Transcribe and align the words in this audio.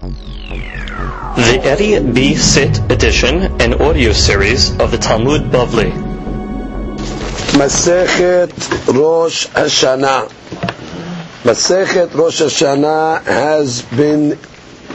The 0.00 1.60
Eddie 1.62 2.00
B. 2.10 2.34
Sit 2.34 2.78
edition 2.90 3.60
and 3.60 3.74
audio 3.74 4.12
series 4.12 4.70
of 4.80 4.92
the 4.92 4.96
Talmud 4.96 5.42
Bavli. 5.52 5.92
Masechet 7.52 8.50
Rosh 8.94 9.46
Hashanah. 9.48 10.30
Masechet 11.42 12.14
Rosh 12.14 12.40
Hashanah 12.40 13.24
has 13.24 13.82
been 13.82 14.38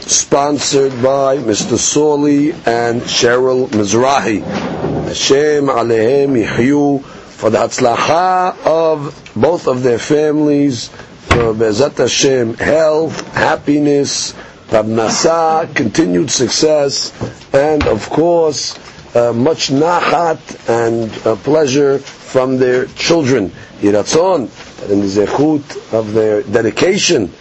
sponsored 0.00 0.90
by 1.00 1.36
Mr. 1.36 1.78
Sawley 1.78 2.50
and 2.50 3.00
Cheryl 3.02 3.68
Mizrahi. 3.68 4.42
Hashem 4.42 5.66
Alehem 5.66 6.44
Yihyu 6.44 7.04
for 7.04 7.50
the 7.50 7.58
Hatzlacha 7.58 8.56
of 8.66 9.32
both 9.36 9.68
of 9.68 9.84
their 9.84 10.00
families, 10.00 10.88
for 10.88 11.54
Bezat 11.54 11.96
Hashem, 11.98 12.54
health, 12.54 13.20
happiness, 13.34 14.34
Parnasa, 14.68 15.72
continued 15.74 16.30
success, 16.30 17.12
and 17.54 17.86
of 17.86 18.08
course, 18.10 18.76
uh, 19.14 19.32
much 19.32 19.68
nachat 19.70 20.38
and 20.68 21.10
uh, 21.26 21.36
pleasure 21.36 21.98
from 21.98 22.58
their 22.58 22.86
children. 22.86 23.50
Yiratzon, 23.80 24.50
in 24.90 25.00
the 25.00 25.06
zechut 25.06 25.92
of 25.92 26.12
their 26.12 26.42
dedication 26.42 27.32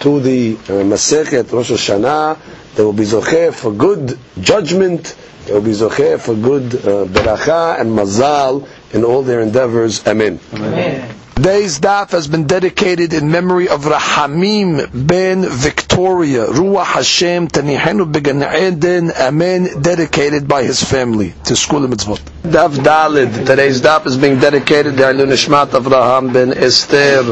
to 0.00 0.20
the 0.20 0.56
uh, 0.68 0.74
Rosh 0.84 1.70
Hashanah, 1.70 2.38
they 2.74 2.82
will 2.82 2.92
be 2.92 3.04
zocheh 3.04 3.54
for 3.54 3.72
good 3.72 4.18
judgment, 4.40 5.14
they 5.46 5.52
will 5.52 5.60
be 5.62 5.70
zocheh 5.72 6.20
for 6.20 6.34
good 6.34 6.74
uh, 6.74 7.04
beracha 7.06 7.80
and 7.80 7.90
mazal 7.90 8.66
in 8.92 9.04
all 9.04 9.22
their 9.22 9.40
endeavors. 9.40 10.06
Amen. 10.06 10.40
Amen. 10.52 11.21
Today's 11.42 11.80
daf 11.80 12.12
has 12.12 12.28
been 12.28 12.46
dedicated 12.46 13.12
in 13.12 13.28
memory 13.28 13.68
of 13.68 13.80
Rahamim 13.80 14.88
ben 15.08 15.44
Victoria, 15.44 16.46
Ruach 16.46 16.84
Hashem 16.84 17.48
Tanihenu 17.48 18.12
Began 18.12 18.44
Eden, 18.44 19.10
Amen, 19.10 19.82
dedicated 19.82 20.46
by 20.46 20.62
his 20.62 20.84
family 20.84 21.34
to 21.46 21.56
School 21.56 21.84
of 21.84 21.90
Mitzvot. 21.90 22.20
Daf 22.44 22.76
Dalid, 22.76 23.44
today's 23.44 23.82
daf 23.82 24.06
is 24.06 24.16
being 24.16 24.38
dedicated 24.38 24.96
to 24.98 25.02
Alun 25.02 25.30
Nishmat 25.32 25.70
Avraham 25.70 26.32
ben 26.32 26.52
Esther, 26.56 27.24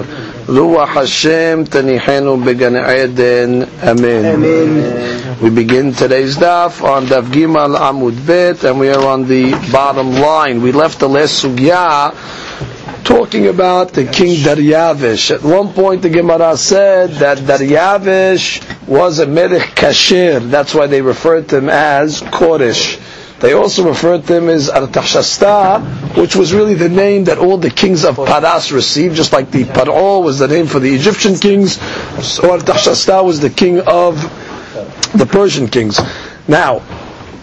Ruach 0.47 0.89
Hashem 0.89 1.67
Tanihenu 1.67 2.45
Began 2.45 2.75
Eden, 2.75 3.63
Amen. 3.81 4.25
Amen. 4.25 5.41
We 5.41 5.51
begin 5.51 5.93
today's 5.93 6.37
daf 6.37 6.83
on 6.83 7.07
Daf 7.07 7.31
Gimal 7.31 7.79
Amud 7.79 8.27
Bet, 8.27 8.65
and 8.65 8.81
we 8.81 8.89
are 8.91 9.07
on 9.07 9.29
the 9.29 9.53
bottom 9.71 10.11
line. 10.15 10.63
We 10.63 10.73
left 10.73 10.99
the 10.99 11.09
last 11.09 11.45
sugya 11.45 12.40
talking 13.05 13.47
about 13.49 13.93
the 13.93 14.05
king 14.05 14.37
Daryavish. 14.37 15.31
At 15.35 15.43
one 15.43 15.73
point, 15.73 16.03
the 16.03 16.11
Gemara 16.11 16.57
said 16.57 17.11
that 17.21 17.39
Daryavish 17.39 18.87
was 18.87 19.19
a 19.19 19.27
Melech 19.27 19.75
Kashir. 19.75 20.41
That's 20.51 20.75
why 20.75 20.87
they 20.87 21.03
referred 21.03 21.49
to 21.51 21.59
him 21.59 21.69
as 21.69 22.21
Kodesh. 22.23 23.01
They 23.41 23.55
also 23.55 23.89
referred 23.89 24.27
to 24.27 24.37
him 24.37 24.49
as 24.51 24.69
Artashasta, 24.69 26.17
which 26.17 26.37
was 26.37 26.53
really 26.53 26.75
the 26.75 26.91
name 26.91 27.25
that 27.25 27.39
all 27.39 27.57
the 27.57 27.71
kings 27.71 28.05
of 28.05 28.17
Paras 28.17 28.71
received, 28.71 29.17
just 29.17 29.33
like 29.33 29.51
the 29.51 29.65
Paro 29.65 30.23
was 30.23 30.39
the 30.39 30.47
name 30.49 30.67
for 30.67 30.79
the 30.79 30.95
Egyptian 30.95 31.37
kings, 31.37 31.81
so 32.23 32.43
Artashasta 32.59 33.25
was 33.25 33.41
the 33.41 33.49
king 33.49 33.81
of 33.81 34.21
the 35.15 35.25
Persian 35.27 35.69
kings. 35.69 35.99
Now, 36.49 36.83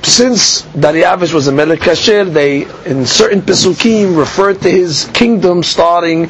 since 0.03 0.62
Daryavish 0.73 1.34
was 1.34 1.48
a 1.48 1.52
Melech 1.52 1.80
Kasher, 1.80 2.31
they, 2.31 2.64
in 2.90 3.06
certain 3.06 3.42
Pesukim, 3.42 4.17
referred 4.17 4.62
to 4.62 4.70
his 4.70 5.06
kingdom 5.14 5.64
starting 5.64 6.28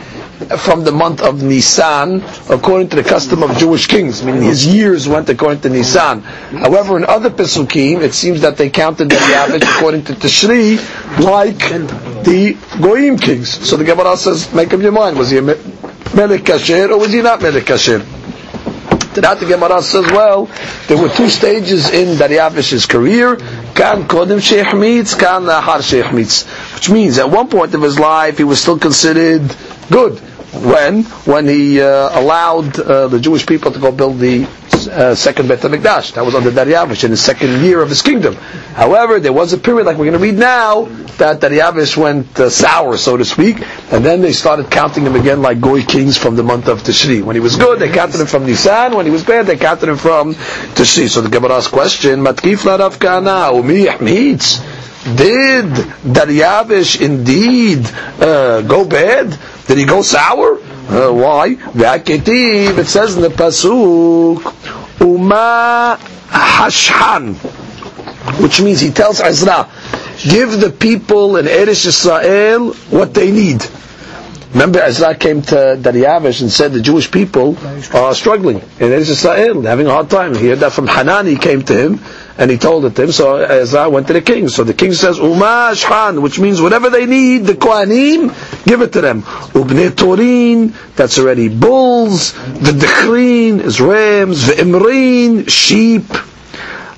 from 0.58 0.84
the 0.84 0.92
month 0.92 1.22
of 1.22 1.42
Nisan, 1.42 2.24
according 2.50 2.90
to 2.90 2.96
the 2.96 3.04
custom 3.04 3.44
of 3.44 3.58
Jewish 3.58 3.88
kings. 3.88 4.24
meaning 4.24 4.44
his 4.44 4.66
years 4.66 5.08
went 5.08 5.30
according 5.30 5.62
to 5.62 5.70
Nisan. 5.70 6.22
However, 6.22 6.98
in 6.98 7.06
other 7.06 7.30
Pesukim, 7.30 8.02
it 8.02 8.14
seems 8.14 8.42
that 8.42 8.58
they 8.58 8.70
counted 8.70 9.10
Daryavish 9.10 9.78
according 9.78 10.04
to 10.06 10.14
Tishri, 10.14 10.78
like 11.24 11.58
the 12.24 12.56
Goyim 12.82 13.18
kings. 13.18 13.50
So 13.68 13.78
the 13.78 13.84
Gemara 13.84 14.16
says, 14.18 14.52
make 14.54 14.74
up 14.74 14.82
your 14.82 14.92
mind, 14.92 15.18
was 15.18 15.30
he 15.32 15.38
a 15.38 15.42
Melech 15.42 16.42
Kasher 16.42 16.90
or 16.90 17.00
was 17.00 17.12
he 17.12 17.22
not 17.22 17.42
Melech 17.42 17.64
Kasher? 17.66 18.17
That 19.22 19.40
the 19.40 19.46
Gemara 19.46 19.82
says, 19.82 20.06
well, 20.12 20.46
there 20.88 20.98
were 20.98 21.10
two 21.10 21.30
stages 21.30 21.90
in 21.90 22.18
Daryavish's 22.18 22.86
career. 22.86 23.36
Kan 23.36 24.08
kodim 24.08 24.40
sheichmitz, 24.40 25.18
kan 25.18 25.44
lahar 25.44 25.80
sheichmitz. 25.82 26.46
Which 26.76 26.90
means, 26.90 27.18
at 27.18 27.30
one 27.30 27.48
point 27.48 27.74
of 27.74 27.82
his 27.82 27.98
life, 28.00 28.38
he 28.38 28.44
was 28.44 28.62
still 28.62 28.78
considered 28.80 29.42
good. 29.90 30.20
When? 30.54 31.04
When 31.26 31.48
he 31.48 31.82
uh, 31.82 32.20
allowed 32.20 32.80
uh, 32.80 33.08
the 33.08 33.20
Jewish 33.20 33.46
people 33.46 33.72
to 33.72 33.80
go 33.80 33.92
build 33.92 34.20
the 34.20 34.46
uh, 34.88 35.16
second 35.16 35.48
Beit 35.48 35.60
HaMikdash. 35.60 36.14
That 36.14 36.26
was 36.26 36.36
under 36.36 36.52
Daryavish 36.52 37.04
in 37.04 37.12
the 37.12 37.18
second 37.18 37.64
year 37.64 37.82
of 37.82 37.90
his 37.90 38.02
kingdom. 38.02 38.36
However, 38.36 39.20
there 39.20 39.34
was 39.34 39.54
a 39.54 39.58
period, 39.58 39.86
like 39.86 39.98
we're 39.98 40.06
going 40.06 40.20
to 40.20 40.24
read 40.24 40.36
now, 40.38 40.86
that 41.18 41.40
Daryavish 41.40 41.98
went 41.98 42.40
uh, 42.40 42.50
sour, 42.50 42.98
so 42.98 43.18
to 43.18 43.26
speak, 43.26 43.58
and 43.92 44.06
then 44.06 44.22
they 44.22 44.34
started 44.34 44.70
counting 44.70 45.06
him 45.06 45.16
again 45.16 45.42
like 45.42 45.60
Goy 45.60 45.84
kings 45.84 46.18
from 46.18 46.36
the 46.36 46.44
month 46.44 46.68
of 46.68 46.82
Tishri. 46.84 47.24
When 47.24 47.36
he 47.36 47.40
was 47.40 47.56
good, 47.56 47.80
they 47.80 47.90
counted 47.90 48.22
him 48.22 48.28
from 48.28 48.46
Nisan. 48.46 48.96
When 48.96 49.06
he 49.06 49.12
was 49.12 49.24
bad, 49.24 49.48
they 49.48 49.58
counted 49.58 49.90
him 49.90 49.98
from 49.98 50.34
Tishri. 50.34 51.10
So 51.10 51.22
the 51.22 51.30
Gemara's 51.30 51.68
question, 51.68 52.22
Matkif 52.22 52.66
Rav 52.66 53.00
Kana, 53.00 53.52
did 55.16 55.72
Daryavish 56.04 57.00
indeed 57.00 57.90
uh, 58.22 58.62
go 58.62 58.86
bad? 58.86 59.38
Did 59.66 59.78
he 59.78 59.86
go 59.86 60.02
sour? 60.02 60.60
Uh, 60.90 61.12
why? 61.12 61.58
It 61.76 62.88
says 62.88 63.16
in 63.16 63.22
the 63.22 63.30
pasuk, 63.30 64.42
Uma 65.00 65.98
Hashhan, 66.30 67.36
which 68.42 68.62
means 68.62 68.80
he 68.80 68.92
tells 68.92 69.20
Ezra, 69.22 69.70
give 70.24 70.60
the 70.60 70.70
people 70.70 71.38
in 71.38 71.46
Eretz 71.46 71.86
Israel 71.86 72.74
what 72.90 73.14
they 73.14 73.32
need. 73.32 73.64
Remember, 74.54 74.80
Ezra 74.80 75.14
came 75.16 75.42
to 75.44 75.78
Daryavish 75.80 76.42
and 76.42 76.52
said 76.52 76.72
the 76.74 76.82
Jewish 76.82 77.12
people 77.12 77.58
are 77.94 78.16
struggling 78.16 78.58
in 78.58 78.90
Eretz 78.92 79.10
Israel, 79.10 79.62
having 79.64 79.88
a 79.88 79.92
hard 79.92 80.10
time. 80.10 80.34
He 80.36 80.48
heard 80.48 80.60
that 80.60 80.72
from 80.72 80.88
Hanani, 80.88 81.36
came 81.36 81.62
to 81.64 81.74
him, 81.74 82.00
and 82.38 82.52
he 82.52 82.58
told 82.58 82.86
it 82.86 82.96
to 82.96 83.04
him. 83.04 83.12
So 83.12 83.38
Ezra 83.38 83.90
went 83.90 84.08
to 84.08 84.14
the 84.14 84.22
king. 84.22 84.48
So 84.48 84.64
the 84.64 84.74
king 84.74 84.94
says, 84.94 85.18
Uma 85.18 85.74
Shhan, 85.76 86.22
which 86.22 86.40
means 86.40 86.62
whatever 86.62 86.90
they 86.90 87.06
need, 87.06 87.46
the 87.46 87.54
Kohanim, 87.54 88.66
give 88.66 88.82
it 88.82 88.94
to 88.94 89.02
them. 89.02 89.24
Ubne 89.24 89.90
Torin, 89.90 90.74
that's 90.96 91.18
already 91.20 91.50
bulls. 91.50 92.34
The 92.34 92.72
Dechrin 92.72 93.60
is 93.62 93.82
rams. 93.82 94.48
The 94.48 94.54
Imrin, 94.54 95.50
sheep. 95.50 96.06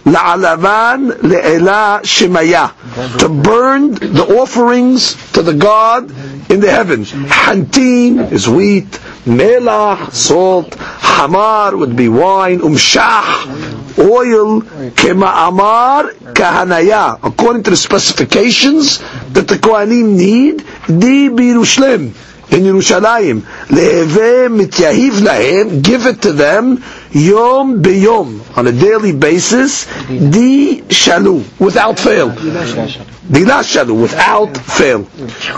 La'alavan 0.06 1.12
le'ela 1.22 2.02
shemaya. 2.02 2.74
To 3.20 3.30
burn 3.30 3.92
the 3.92 4.38
offerings 4.40 5.16
to 5.34 5.42
the 5.44 5.54
God 5.54 6.10
in 6.50 6.60
the 6.60 6.70
heavens. 6.72 7.12
Hantin 7.12 8.32
is 8.32 8.50
wheat. 8.50 8.90
Melach, 9.26 10.12
salt. 10.12 10.76
Hamar 10.80 11.78
would 11.78 11.96
be 11.96 12.10
wine. 12.10 12.60
Umshach, 12.60 14.00
oil. 14.00 14.62
Kema 14.92 15.48
amar, 15.48 16.12
kahanaya. 16.34 17.20
According 17.24 17.64
to 17.64 17.70
the 17.72 17.78
specifications 17.78 18.98
that 19.34 19.48
the 19.48 19.56
Kohanim 19.56 20.18
need, 20.18 20.58
di 20.88 21.30
birushlem 21.30 22.14
in 22.52 22.64
Yerushalayim. 22.64 23.42
Mityahiv 23.70 25.12
lahem, 25.22 25.84
give 25.84 26.06
it 26.06 26.22
to 26.24 26.34
them, 26.34 26.84
yom 27.12 27.82
beyom, 27.82 28.58
on 28.58 28.68
a 28.68 28.72
daily 28.72 29.14
basis, 29.14 29.86
di 30.08 30.82
shalu, 30.82 31.44
without 31.60 32.00
fail. 32.00 32.32
Dila 32.32 33.62
shalu, 33.64 34.02
without 34.02 34.58
fail. 34.58 35.06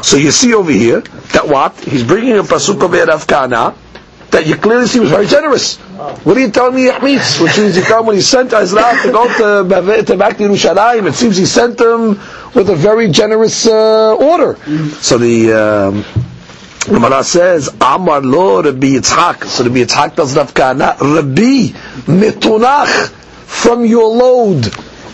So 0.04 0.18
you 0.18 0.32
see 0.32 0.54
over 0.54 0.72
here, 0.72 1.02
that 1.34 1.48
what? 1.48 1.80
He's 1.80 2.04
bringing 2.04 2.38
a 2.38 2.44
pasuk 2.44 2.84
of 2.84 2.92
Erav 2.92 3.28
Kana, 3.28 3.76
that 4.32 4.46
you 4.46 4.56
clearly 4.56 4.88
see 4.88 5.00
was 5.00 5.10
very 5.10 5.28
generous. 5.28 5.78
What 5.78 6.38
are 6.38 6.40
you 6.40 6.52
telling 6.52 6.76
me, 6.76 6.90
Yachmitz? 6.90 7.42
Which 7.42 7.58
means 7.58 7.76
you 7.76 7.84
tell 7.84 8.04
when 8.04 8.16
he 8.16 8.22
sent 8.22 8.54
Ezra 8.54 8.98
to 9.04 9.12
go 9.12 9.28
to, 9.64 10.04
to 10.04 10.18
back 10.18 10.38
to 10.38 10.44
Yerushalayim, 10.44 11.08
it 11.08 11.14
seems 11.14 11.36
he 11.38 11.46
sent 11.46 11.78
them 11.78 12.20
with 12.56 12.70
a 12.70 12.76
very 12.76 13.10
generous 13.10 13.68
uh, 13.68 14.16
order. 14.16 14.56
So 15.02 15.18
the... 15.18 15.54
Um, 15.54 16.28
Gemara 16.86 17.24
says, 17.24 17.70
Amar 17.80 18.22
lo 18.22 18.62
Rabbi 18.64 18.88
Yitzchak. 18.96 19.46
So 19.46 19.64
Rabbi 19.64 19.78
Yitzchak 19.84 20.16
does 20.16 20.36
Rav 20.36 20.54
Kana. 20.54 20.96
Rabbi 21.00 21.70
mitunach 22.10 23.10
from 23.46 23.86
your 23.86 24.08
load. 24.08 24.66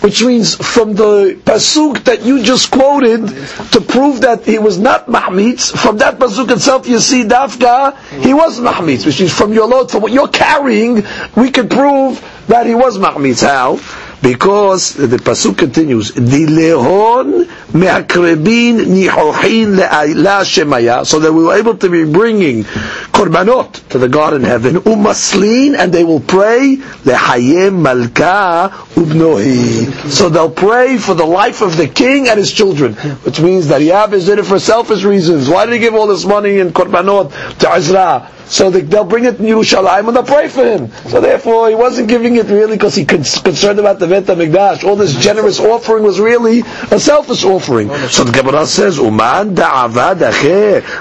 Which 0.02 0.24
means 0.24 0.56
from 0.56 0.94
the 0.94 1.38
pasuk 1.44 2.04
that 2.06 2.24
you 2.24 2.42
just 2.44 2.72
quoted 2.72 3.28
to 3.72 3.82
prove 3.82 4.22
that 4.22 4.46
he 4.46 4.60
was 4.60 4.78
not 4.78 5.08
mahmitz, 5.08 5.76
from 5.76 5.98
that 5.98 6.20
pasuk 6.20 6.52
itself 6.52 6.88
you 6.88 7.00
see 7.00 7.24
dafka, 7.24 7.98
he 8.22 8.34
was 8.34 8.60
mahmitz, 8.60 9.06
which 9.06 9.20
means 9.20 9.34
from 9.34 9.54
your 9.54 9.68
load, 9.68 9.90
from 9.92 10.04
what 10.04 10.12
you're 10.14 10.28
carrying, 10.30 11.04
we 11.36 11.50
can 11.50 11.68
prove 11.68 12.24
that 12.48 12.68
he 12.68 12.76
was 12.76 12.98
mahmitz. 13.00 13.42
How? 13.44 13.78
Because 14.22 14.94
the 14.94 15.18
pasuk 15.18 15.58
continues, 15.58 16.12
"Dilehon 16.12 17.48
me'akrebin 17.74 18.86
nihochin 18.88 19.76
le'ala 19.78 20.42
shemaya," 20.44 21.06
so 21.06 21.20
that 21.20 21.32
we 21.34 21.44
were 21.44 21.56
able 21.56 21.76
to 21.78 21.90
be 21.90 22.04
bringing 22.04 22.64
korbanot 22.64 23.88
to 23.90 23.98
the 23.98 24.10
God 24.10 24.34
in 24.34 24.44
heaven, 24.44 24.76
umaslin, 24.82 25.76
and 25.78 25.94
they 25.94 26.04
will 26.04 26.20
pray 26.20 26.78
lehayim 27.06 27.80
malka 27.82 28.72
ubnohi. 28.96 30.10
So 30.10 30.30
they'll 30.30 30.50
pray 30.50 30.98
for 30.98 31.14
the 31.14 31.26
life 31.26 31.62
of 31.62 31.78
the 31.78 31.88
king 31.88 32.28
and 32.28 32.40
his 32.40 32.52
children, 32.52 32.94
which 33.24 33.40
means 33.40 33.68
that 33.68 33.82
Yavis 33.82 34.26
did 34.26 34.40
it 34.40 34.46
for 34.46 34.60
selfish 34.60 35.04
reasons. 35.04 35.50
Why 35.50 35.66
did 35.66 35.74
he 35.76 35.80
give 35.80 35.94
all 35.96 36.08
this 36.08 36.26
money 36.26 36.60
in 36.60 36.72
korbanot 36.72 37.60
to 37.60 37.72
Ezra? 37.72 38.32
So 38.50 38.70
they, 38.70 38.84
will 38.84 39.04
bring 39.04 39.26
it 39.26 39.40
in 39.40 39.46
Yerushalayim 39.46 40.08
and 40.08 40.16
they'll 40.16 40.24
pray 40.24 40.48
for 40.48 40.64
him. 40.64 40.92
So 41.10 41.20
therefore, 41.22 41.70
he 41.70 41.76
wasn't 41.76 42.08
giving 42.08 42.38
it 42.38 42.48
really 42.48 42.76
because 42.78 42.96
he 42.96 43.06
concerned 43.06 43.80
about 43.80 44.00
the 44.00 44.08
Beit 44.08 44.26
HaMikdash. 44.26 44.84
All 44.84 44.96
this 44.96 45.14
generous 45.16 45.60
offering 45.60 46.04
was 46.04 46.20
really 46.20 46.62
a 46.92 47.00
selfish 47.00 47.44
offering. 47.44 47.90
So 48.10 48.24
the 48.24 48.32
Gemara 48.32 48.66
says, 48.66 48.98
"Uman 48.98 49.56
da'avad 49.56 50.20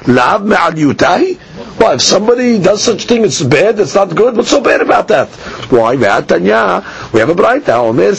lav 0.08 0.44
me'al 0.44 0.72
yutahi." 0.72 1.38
Well, 1.78 1.92
if 1.92 2.02
somebody 2.02 2.58
does 2.58 2.82
such 2.82 3.04
thing, 3.04 3.24
it's 3.24 3.42
bad, 3.42 3.78
it's 3.78 3.94
not 3.94 4.14
good, 4.14 4.36
what's 4.36 4.50
so 4.50 4.60
bad 4.60 4.80
about 4.80 5.08
that? 5.08 5.28
Why? 5.70 5.94
We 5.96 7.20
have 7.20 7.28
a 7.28 7.34
bright 7.34 7.68
Omer, 7.68 8.14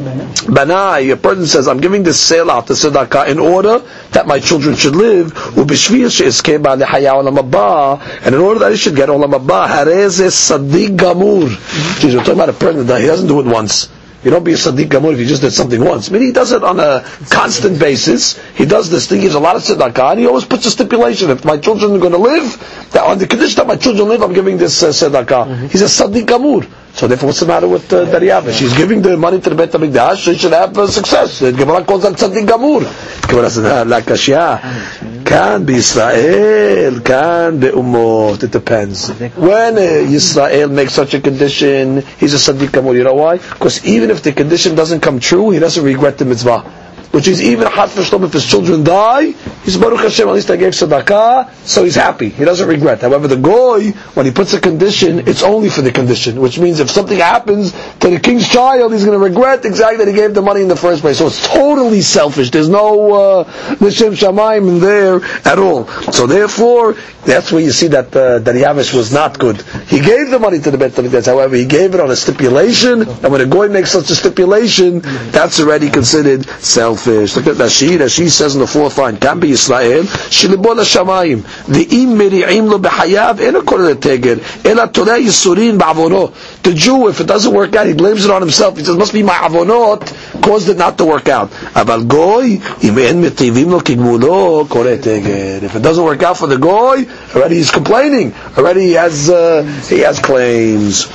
Banai, 0.00 1.12
a 1.12 1.16
person 1.16 1.46
says, 1.46 1.68
I'm 1.68 1.80
giving 1.80 2.02
this 2.02 2.20
sale 2.20 2.50
out 2.50 2.66
to 2.68 2.72
tzedakah 2.72 3.28
in 3.28 3.38
order 3.38 3.78
that 4.12 4.26
my 4.26 4.40
children 4.40 4.76
should 4.76 4.96
live, 4.96 5.32
Ubishviash 5.32 6.20
is 6.20 6.40
keyba 6.40 6.78
the 6.78 6.84
Hayau 6.84 7.22
Lamabba, 7.28 8.00
and 8.24 8.34
in 8.34 8.40
order 8.40 8.60
that 8.60 8.72
he 8.72 8.76
should 8.76 8.96
get 8.96 9.08
olam 9.08 9.32
haba, 9.32 9.68
harez 9.68 10.20
sadiq 10.20 10.96
gamur. 10.96 11.48
Jeez, 11.48 12.14
we're 12.14 12.18
talking 12.18 12.34
about 12.34 12.48
a 12.48 12.52
person 12.54 12.86
that 12.86 13.00
he 13.00 13.06
doesn't 13.06 13.28
do 13.28 13.40
it 13.40 13.46
once. 13.46 13.88
You 14.22 14.30
don't 14.30 14.44
be 14.44 14.52
a 14.52 14.56
Sadiq 14.56 14.88
Gamur 14.88 15.14
if 15.14 15.18
you 15.18 15.24
just 15.24 15.40
did 15.40 15.52
something 15.52 15.82
once. 15.82 16.10
I 16.10 16.12
mean, 16.12 16.22
he 16.22 16.32
does 16.32 16.52
it 16.52 16.62
on 16.62 16.78
a 16.78 17.02
constant 17.30 17.78
basis. 17.78 18.38
He 18.52 18.66
does 18.66 18.90
this 18.90 19.08
thing, 19.08 19.18
he 19.18 19.24
gives 19.24 19.34
a 19.34 19.40
lot 19.40 19.56
of 19.56 19.62
tzedakah, 19.62 20.10
and 20.10 20.20
he 20.20 20.26
always 20.26 20.44
puts 20.44 20.66
a 20.66 20.70
stipulation. 20.70 21.30
If 21.30 21.44
my 21.46 21.56
children 21.56 21.92
are 21.92 21.98
going 21.98 22.12
to 22.12 22.18
live, 22.18 22.90
that 22.92 23.04
on 23.04 23.16
the 23.16 23.26
condition 23.26 23.56
that 23.56 23.66
my 23.66 23.76
children 23.76 24.08
live, 24.08 24.22
I'm 24.22 24.34
giving 24.34 24.58
this 24.58 24.82
uh, 24.82 24.88
tzedakah. 24.88 25.26
Mm-hmm. 25.26 25.66
He's 25.68 25.80
a 25.80 25.86
Sadiq 25.86 26.26
Gamur. 26.26 26.70
So 26.92 27.06
therefore, 27.06 27.28
what's 27.28 27.40
the 27.40 27.46
matter 27.46 27.68
with 27.68 27.92
uh, 27.92 28.04
Daryavish? 28.06 28.60
He's 28.60 28.76
giving 28.76 29.00
the 29.00 29.16
money 29.16 29.40
to 29.40 29.50
the 29.50 29.56
Beit 29.56 29.70
HaMikdash, 29.70 30.24
so 30.24 30.32
he 30.32 30.38
should 30.38 30.52
have 30.52 30.76
uh, 30.76 30.86
success. 30.86 31.38
The 31.38 31.52
Gemara 31.52 31.84
calls 31.84 32.02
that 32.02 32.14
Tzaddik 32.14 32.46
Gamur. 32.46 33.28
Gemara 33.28 33.50
says, 33.50 33.86
La 33.86 34.00
Kashya, 34.00 35.24
can 35.24 35.64
be 35.64 35.76
Israel, 35.76 37.00
can 37.00 37.60
be 37.60 37.68
Umot, 37.68 38.42
it 38.42 38.50
depends. 38.50 39.08
When 39.08 39.76
uh, 39.76 39.80
Israel 39.80 40.68
makes 40.68 40.92
such 40.92 41.14
a 41.14 41.20
condition, 41.20 42.02
he's 42.18 42.34
a 42.34 42.52
Tzaddik 42.52 42.68
Gamur. 42.68 42.94
You 42.94 43.04
know 43.04 43.14
why? 43.14 43.38
Because 43.38 43.84
even 43.86 44.10
if 44.10 44.22
the 44.22 44.32
condition 44.32 44.74
doesn't 44.74 45.00
come 45.00 45.20
true, 45.20 45.50
he 45.50 45.58
doesn't 45.58 45.84
regret 45.84 46.18
the 46.18 46.24
mitzvah 46.24 46.79
which 47.12 47.26
is 47.26 47.42
even 47.42 47.66
hot 47.66 47.90
for 47.90 48.02
Shlomo 48.02 48.26
if 48.26 48.32
his 48.32 48.46
children 48.46 48.84
die, 48.84 49.32
he's 49.64 49.76
Baruch 49.76 50.00
Hashem, 50.00 50.28
at 50.28 50.34
least 50.34 50.50
I 50.50 50.56
gave 50.56 50.72
tzedakah, 50.72 51.52
so 51.66 51.82
he's 51.84 51.96
happy. 51.96 52.28
He 52.28 52.44
doesn't 52.44 52.68
regret. 52.68 53.00
However, 53.00 53.26
the 53.26 53.36
goy, 53.36 53.90
when 54.14 54.26
he 54.26 54.32
puts 54.32 54.54
a 54.54 54.60
condition, 54.60 55.26
it's 55.28 55.42
only 55.42 55.70
for 55.70 55.82
the 55.82 55.90
condition, 55.90 56.40
which 56.40 56.58
means 56.58 56.78
if 56.78 56.90
something 56.90 57.18
happens 57.18 57.72
to 57.72 58.10
the 58.10 58.20
king's 58.20 58.48
child, 58.48 58.92
he's 58.92 59.04
going 59.04 59.18
to 59.18 59.24
regret 59.24 59.64
exactly 59.64 60.04
that 60.04 60.08
he 60.08 60.14
gave 60.16 60.34
the 60.34 60.42
money 60.42 60.62
in 60.62 60.68
the 60.68 60.76
first 60.76 61.00
place. 61.00 61.18
So 61.18 61.26
it's 61.26 61.46
totally 61.48 62.00
selfish. 62.02 62.50
There's 62.50 62.68
no 62.68 63.44
Nishem 63.80 64.12
uh, 64.12 64.32
Shamayim 64.32 64.68
in 64.68 64.80
there 64.80 65.16
at 65.44 65.58
all. 65.58 65.88
So 66.12 66.26
therefore, 66.26 66.94
that's 67.24 67.50
where 67.50 67.60
you 67.60 67.72
see 67.72 67.88
that 67.88 68.14
uh, 68.14 68.38
that 68.38 68.54
Yavish 68.54 68.94
was 68.94 69.12
not 69.12 69.38
good. 69.38 69.60
He 69.88 70.00
gave 70.00 70.30
the 70.30 70.38
money 70.38 70.60
to 70.60 70.70
the 70.70 70.78
Bet 70.78 70.92
HaMikdash, 70.92 71.26
however, 71.26 71.56
he 71.56 71.66
gave 71.66 71.94
it 71.94 72.00
on 72.00 72.10
a 72.10 72.16
stipulation, 72.16 73.02
and 73.02 73.32
when 73.32 73.40
a 73.40 73.46
goy 73.46 73.68
makes 73.68 73.90
such 73.90 74.10
a 74.10 74.14
stipulation, 74.14 75.00
that's 75.00 75.60
already 75.60 75.90
considered 75.90 76.46
selfish 76.60 76.99
selfish. 77.00 77.36
Look 77.36 77.46
at 77.46 77.56
Rashi. 77.56 77.98
Rashi 77.98 78.28
says 78.28 78.54
in 78.54 78.60
the 78.60 78.66
fourth 78.66 78.98
line, 78.98 79.16
"Can 79.16 79.40
be 79.40 79.50
Israel 79.50 80.02
shilibol 80.04 80.76
hashamayim 80.76 81.42
ve'im 81.66 82.16
meri'im 82.16 82.70
lo 82.70 82.78
b'hayav 82.78 83.40
en 83.40 83.54
akol 83.54 83.94
leteger 83.94 84.40
ela 84.64 84.88
torah 84.88 85.18
yisurin 85.18 85.78
ba'avono." 85.78 86.32
The 86.62 86.74
Jew, 86.74 87.08
if 87.08 87.20
it 87.20 87.26
doesn't 87.26 87.52
work 87.52 87.74
out, 87.74 87.86
he 87.86 87.94
blames 87.94 88.24
it 88.24 88.30
on 88.30 88.42
himself. 88.42 88.76
He 88.76 88.84
says, 88.84 88.96
"Must 88.96 89.12
be 89.12 89.22
my 89.22 89.34
avonot 89.34 90.42
caused 90.42 90.68
it 90.68 90.76
not 90.76 90.98
to 90.98 91.04
work 91.04 91.28
out." 91.28 91.50
Aval 91.74 92.06
goy 92.06 92.60
im 92.82 92.98
en 92.98 93.22
mitivim 93.22 93.70
lo 93.70 93.80
kigmulo 93.80 94.68
kore 94.68 94.96
teger. 94.98 95.62
If 95.62 95.76
it 95.76 95.82
doesn't 95.82 96.04
work 96.04 96.22
out 96.22 96.36
for 96.36 96.46
the 96.46 96.58
goy, 96.58 97.06
already 97.34 97.56
he's 97.56 97.70
complaining. 97.70 98.34
Already 98.56 98.82
he 98.82 98.92
has 98.92 99.30
uh, 99.30 99.62
he 99.88 100.00
has 100.00 100.18
claims. 100.18 101.08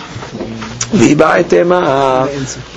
We 0.94 1.10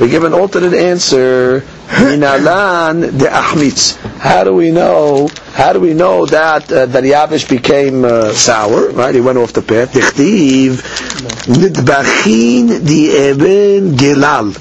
give 0.09 0.25
an 0.25 0.33
alternate 0.35 0.75
answer. 0.75 1.61
Minalan 1.89 3.19
de 3.19 3.27
Ahmitz. 3.27 3.97
How 4.19 4.45
do 4.45 4.55
we 4.55 4.71
know? 4.71 5.29
How 5.55 5.73
do 5.73 5.81
we 5.81 5.95
know 5.95 6.27
that 6.27 6.71
uh, 6.71 6.87
that 6.87 7.03
Yavish 7.05 7.49
became 7.49 8.05
uh, 8.05 8.33
sour? 8.33 8.91
Right, 8.91 9.15
he 9.15 9.21
went 9.21 9.39
off 9.39 9.53
the 9.53 9.63
path. 9.63 9.93
Dichtiv 9.93 10.83
nidbachin 11.49 12.85
di 12.87 13.11
eben 13.11 13.97
gelal 13.97 14.53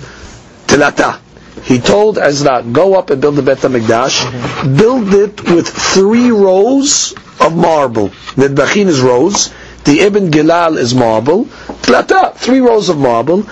telata. 0.66 1.20
He 1.64 1.80
told 1.80 2.18
Ezra, 2.18 2.64
go 2.64 2.94
up 2.98 3.10
and 3.10 3.20
build 3.22 3.36
the 3.36 3.42
Bet 3.42 3.58
HaMikdash. 3.58 4.78
Build 4.78 5.14
it 5.14 5.44
with 5.52 5.68
three 5.68 6.32
rows 6.32 7.14
of 7.42 7.56
marble. 7.58 8.10
Nidbachin 8.40 8.86
is 8.88 9.02
rows. 9.02 9.50
The 9.88 10.02
Ibn 10.02 10.32
Gilal 10.32 10.78
is 10.78 10.94
marble. 10.94 11.46
Tlata, 11.46 12.36
three 12.36 12.60
rows 12.60 12.90
of 12.90 12.98
marble. 12.98 13.44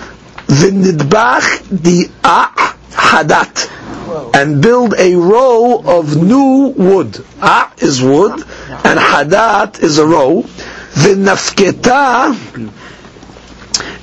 The 0.48 0.70
Nidbach, 0.70 1.66
the 1.70 2.10
Ah 2.22 2.76
Hadat. 2.90 4.34
And 4.36 4.60
build 4.60 4.92
a 4.98 5.14
row 5.14 5.80
of 5.82 6.14
new 6.22 6.74
wood. 6.76 7.24
Ah 7.40 7.72
is 7.78 8.02
wood, 8.02 8.32
and 8.32 8.98
Hadat 9.00 9.82
is 9.82 9.96
a 9.96 10.06
row. 10.06 10.42
The 10.42 11.14
Nafketa 11.16 12.36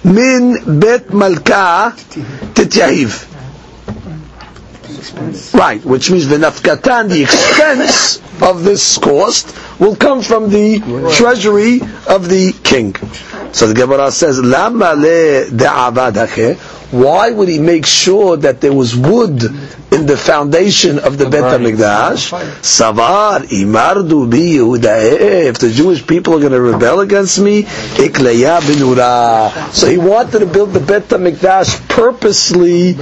min 0.03 0.79
Bet 0.79 1.13
Malka 1.13 1.93
Tityahiv. 2.55 3.32
Right, 5.53 5.83
which 5.83 6.09
means 6.11 6.27
the 6.27 6.37
nafkatan, 6.37 7.09
the 7.09 7.23
expense 7.23 8.21
of 8.41 8.63
this 8.63 8.97
cost, 8.97 9.55
will 9.79 9.95
come 9.95 10.21
from 10.21 10.49
the 10.49 10.79
treasury 11.15 11.81
of 12.07 12.29
the 12.29 12.53
king. 12.63 12.95
So 13.53 13.67
the 13.67 13.73
Gemara 13.73 14.11
says, 14.11 14.39
Lama 14.41 14.93
le 14.95 15.45
Why 16.91 17.31
would 17.31 17.49
he 17.49 17.59
make 17.59 17.85
sure 17.85 18.37
that 18.37 18.61
there 18.61 18.73
was 18.73 18.95
wood 18.95 19.43
in 19.91 20.05
the 20.07 20.17
foundation 20.17 20.99
of 20.99 21.17
the 21.17 21.29
Bet 21.29 21.59
HaMikdash? 21.59 22.31
Savar 22.61 23.41
imardu 23.45 24.29
bi 24.29 25.47
If 25.49 25.59
the 25.59 25.69
Jewish 25.71 26.05
people 26.05 26.35
are 26.35 26.39
going 26.39 26.51
to 26.51 26.61
rebel 26.61 27.01
against 27.01 27.39
me, 27.39 27.63
ikleya 27.63 28.59
binura. 28.61 29.51
So 29.73 29.87
he 29.87 29.97
wanted 29.97 30.39
to 30.39 30.45
build 30.47 30.71
the 30.73 30.79
Bet 30.79 31.03
HaMikdash 31.09 31.87
purposely 31.89 32.93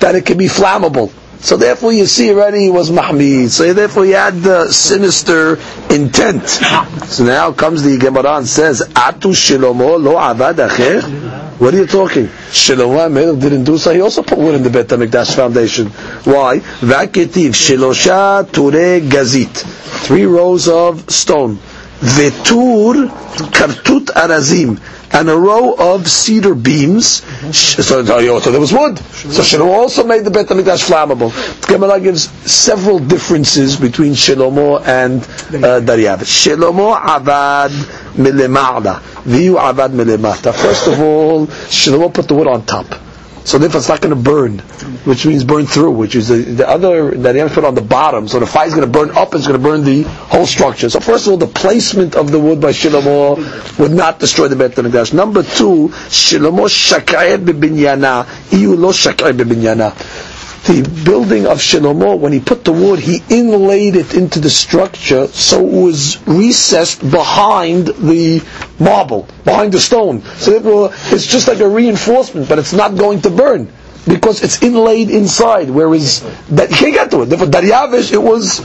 that 0.00 0.14
it 0.14 0.26
could 0.26 0.38
be 0.38 0.46
flammable. 0.48 1.12
So 1.42 1.56
therefore 1.56 1.92
you 1.92 2.04
see 2.06 2.30
already 2.32 2.64
he 2.64 2.70
was 2.70 2.90
Mahmid. 2.90 3.48
So 3.48 3.72
therefore 3.72 4.04
he 4.04 4.10
had 4.10 4.34
the 4.40 4.70
sinister 4.70 5.58
intent. 5.88 6.48
So 6.48 7.24
now 7.24 7.52
comes 7.52 7.82
the 7.82 7.96
Gemara 7.98 8.36
and 8.36 8.46
says, 8.46 8.82
Atu 8.82 9.32
Shilomo 9.32 10.02
lo 10.02 10.14
avad 10.16 10.56
acher? 10.68 11.58
What 11.58 11.72
are 11.74 11.78
you 11.78 11.86
talking? 11.86 12.26
Shilomo 12.26 13.40
didn't 13.40 13.64
do 13.64 13.78
so. 13.78 13.92
He 13.94 14.00
also 14.02 14.22
put 14.22 14.38
wood 14.38 14.54
in 14.54 14.62
the 14.62 14.70
Bet 14.70 14.88
HaMikdash 14.88 15.34
foundation. 15.34 15.86
Why? 16.24 16.58
Vaketiv 16.58 17.50
Shilosha 17.54 18.50
Ture 18.52 19.00
Gazit. 19.00 19.56
Three 20.04 20.26
rows 20.26 20.68
of 20.68 21.10
stone. 21.10 21.56
Vetur 22.00 23.08
Kartut 23.50 24.06
Arazim 24.06 24.78
and 25.12 25.28
a 25.28 25.36
row 25.36 25.74
of 25.76 26.08
cedar 26.08 26.54
beams. 26.54 27.20
Mm-hmm. 27.20 27.50
So, 27.52 27.82
so, 27.82 28.02
there 28.02 28.60
was 28.60 28.72
wood. 28.72 28.98
So 28.98 29.42
Shlomo 29.42 29.68
also 29.72 30.04
made 30.04 30.24
the 30.24 30.30
Bet 30.30 30.46
HaMikdash 30.46 30.88
flammable. 30.88 31.30
Gemara 31.66 32.00
gives 32.00 32.30
several 32.50 32.98
differences 32.98 33.76
between 33.76 34.12
Shlomo 34.12 34.80
and 34.86 35.22
uh, 35.22 35.80
Daryavish. 35.80 36.54
Shlomo 36.56 36.96
avad 36.96 37.70
milema'la, 38.14 39.00
viu 39.24 39.54
avad 39.56 39.90
milemata. 39.92 40.52
First 40.54 40.86
of 40.88 41.00
all, 41.00 41.46
Shlomo 41.46 42.12
put 42.12 42.28
the 42.28 42.34
wood 42.34 42.46
on 42.48 42.64
top. 42.64 43.09
So 43.44 43.58
therefore 43.58 43.78
it's 43.78 43.88
not 43.88 44.00
going 44.00 44.14
to 44.14 44.20
burn, 44.20 44.58
which 45.04 45.24
means 45.26 45.44
burn 45.44 45.66
through, 45.66 45.92
which 45.92 46.14
is 46.14 46.28
the, 46.28 46.36
the 46.36 46.68
other 46.68 47.10
that 47.12 47.34
he 47.34 47.42
put 47.54 47.64
on 47.64 47.74
the 47.74 47.80
bottom. 47.82 48.28
So 48.28 48.38
the 48.38 48.46
fire 48.46 48.66
is 48.66 48.74
going 48.74 48.86
to 48.86 48.92
burn 48.98 49.10
up, 49.16 49.34
it's 49.34 49.46
going 49.46 49.58
to 49.60 49.66
burn 49.66 49.82
the 49.84 50.02
whole 50.02 50.46
structure. 50.46 50.88
So 50.90 51.00
first 51.00 51.26
of 51.26 51.32
all, 51.32 51.36
the 51.38 51.46
placement 51.46 52.16
of 52.16 52.30
the 52.30 52.38
wood 52.38 52.60
by 52.60 52.70
Shlomo 52.72 53.78
would 53.78 53.92
not 53.92 54.18
destroy 54.18 54.48
the 54.48 54.56
Beit 54.56 54.72
HaMikdash. 54.72 55.14
Number 55.14 55.42
two, 55.42 55.88
Shlomo 56.08 56.68
shakayet 56.68 57.44
bebinyana, 57.44 58.24
iyu 58.50 58.76
lo 58.78 58.90
shakayet 58.92 59.36
bebinyana 59.38 60.29
the 60.70 61.02
building 61.04 61.46
of 61.46 61.58
Shlomo, 61.58 62.16
when 62.18 62.32
he 62.32 62.38
put 62.40 62.64
the 62.64 62.72
wood, 62.72 63.00
he 63.00 63.22
inlaid 63.28 63.96
it 63.96 64.14
into 64.14 64.38
the 64.38 64.50
structure 64.50 65.26
so 65.28 65.66
it 65.66 65.72
was 65.82 66.18
recessed 66.28 67.00
behind 67.10 67.88
the 67.88 68.42
marble, 68.78 69.26
behind 69.44 69.72
the 69.72 69.80
stone. 69.80 70.22
So 70.38 70.52
it 70.52 71.12
it's 71.12 71.26
just 71.26 71.48
like 71.48 71.58
a 71.60 71.68
reinforcement, 71.68 72.48
but 72.48 72.58
it's 72.58 72.72
not 72.72 72.96
going 72.96 73.20
to 73.22 73.30
burn 73.30 73.72
because 74.06 74.42
it's 74.42 74.62
inlaid 74.62 75.10
inside. 75.10 75.70
Whereas 75.70 76.20
that 76.50 76.70
you 76.70 76.76
can't 76.76 76.94
get 76.94 77.10
to 77.10 77.22
it. 77.22 77.26
Therefore, 77.26 77.48
Daryavish, 77.48 78.12
it 78.12 78.22
was 78.22 78.60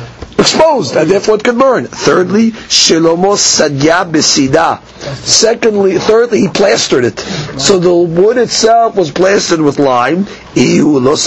exposed, 0.46 0.96
and 0.96 1.10
therefore 1.10 1.36
it 1.36 1.44
could 1.44 1.58
burn. 1.58 1.86
Thirdly, 1.88 2.52
Shilomo 2.52 3.36
Sadya 3.36 4.06
Besida. 4.10 4.80
Secondly, 5.26 5.98
thirdly, 5.98 6.42
he 6.42 6.48
plastered 6.48 7.04
it. 7.04 7.20
So 7.60 7.80
the 7.80 7.94
wood 7.94 8.38
itself 8.38 8.96
was 8.96 9.10
plastered 9.12 9.60
with 9.62 9.80
lime. 9.80 10.26
Whereas 10.56 11.26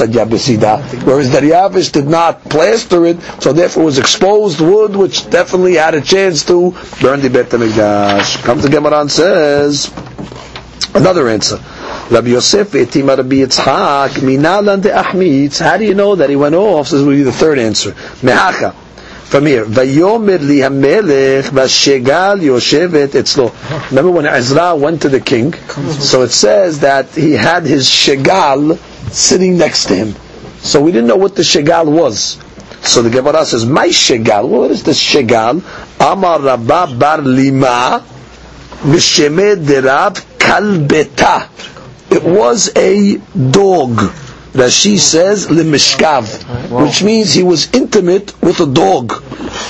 Daryavish 1.31 1.93
did 1.93 2.07
not 2.07 2.45
plaster 2.45 3.05
it, 3.07 3.21
so 3.43 3.53
therefore 3.53 3.83
it 3.83 3.87
was 3.87 3.99
exposed 3.99 4.61
wood, 4.61 4.95
which 4.97 5.29
definitely 5.31 5.75
had 5.75 5.95
a 5.95 6.01
chance 6.01 6.45
to 6.47 6.75
burn 7.03 7.21
the 7.21 7.29
Bet 7.29 7.51
HaMikdash. 7.51 8.43
Comes 8.45 8.63
the 8.63 8.69
Gemara 8.71 9.01
and 9.01 9.11
says, 9.11 9.93
another 10.95 11.29
answer. 11.29 11.57
Rabbi 12.11 12.29
Yosef 12.29 12.71
etima 12.73 13.17
Rabbi 13.19 13.37
Yitzchak 13.37 14.11
minalan 14.23 14.81
de. 14.81 15.63
How 15.63 15.77
do 15.77 15.85
you 15.85 15.95
know 15.95 16.15
that 16.15 16.31
he 16.31 16.37
went 16.37 16.55
off? 16.55 16.89
This 16.91 17.03
will 17.03 17.11
be 17.11 17.23
the 17.23 17.33
third 17.33 17.59
answer. 17.59 17.93
Mehacha. 18.23 18.75
From 19.29 19.45
here, 19.45 19.67
Vayomer 19.67 20.41
li 20.41 20.61
hamelech 20.61 21.51
vashegal 21.51 22.41
yoshevet 22.41 23.09
etzlo. 23.09 23.53
Remember 23.91 24.11
when 24.11 24.25
Ezra 24.27 24.75
went 24.75 25.03
to 25.03 25.11
the 25.11 25.21
king? 25.21 25.53
So 25.53 26.23
it 26.23 26.31
says 26.31 26.81
that 26.81 27.11
he 27.11 27.33
had 27.33 27.65
his 27.65 27.91
shegal 27.91 28.79
sitting 29.13 29.59
next 29.59 29.85
to 29.89 29.97
him. 29.97 30.15
So 30.61 30.81
we 30.81 30.93
didn't 30.93 31.09
know 31.09 31.17
what 31.17 31.37
the 31.37 31.43
shegal 31.43 31.93
was. 31.93 32.39
So 32.81 33.03
the 33.03 33.11
Gemara 33.11 33.45
says, 33.45 33.67
"My 33.67 33.89
shegal. 33.89 34.49
What 34.49 34.71
is 34.71 34.83
the 34.83 34.93
shegal? 34.93 35.63
Amar 36.01 36.41
Rabba 36.41 36.95
bar 36.97 37.19
lima, 37.19 38.03
mishemed 38.83 39.67
derav 39.67 40.25
kalbeta." 40.39 41.49
It 42.11 42.25
was 42.25 42.71
a 42.75 43.17
dog. 43.51 44.11
Rashi 44.59 44.99
says 44.99 45.47
lemishkav, 45.47 46.83
which 46.85 47.05
means 47.05 47.33
he 47.33 47.45
was 47.45 47.73
intimate 47.73 48.35
with 48.43 48.59
a 48.59 48.67
dog. 48.67 49.13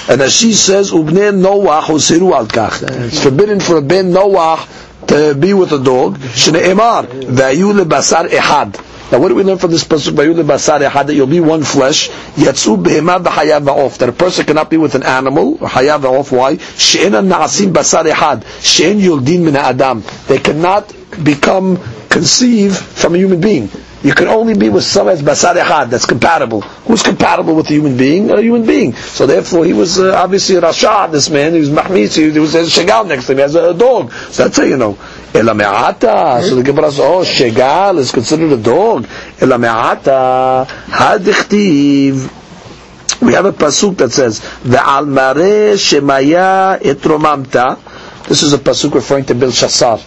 And 0.09 0.23
Rashi 0.23 0.55
says 0.55 0.93
ubnei 0.93 1.31
Noach 1.31 1.83
usiru 1.83 2.33
al 2.33 2.47
kach. 2.47 2.83
It's 3.07 3.23
forbidden 3.23 3.61
for 3.61 3.77
a 3.77 3.83
ben 3.83 4.13
Noach 4.13 5.07
to 5.09 5.35
be 5.35 5.53
with 5.53 5.73
a 5.73 5.79
dog. 5.79 6.17
Shneimar 6.17 7.05
vayu 7.05 7.79
lebasar 7.79 8.29
ehad. 8.31 8.83
Now, 9.13 9.19
what 9.21 9.29
do 9.29 9.35
we 9.35 9.43
learn 9.43 9.59
from 9.59 9.73
this 9.73 9.85
pasuk? 9.85 10.13
Vayu 10.15 10.35
lebasar 10.35 10.81
ehad 10.81 11.09
that 11.09 11.15
you'll 11.15 11.27
be 11.27 11.41
one 11.41 11.65
flesh. 11.65 12.09
Yatsu 12.37 12.83
behema 12.83 13.23
v'hayav 13.23 13.65
va'of. 13.67 13.99
That 13.99 14.09
a 14.09 14.13
person 14.13 14.47
cannot 14.47 14.71
be 14.71 14.79
with 14.79 14.95
an 14.95 15.03
animal. 15.03 15.59
Hayav 15.59 16.01
va'of. 16.01 16.33
Why? 16.33 16.57
She'ena 16.57 17.21
na'asim 17.21 17.75
basar 17.75 18.11
ehad. 18.11 18.43
She'en 18.63 18.99
yuldin 18.99 19.43
min 19.45 19.57
adam. 19.57 20.03
They 20.29 20.39
cannot 20.39 20.95
become 21.23 21.79
conceive 22.09 22.75
from 22.75 23.15
a 23.15 23.19
human 23.19 23.43
being. 23.43 23.69
You 24.03 24.15
can 24.15 24.29
only 24.29 24.55
be 24.55 24.69
with 24.69 24.85
someone 24.85 25.15
as 25.15 25.23
basar 25.23 25.55
echad, 25.57 25.91
that's 25.91 26.07
compatible. 26.07 26.61
Who's 26.87 27.03
compatible 27.03 27.57
with 27.57 27.67
a 27.69 27.73
human 27.73 27.97
being? 27.97 28.31
A 28.31 28.41
human 28.41 28.65
being. 28.65 28.95
So 28.95 29.27
therefore, 29.27 29.65
he 29.65 29.73
was 29.73 29.99
uh, 29.99 30.15
obviously 30.15 30.55
a 30.57 30.61
Rashad, 30.61 31.11
this 31.11 31.29
man. 31.31 31.55
He 31.55 31.61
was 31.61 31.71
Mahmis, 31.71 32.17
he, 32.17 32.39
was 32.39 32.55
a 32.55 32.63
Shegal 32.63 33.09
next 33.09 33.27
to 33.27 33.33
him, 33.33 33.39
he 33.39 33.43
has 33.43 33.57
a 33.57 33.75
dog. 33.75 34.13
So 34.13 34.45
that's 34.45 34.57
how 34.57 34.63
you 34.63 34.77
know. 34.77 34.97
Ela 35.35 35.53
me'ata. 35.55 36.41
So 36.47 36.55
the 36.55 36.63
Gemara 36.63 36.91
says, 36.93 37.01
oh, 37.01 37.23
Shegal 37.25 37.99
is 37.99 38.13
considered 38.13 38.53
a 38.53 38.57
dog. 38.63 39.09
Ela 39.41 39.59
me'ata. 39.59 40.67
Hadichtiv. 40.87 42.35
We 43.21 43.33
have 43.35 43.47
a 43.47 43.53
pasuk 43.53 43.97
that 43.97 44.13
says, 44.13 44.39
"Ve'al 44.63 45.09
mare 45.09 45.75
shemaya 45.75 46.79
etromamta." 46.81 47.77
This 48.29 48.45
is 48.45 48.53
a 48.53 48.59
pasuk 48.59 48.95
referring 48.95 49.25
to 49.25 49.35
Belshazzar. 49.35 49.99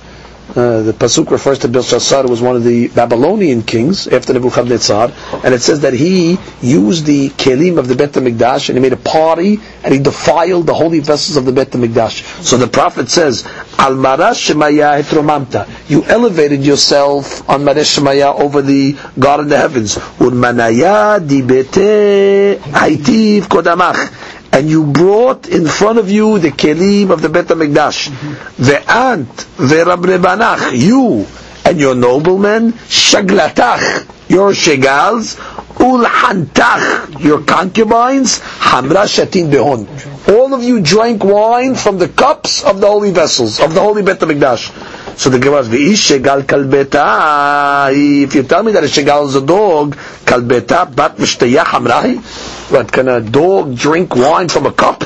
Uh, 0.52 0.82
the 0.82 0.92
pasuk 0.92 1.32
refers 1.32 1.60
to 1.60 1.70
Belshazzar, 1.70 2.24
who 2.24 2.30
was 2.30 2.42
one 2.42 2.58
of 2.58 2.64
the 2.64 2.90
Babylonian 2.90 3.64
kings 3.64 4.08
after 4.08 4.34
Nebuchadnezzar, 4.34 5.12
and 5.46 5.54
it 5.54 5.62
says 5.62 5.80
that 5.82 5.94
he 5.94 6.38
used 6.62 7.06
the 7.06 7.30
kelim 7.30 7.78
of 7.78 7.88
the 7.88 7.96
Bet 7.96 8.12
Hamikdash 8.12 8.68
and 8.68 8.78
he 8.78 8.82
made 8.82 8.92
a 8.92 8.98
party 8.98 9.60
and 9.84 9.94
he 9.94 10.00
defiled 10.00 10.68
the 10.68 10.74
holy 10.74 11.00
vessels 11.00 11.38
of 11.38 11.46
the 11.46 11.54
Bet 11.54 11.70
Hamikdash. 11.72 12.44
So 12.44 12.58
the 12.58 12.68
prophet 12.68 13.10
says, 13.10 13.46
Al 13.78 13.96
Marash 13.96 14.52
Shemaya 14.54 15.02
Hetromamta, 15.02 15.68
you 15.90 16.04
elevated 16.04 16.66
yourself 16.66 17.50
on 17.50 17.62
Marash 17.62 17.98
Shemaya 17.98 18.38
over 18.38 18.62
the 18.62 18.98
God 19.18 19.40
in 19.40 19.48
the 19.48 19.58
heavens. 19.58 19.96
Urmanaya 19.96 21.20
dibete 21.26 22.58
haitiv 22.60 23.44
kodamach 23.44 24.41
and 24.54 24.70
you 24.70 24.86
brought 24.86 25.48
in 25.48 25.68
front 25.68 25.98
of 26.00 26.10
you 26.10 26.40
the 26.40 26.52
kelim 26.52 27.10
of 27.12 27.22
the 27.22 27.30
Bet 27.30 27.46
HaMikdash. 27.48 28.10
Mm-hmm. 28.10 28.64
The 28.64 28.92
ant, 28.92 29.36
the 29.58 29.84
Rabrebanach, 29.86 30.78
you 30.78 31.26
and 31.66 31.80
your 31.80 31.96
noblemen, 31.96 32.74
shaglatach, 32.74 34.30
your 34.30 34.52
shegals, 34.52 35.36
ulhantach, 35.76 37.24
your 37.24 37.42
concubines, 37.44 38.40
hamra 38.40 39.08
shatin 39.08 39.50
behon. 39.50 39.88
All 40.28 40.54
of 40.54 40.64
you 40.64 40.82
drank 40.82 41.24
wine 41.24 41.76
from 41.76 41.98
the 41.98 42.08
cups 42.10 42.64
of 42.64 42.82
the 42.82 42.88
holy 42.88 43.12
vessels, 43.12 43.60
of 43.60 43.74
the 43.74 43.82
holy 43.82 44.02
Bet 44.04 44.20
HaMikdash. 44.20 45.01
So 45.18 45.30
the 45.30 45.40
Gemara 45.40 45.64
says, 45.64 45.74
shegal 45.74 46.44
kalbeta. 46.44 47.92
If 48.24 48.34
you 48.36 48.44
tell 48.44 48.64
me 48.64 48.72
that 48.72 48.84
a 48.84 48.88
shegal 48.88 49.28
is 49.28 49.36
a 49.36 49.46
dog, 49.46 49.96
kalbeta 50.26 50.94
bat 50.96 51.18
mishtayah 51.18 51.64
hamrahi. 51.64 52.72
What 52.72 52.92
can 52.92 53.08
a 53.08 53.22
dog 53.22 53.76
drink 53.76 54.16
wine 54.16 54.50
from 54.50 54.66
a 54.66 54.72
cup? 54.72 55.04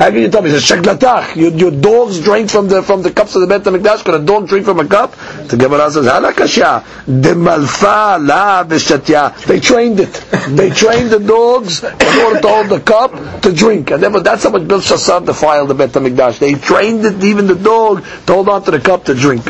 How 0.00 0.08
you 0.08 0.30
tell 0.30 0.40
me? 0.40 0.48
It's 0.48 0.70
a 0.70 0.76
sheklatach. 0.76 1.36
Your, 1.36 1.50
your 1.50 1.70
dogs 1.70 2.20
drink 2.20 2.48
from 2.48 2.68
the 2.68 2.82
from 2.82 3.02
the 3.02 3.10
cups 3.10 3.34
of 3.34 3.42
the 3.42 3.46
Bet 3.46 3.64
HaMikdash. 3.64 4.02
Can 4.02 4.14
a 4.14 4.24
dog 4.24 4.48
drink 4.48 4.64
from 4.64 4.80
a 4.80 4.88
cup? 4.88 5.14
The 5.46 5.58
Gemara 5.58 5.90
says, 5.90 6.06
halakasha. 6.06 6.82
Demalfa 7.04 8.26
la 8.26 8.64
b'shatya. 8.64 9.44
They 9.44 9.60
trained 9.60 10.00
it. 10.00 10.14
They 10.56 10.70
trained 10.70 11.10
the 11.10 11.18
dogs 11.18 11.84
in 11.84 12.18
order 12.24 12.40
to 12.40 12.48
hold 12.48 12.68
the 12.70 12.80
cup 12.80 13.42
to 13.42 13.52
drink. 13.52 13.90
And 13.90 14.02
therefore, 14.02 14.20
that's 14.20 14.42
how 14.42 14.48
much 14.48 14.66
Belshazzar 14.66 15.20
defiled 15.20 15.68
the 15.68 15.74
Bet 15.74 15.90
HaMikdash. 15.90 16.38
They 16.38 16.54
trained 16.54 17.04
it, 17.04 17.22
even 17.22 17.46
the 17.46 17.54
dog, 17.54 18.02
to 18.24 18.32
hold 18.32 18.48
on 18.48 18.64
to 18.64 18.70
the 18.70 18.80
cup 18.80 19.04
to 19.04 19.14
drink. 19.14 19.42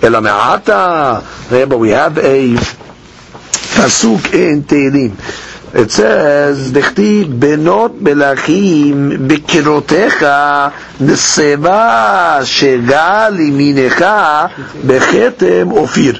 Elame'ata. 0.00 1.68
But 1.68 1.78
we 1.78 1.90
have 1.90 2.16
a 2.16 2.54
pasuk 3.76 4.32
in 4.32 4.62
Tehillim. 4.62 5.49
It 5.72 5.92
says, 5.92 6.72
"Dechtiv 6.72 7.38
benot 7.38 8.00
belachim 8.00 9.28
bekirotecha 9.28 10.72
neseva 10.98 12.40
shegal 12.42 13.38
iminecha 13.38 14.50
bechetem 14.82 15.72
ofir." 15.72 16.18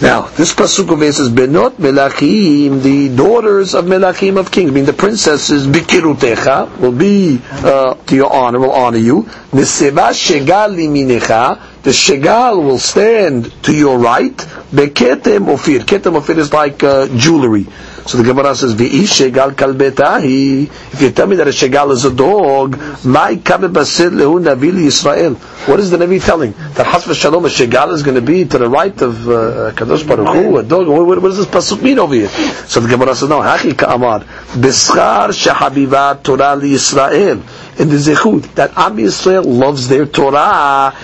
Now, 0.00 0.28
this 0.36 0.54
pasuk 0.54 0.90
over 0.90 1.12
says, 1.12 1.28
"Benot 1.28 1.76
melachim," 1.78 2.82
the 2.82 3.08
daughters 3.10 3.74
of 3.74 3.84
melachim 3.84 4.38
of 4.38 4.50
kings, 4.50 4.70
I 4.70 4.74
mean 4.74 4.86
the 4.86 4.94
princesses, 4.94 5.66
"Bikirutecha" 5.66 6.78
will 6.78 6.92
be 6.92 7.40
uh, 7.62 7.94
to 8.06 8.16
your 8.16 8.32
honor, 8.32 8.60
will 8.60 8.72
honor 8.72 8.98
you. 8.98 9.28
"Neseva 9.52 10.10
shegal 10.12 10.76
iminecha." 10.76 11.58
the 11.86 11.92
shegal 11.92 12.60
will 12.64 12.80
stand 12.80 13.52
to 13.62 13.72
your 13.72 13.96
right. 13.96 14.36
Beketem 14.36 15.46
ofir. 15.46 15.84
Ketem 15.84 16.20
ofir 16.20 16.36
is 16.36 16.52
like 16.52 16.82
uh, 16.82 17.06
jewelry. 17.16 17.64
So 18.06 18.18
the 18.18 18.24
Gemara 18.24 18.54
says, 18.54 18.74
"V'ish 18.74 19.30
shegal 19.30 19.52
kalbetahi." 19.52 20.64
If 20.92 21.02
you 21.02 21.10
tell 21.10 21.26
me 21.26 21.36
that 21.36 21.48
a 21.48 21.50
shegal 21.50 21.90
is 21.92 22.04
a 22.04 22.14
dog, 22.14 22.78
my 23.04 23.36
kabe 23.36 23.72
basid 23.72 24.12
lehu 24.12 24.40
navi 24.42 24.72
Yisrael. 24.86 25.36
What 25.68 25.80
is 25.80 25.90
the 25.90 25.96
Navi 25.96 26.24
telling? 26.24 26.52
That 26.52 26.86
Hasba 26.86 27.14
Shalom 27.14 27.44
a 27.44 27.48
shegal 27.48 27.92
is 27.92 28.02
going 28.02 28.14
to 28.14 28.20
be 28.20 28.44
to 28.44 28.58
the 28.58 28.68
right 28.68 29.00
of 29.02 29.28
uh, 29.28 29.72
Kadosh 29.74 30.06
Baruch 30.06 30.28
Hu, 30.28 30.58
a 30.58 30.62
dog. 30.62 30.86
What, 30.86 31.06
what 31.06 31.20
does 31.22 31.38
this 31.38 31.46
pasuk 31.46 31.82
mean 31.82 31.98
over 31.98 32.14
here? 32.14 32.28
So 32.28 32.80
the 32.80 32.88
Gemara 32.88 33.14
says, 33.16 33.28
"No, 33.28 33.40
hachi 33.40 33.76
ka'amar 33.76 34.20
bischar 34.54 35.30
shehabiva 35.30 36.22
Torah 36.22 36.56
Yisrael." 36.56 37.42
In 37.78 37.88
the 37.90 37.96
Zechut, 37.96 38.54
that 38.54 38.70
Am 38.76 38.96
Yisrael 38.96 39.44
loves 39.44 39.88
their 39.88 40.06
Torah, 40.06 40.94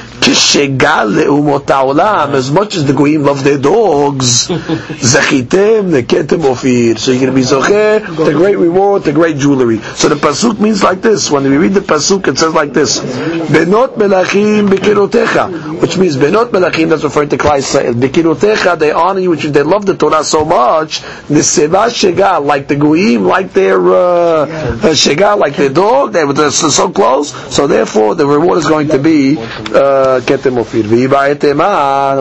ha'olam, 1.83 2.35
as 2.35 2.51
much 2.51 2.77
as 2.77 2.87
the 2.87 2.93
Goyim 2.93 3.25
love 3.25 3.45
their 3.45 3.59
dogs. 3.59 4.49
Zechitem 4.49 5.91
neketem 5.91 6.43
ofir. 6.45 6.99
So 6.99 7.11
you're 7.11 7.21
going 7.21 7.33
to 7.33 7.37
be 7.37 7.43
zocher, 7.43 8.01
the 8.17 8.33
great 8.33 8.57
reward, 8.57 9.05
the 9.05 9.13
great 9.13 9.37
jewelry. 9.37 9.79
So 9.79 10.09
the 10.09 10.15
pasuk 10.15 10.61
means 10.61 10.83
like 10.83 11.03
this. 11.03 11.31
When 11.31 11.45
we 11.45 11.57
read 11.57 11.75
the 11.75 11.81
pasuk, 11.81 12.29
it 12.29 12.39
says 12.39 12.55
like 12.55 12.73
this: 12.73 13.01
Benot 13.01 13.97
melachim 13.97 14.69
bekirotecha, 14.69 15.81
which 15.81 15.97
means 15.99 16.17
benot 16.17 16.51
melachim. 16.51 16.89
That's 16.89 17.05
referring 17.05 17.29
to 17.31 17.37
Yisrael. 17.37 17.95
Bekirotecha, 17.95 18.79
they 18.79 18.93
honor 18.93 19.21
you, 19.21 19.31
which 19.31 19.43
they 19.43 19.63
love 19.63 19.87
the 19.87 19.97
Torah 19.97 20.25
so 20.25 20.45
much. 20.45 21.01
Niseva 21.29 21.89
shegal, 21.89 22.45
like 22.45 22.69
the 22.69 22.77
goyim, 22.77 23.25
like 23.25 23.53
their 23.53 23.79
uh, 23.79 24.47
shegal, 24.95 25.39
like 25.39 25.57
their 25.57 25.71
dog. 25.71 26.13
They 26.13 26.25
were 26.25 26.33
so 26.71 26.91
close. 26.91 27.33
So 27.55 27.67
therefore, 27.67 28.15
the 28.15 28.27
reward 28.27 28.59
is 28.59 28.67
going 28.67 28.89
to 28.89 28.99
be 28.99 29.37
uh, 29.39 30.21
ketem 30.23 30.59
ofir. 30.63 30.89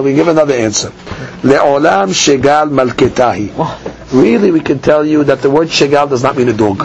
We 0.03 0.13
give 0.15 0.27
another 0.27 0.53
answer. 0.53 0.89
Le'olam 0.89 2.09
shegal 2.11 2.69
malketahi. 2.69 4.11
Really, 4.13 4.51
we 4.51 4.59
can 4.59 4.79
tell 4.79 5.05
you 5.05 5.23
that 5.25 5.41
the 5.41 5.49
word 5.49 5.67
shegal 5.69 6.09
does 6.09 6.23
not 6.23 6.37
mean 6.37 6.49
a 6.49 6.53
dog. 6.53 6.79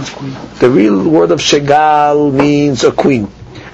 The 0.58 0.70
real 0.70 1.08
word 1.08 1.30
of 1.30 1.40
shegal 1.40 2.32
means 2.32 2.84
a 2.84 2.92
queen. 2.92 3.28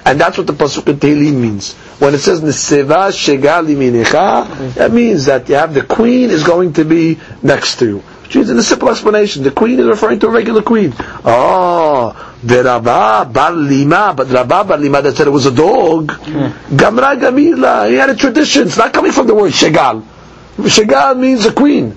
And 0.05 0.19
that's 0.19 0.37
what 0.37 0.47
the 0.47 0.53
Pasuk 0.53 0.87
in 0.89 0.97
Tehillim 0.99 1.35
means. 1.35 1.73
When 1.99 2.13
it 2.13 2.19
says 2.19 2.41
Niseva 2.41 3.07
Shegal 3.11 3.67
Iminecha, 3.73 4.73
that 4.73 4.91
means 4.91 5.25
that 5.25 5.47
you 5.47 5.55
have 5.55 5.73
the 5.73 5.83
queen 5.83 6.29
is 6.29 6.43
going 6.43 6.73
to 6.73 6.83
be 6.83 7.19
next 7.41 7.77
to 7.79 7.85
you. 7.85 8.03
Which 8.23 8.35
means 8.35 8.49
in 8.49 8.57
the 8.57 8.63
simple 8.63 8.89
explanation, 8.89 9.43
the 9.43 9.51
queen 9.51 9.79
is 9.79 9.85
referring 9.85 10.19
to 10.21 10.27
a 10.27 10.31
regular 10.31 10.61
queen. 10.61 10.93
Oh, 11.23 12.35
the 12.43 12.63
Rabba 12.63 13.29
Bar 13.31 13.51
Lima, 13.51 14.13
but 14.15 14.27
Rabba 14.29 14.63
Bar 14.63 14.77
Lima 14.77 15.01
that 15.01 15.15
said 15.15 15.27
it 15.27 15.31
was 15.31 15.45
a 15.45 15.51
dog. 15.51 16.11
Hmm. 16.11 16.75
Gamra 16.75 17.19
Gamila, 17.19 17.89
he 17.89 17.95
had 17.95 18.09
a 18.09 18.15
tradition. 18.15 18.63
It's 18.63 18.77
not 18.77 18.93
coming 18.93 19.11
from 19.11 19.27
the 19.27 19.35
word 19.35 19.51
Shegal. 19.51 20.03
Shegal 20.57 21.19
means 21.19 21.45
a 21.45 21.53
queen. 21.53 21.95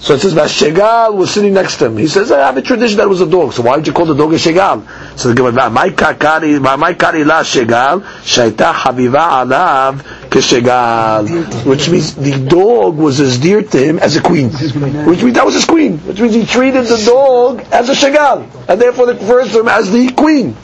So 0.00 0.14
it 0.14 0.20
says 0.20 0.34
that 0.34 0.48
Shegal 0.48 1.16
was 1.16 1.32
sitting 1.32 1.54
next 1.54 1.78
to 1.78 1.86
him. 1.86 1.96
He 1.96 2.06
says, 2.06 2.30
I 2.30 2.38
have 2.38 2.56
a 2.56 2.62
tradition 2.62 2.98
that 2.98 3.04
it 3.04 3.08
was 3.08 3.20
a 3.20 3.28
dog. 3.28 3.52
So 3.52 3.62
why 3.62 3.76
would 3.76 3.86
you 3.86 3.92
call 3.92 4.06
the 4.06 4.14
dog 4.14 4.32
a 4.32 4.36
Shegal? 4.36 5.18
So 5.18 5.30
the 5.30 5.34
Gemara, 5.34 5.70
my 5.70 5.90
kakari, 5.90 6.60
my 6.78 6.94
kari 6.94 7.24
la 7.24 7.42
Shegal, 7.42 8.02
shaita 8.22 8.72
habiva 8.72 9.44
alav 9.44 10.00
keshegal. 10.28 11.66
Which 11.66 11.90
means 11.90 12.14
the 12.14 12.46
dog 12.48 12.96
was 12.96 13.18
as 13.18 13.38
dear 13.38 13.62
to 13.62 13.78
him 13.78 13.98
as 13.98 14.14
a 14.14 14.22
queen. 14.22 14.50
Which 14.50 15.22
means 15.22 15.34
that 15.34 15.44
was 15.44 15.54
his 15.54 15.64
queen. 15.64 15.98
Which 15.98 16.20
means 16.20 16.34
he 16.34 16.46
treated 16.46 16.86
the 16.86 17.02
dog 17.04 17.60
as 17.72 17.88
a 17.88 17.94
Shegal. 17.94 18.68
And 18.68 18.80
therefore 18.80 19.06
they 19.06 19.14
refers 19.14 19.50
to 19.52 19.60
him 19.60 19.68
as 19.68 19.90
the 19.90 20.12
queen. 20.12 20.56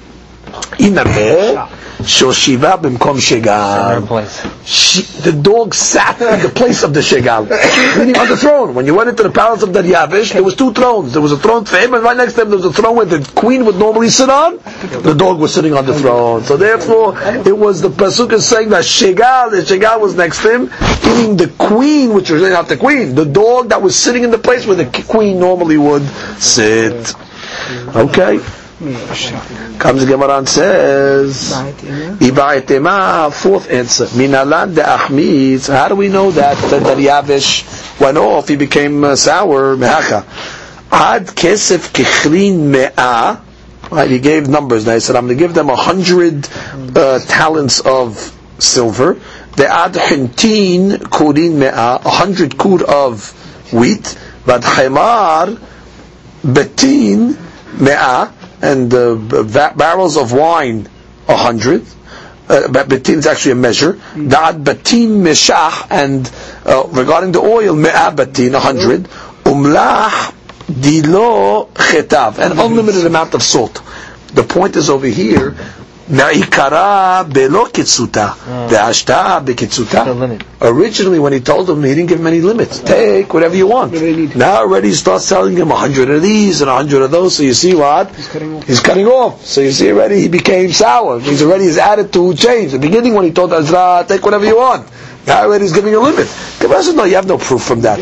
Shoshiva 2.04 2.78
b'mkom 2.80 3.16
shegal. 3.16 4.06
The 5.22 5.32
dog 5.32 5.74
sat 5.74 6.20
in 6.20 6.40
the 6.42 6.50
place 6.50 6.82
of 6.82 6.92
the 6.92 7.00
shegal, 7.00 7.48
meaning 7.98 8.16
on 8.18 8.28
the 8.28 8.36
throne. 8.36 8.74
When 8.74 8.84
you 8.84 8.94
went 8.94 9.08
into 9.08 9.22
the 9.22 9.30
palace 9.30 9.62
of 9.62 9.70
Daryavish, 9.70 10.32
there 10.32 10.42
was 10.42 10.54
two 10.54 10.72
thrones. 10.74 11.12
There 11.12 11.22
was 11.22 11.32
a 11.32 11.38
throne 11.38 11.64
for 11.64 11.78
him, 11.78 11.94
and 11.94 12.02
right 12.02 12.16
next 12.16 12.34
to 12.34 12.42
him 12.42 12.50
there 12.50 12.58
was 12.58 12.66
a 12.66 12.72
throne 12.72 12.96
where 12.96 13.06
the 13.06 13.26
queen 13.34 13.64
would 13.64 13.76
normally 13.76 14.10
sit 14.10 14.28
on. 14.28 14.58
The 15.02 15.14
dog 15.16 15.38
was 15.38 15.54
sitting 15.54 15.72
on 15.72 15.86
the 15.86 15.94
throne. 15.94 16.42
So 16.44 16.56
therefore, 16.56 17.14
it 17.18 17.56
was 17.56 17.80
the 17.80 17.88
pasuk 17.88 18.32
is 18.32 18.46
saying 18.46 18.68
that 18.70 18.84
shegal, 18.84 19.50
the 19.52 19.62
shegal 19.62 20.00
was 20.00 20.14
next 20.14 20.42
to 20.42 20.52
him, 20.52 20.70
meaning 21.04 21.36
the 21.36 21.48
queen, 21.58 22.12
which 22.12 22.28
was 22.30 22.42
not 22.42 22.68
the 22.68 22.76
queen, 22.76 23.14
the 23.14 23.24
dog 23.24 23.70
that 23.70 23.80
was 23.80 23.96
sitting 23.96 24.24
in 24.24 24.30
the 24.30 24.38
place 24.38 24.66
where 24.66 24.76
the 24.76 25.04
queen 25.08 25.38
normally 25.38 25.78
would 25.78 26.06
sit. 26.38 27.14
Okay. 27.94 28.40
Comes 28.84 30.04
Gemara 30.04 30.38
and 30.38 30.48
says, 30.48 31.52
Ibaitema, 32.20 33.32
fourth 33.32 33.70
answer. 33.70 34.04
Minalan 34.06 34.74
de 34.74 34.82
Ahmid. 34.82 35.66
How 35.68 35.88
do 35.88 35.94
we 35.94 36.08
know 36.08 36.30
that 36.32 36.56
the 36.70 36.94
Yavish 36.94 37.98
went 37.98 38.18
off? 38.18 38.48
He 38.48 38.56
became 38.56 39.02
uh, 39.02 39.16
sour. 39.16 39.74
Mehacha. 39.76 40.24
Ad 40.92 41.28
kesef 41.28 41.92
kichlin 41.94 42.70
me'ah. 42.70 43.40
Right, 43.90 44.10
he 44.10 44.18
gave 44.18 44.48
numbers. 44.48 44.84
Now 44.84 44.94
he 44.94 45.00
said, 45.00 45.16
I'm 45.16 45.26
going 45.26 45.38
to 45.38 45.42
give 45.42 45.54
them 45.54 45.70
a 45.70 45.76
hundred 45.76 46.46
uh, 46.94 47.20
talents 47.20 47.80
of 47.80 48.18
silver. 48.58 49.14
The 49.56 49.66
ad 49.66 49.94
hintin 49.94 50.98
kurin 50.98 51.54
me'ah. 51.58 52.02
A 52.04 52.10
hundred 52.10 52.58
kur 52.58 52.84
of 52.84 53.32
wheat. 53.72 54.18
But 54.44 54.60
hemar 54.60 55.58
betin 56.42 57.38
me'ah 57.80 58.43
and 58.64 58.92
uh, 58.94 59.14
ba- 59.14 59.74
barrels 59.76 60.16
of 60.16 60.32
wine 60.32 60.88
a 61.28 61.36
hundred. 61.36 61.84
Uh, 62.48 62.68
batin 62.70 63.18
is 63.18 63.26
actually 63.26 63.52
a 63.52 63.54
measure. 63.56 63.94
Da'ad 64.14 64.64
batin 64.64 65.22
meshach, 65.22 65.86
and 65.90 66.30
uh, 66.66 66.84
regarding 66.88 67.32
the 67.32 67.40
oil, 67.40 67.74
me'ah 67.74 68.10
batin, 68.10 68.54
a 68.54 68.60
hundred. 68.60 69.04
Umlah 69.44 70.32
dilo 70.66 71.68
chetav, 71.72 72.38
an 72.38 72.58
unlimited 72.58 73.04
amount 73.06 73.34
of 73.34 73.42
salt. 73.42 73.82
The 74.32 74.42
point 74.42 74.76
is 74.76 74.90
over 74.90 75.06
here, 75.06 75.56
Na'ikara 76.10 77.24
belo 77.24 77.66
kitsuta. 77.72 78.34
De'ashta 78.68 79.14
ah. 79.16 79.40
bekitsuta. 79.40 80.38
Originally, 80.60 81.18
when 81.18 81.32
he 81.32 81.40
told 81.40 81.68
him, 81.70 81.82
he 81.82 81.94
didn't 81.94 82.08
give 82.08 82.20
him 82.20 82.26
any 82.26 82.42
limits. 82.42 82.80
Take 82.80 83.32
whatever 83.32 83.56
you 83.56 83.66
want. 83.66 83.92
Now 84.36 84.56
already 84.58 84.88
he 84.88 84.94
starts 84.94 85.24
selling 85.24 85.56
him 85.56 85.70
a 85.70 85.76
hundred 85.76 86.10
of 86.10 86.20
these 86.20 86.60
and 86.60 86.68
a 86.68 86.74
hundred 86.74 87.00
of 87.02 87.10
those. 87.10 87.36
So 87.36 87.42
you 87.42 87.54
see 87.54 87.74
what? 87.74 88.14
He's 88.14 88.28
cutting 88.28 88.54
off. 88.54 88.66
He's 88.66 88.80
cutting 88.80 89.06
off. 89.06 89.46
So 89.46 89.62
you 89.62 89.72
see 89.72 89.90
already 89.90 90.20
he 90.20 90.28
became 90.28 90.72
sour. 90.72 91.20
He's 91.20 91.42
already 91.42 91.64
his 91.64 91.78
attitude 91.78 92.36
changed. 92.36 92.74
The 92.74 92.78
beginning 92.78 93.14
when 93.14 93.24
he 93.24 93.32
told 93.32 93.52
Ezra, 93.54 94.04
take 94.06 94.22
whatever 94.22 94.44
you 94.44 94.58
want. 94.58 94.86
Now 95.26 95.44
already 95.44 95.64
he's 95.64 95.72
giving 95.72 95.94
a 95.94 96.00
limit. 96.00 96.28
Says, 96.82 96.94
no, 96.94 97.04
you 97.04 97.14
have 97.14 97.26
no 97.26 97.38
proof 97.38 97.62
from 97.62 97.80
that. 97.82 97.98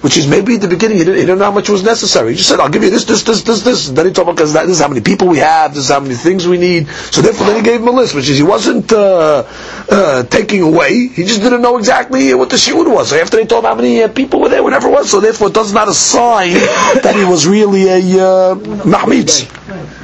Which 0.00 0.16
is 0.16 0.26
maybe 0.26 0.54
at 0.54 0.60
the 0.62 0.68
beginning 0.68 0.98
he 0.98 1.04
didn't, 1.04 1.16
he 1.20 1.26
didn't 1.26 1.38
know 1.38 1.44
how 1.44 1.50
much 1.52 1.68
was 1.68 1.82
necessary. 1.82 2.30
He 2.32 2.36
just 2.36 2.48
said, 2.48 2.60
I'll 2.60 2.68
give 2.70 2.82
you 2.82 2.90
this, 2.90 3.04
this, 3.04 3.22
this, 3.22 3.42
this, 3.42 3.62
this. 3.62 3.88
Then 3.90 4.06
he 4.06 4.12
told 4.12 4.34
because 4.34 4.52
this 4.52 4.68
is 4.68 4.80
how 4.80 4.88
many 4.88 5.00
people 5.00 5.28
we 5.28 5.38
have, 5.38 5.74
this 5.74 5.84
is 5.84 5.90
how 5.90 6.00
many 6.00 6.14
things 6.14 6.46
we 6.48 6.58
need. 6.58 6.88
So 6.88 7.20
therefore 7.22 7.46
then 7.48 7.56
he 7.56 7.62
gave 7.62 7.80
him 7.80 7.88
a 7.88 7.92
list, 7.92 8.14
which 8.14 8.28
is 8.28 8.36
he 8.38 8.42
wasn't 8.42 8.92
uh, 8.92 9.44
uh, 9.90 10.22
taking 10.24 10.62
away. 10.62 11.08
He 11.08 11.24
just 11.24 11.42
didn't 11.42 11.62
know 11.62 11.76
exactly 11.78 12.32
what 12.34 12.50
the 12.50 12.56
shiur 12.56 12.90
was. 12.92 13.10
So 13.10 13.16
after 13.16 13.36
they 13.36 13.46
told 13.46 13.64
him 13.64 13.70
how 13.70 13.74
many 13.76 14.02
uh, 14.02 14.08
people 14.08 14.40
were 14.40 14.48
there, 14.48 14.62
whatever 14.62 14.88
it 14.88 14.92
was, 14.92 15.10
so 15.10 15.20
therefore 15.20 15.48
it 15.48 15.54
does 15.54 15.72
not 15.72 15.88
a 15.88 15.94
sign 15.94 16.54
that 16.54 17.14
he 17.16 17.24
was 17.24 17.46
really 17.46 17.88
a 17.88 18.24
uh. 18.24 19.99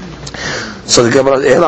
So 0.86 1.02
the 1.02 1.10
Gemara, 1.10 1.40
that's 1.40 1.58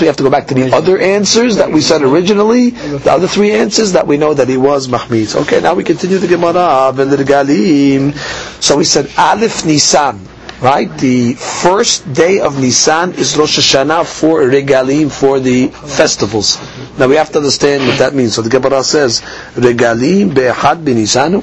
why 0.00 0.04
you 0.04 0.06
have 0.08 0.16
to 0.18 0.22
go 0.22 0.30
back 0.30 0.46
to 0.48 0.54
the 0.54 0.72
other 0.74 0.98
answers 0.98 1.56
that 1.56 1.72
we 1.72 1.80
said 1.80 2.02
originally, 2.02 2.70
the 2.70 3.10
other 3.10 3.26
three 3.26 3.52
answers 3.52 3.92
that 3.92 4.06
we 4.06 4.18
know 4.18 4.34
that 4.34 4.48
he 4.48 4.58
was 4.58 4.88
Mahmid. 4.88 5.34
Okay, 5.42 5.60
now 5.60 5.74
we 5.74 5.84
continue 5.84 6.18
the 6.18 6.28
Gemara, 6.28 6.92
so 8.60 8.76
we 8.76 8.84
said 8.84 9.10
Aleph 9.16 9.64
Nisan, 9.64 10.20
right? 10.60 10.90
The 10.98 11.32
first 11.34 12.12
day 12.12 12.40
of 12.40 12.60
Nisan 12.60 13.14
is 13.14 13.36
Rosh 13.38 13.58
Hashanah 13.58 14.04
for 14.04 14.42
Regalim, 14.42 15.10
for 15.10 15.40
the 15.40 15.68
festivals. 15.68 16.58
Now 16.98 17.08
we 17.08 17.16
have 17.16 17.30
to 17.32 17.38
understand 17.38 17.86
what 17.86 17.98
that 18.00 18.14
means. 18.14 18.34
So 18.34 18.42
the 18.42 18.50
Gemara 18.50 18.84
says, 18.84 19.22
Regalim 19.54 20.34
be'echad 20.34 20.84
b'Nisanu, 20.84 21.42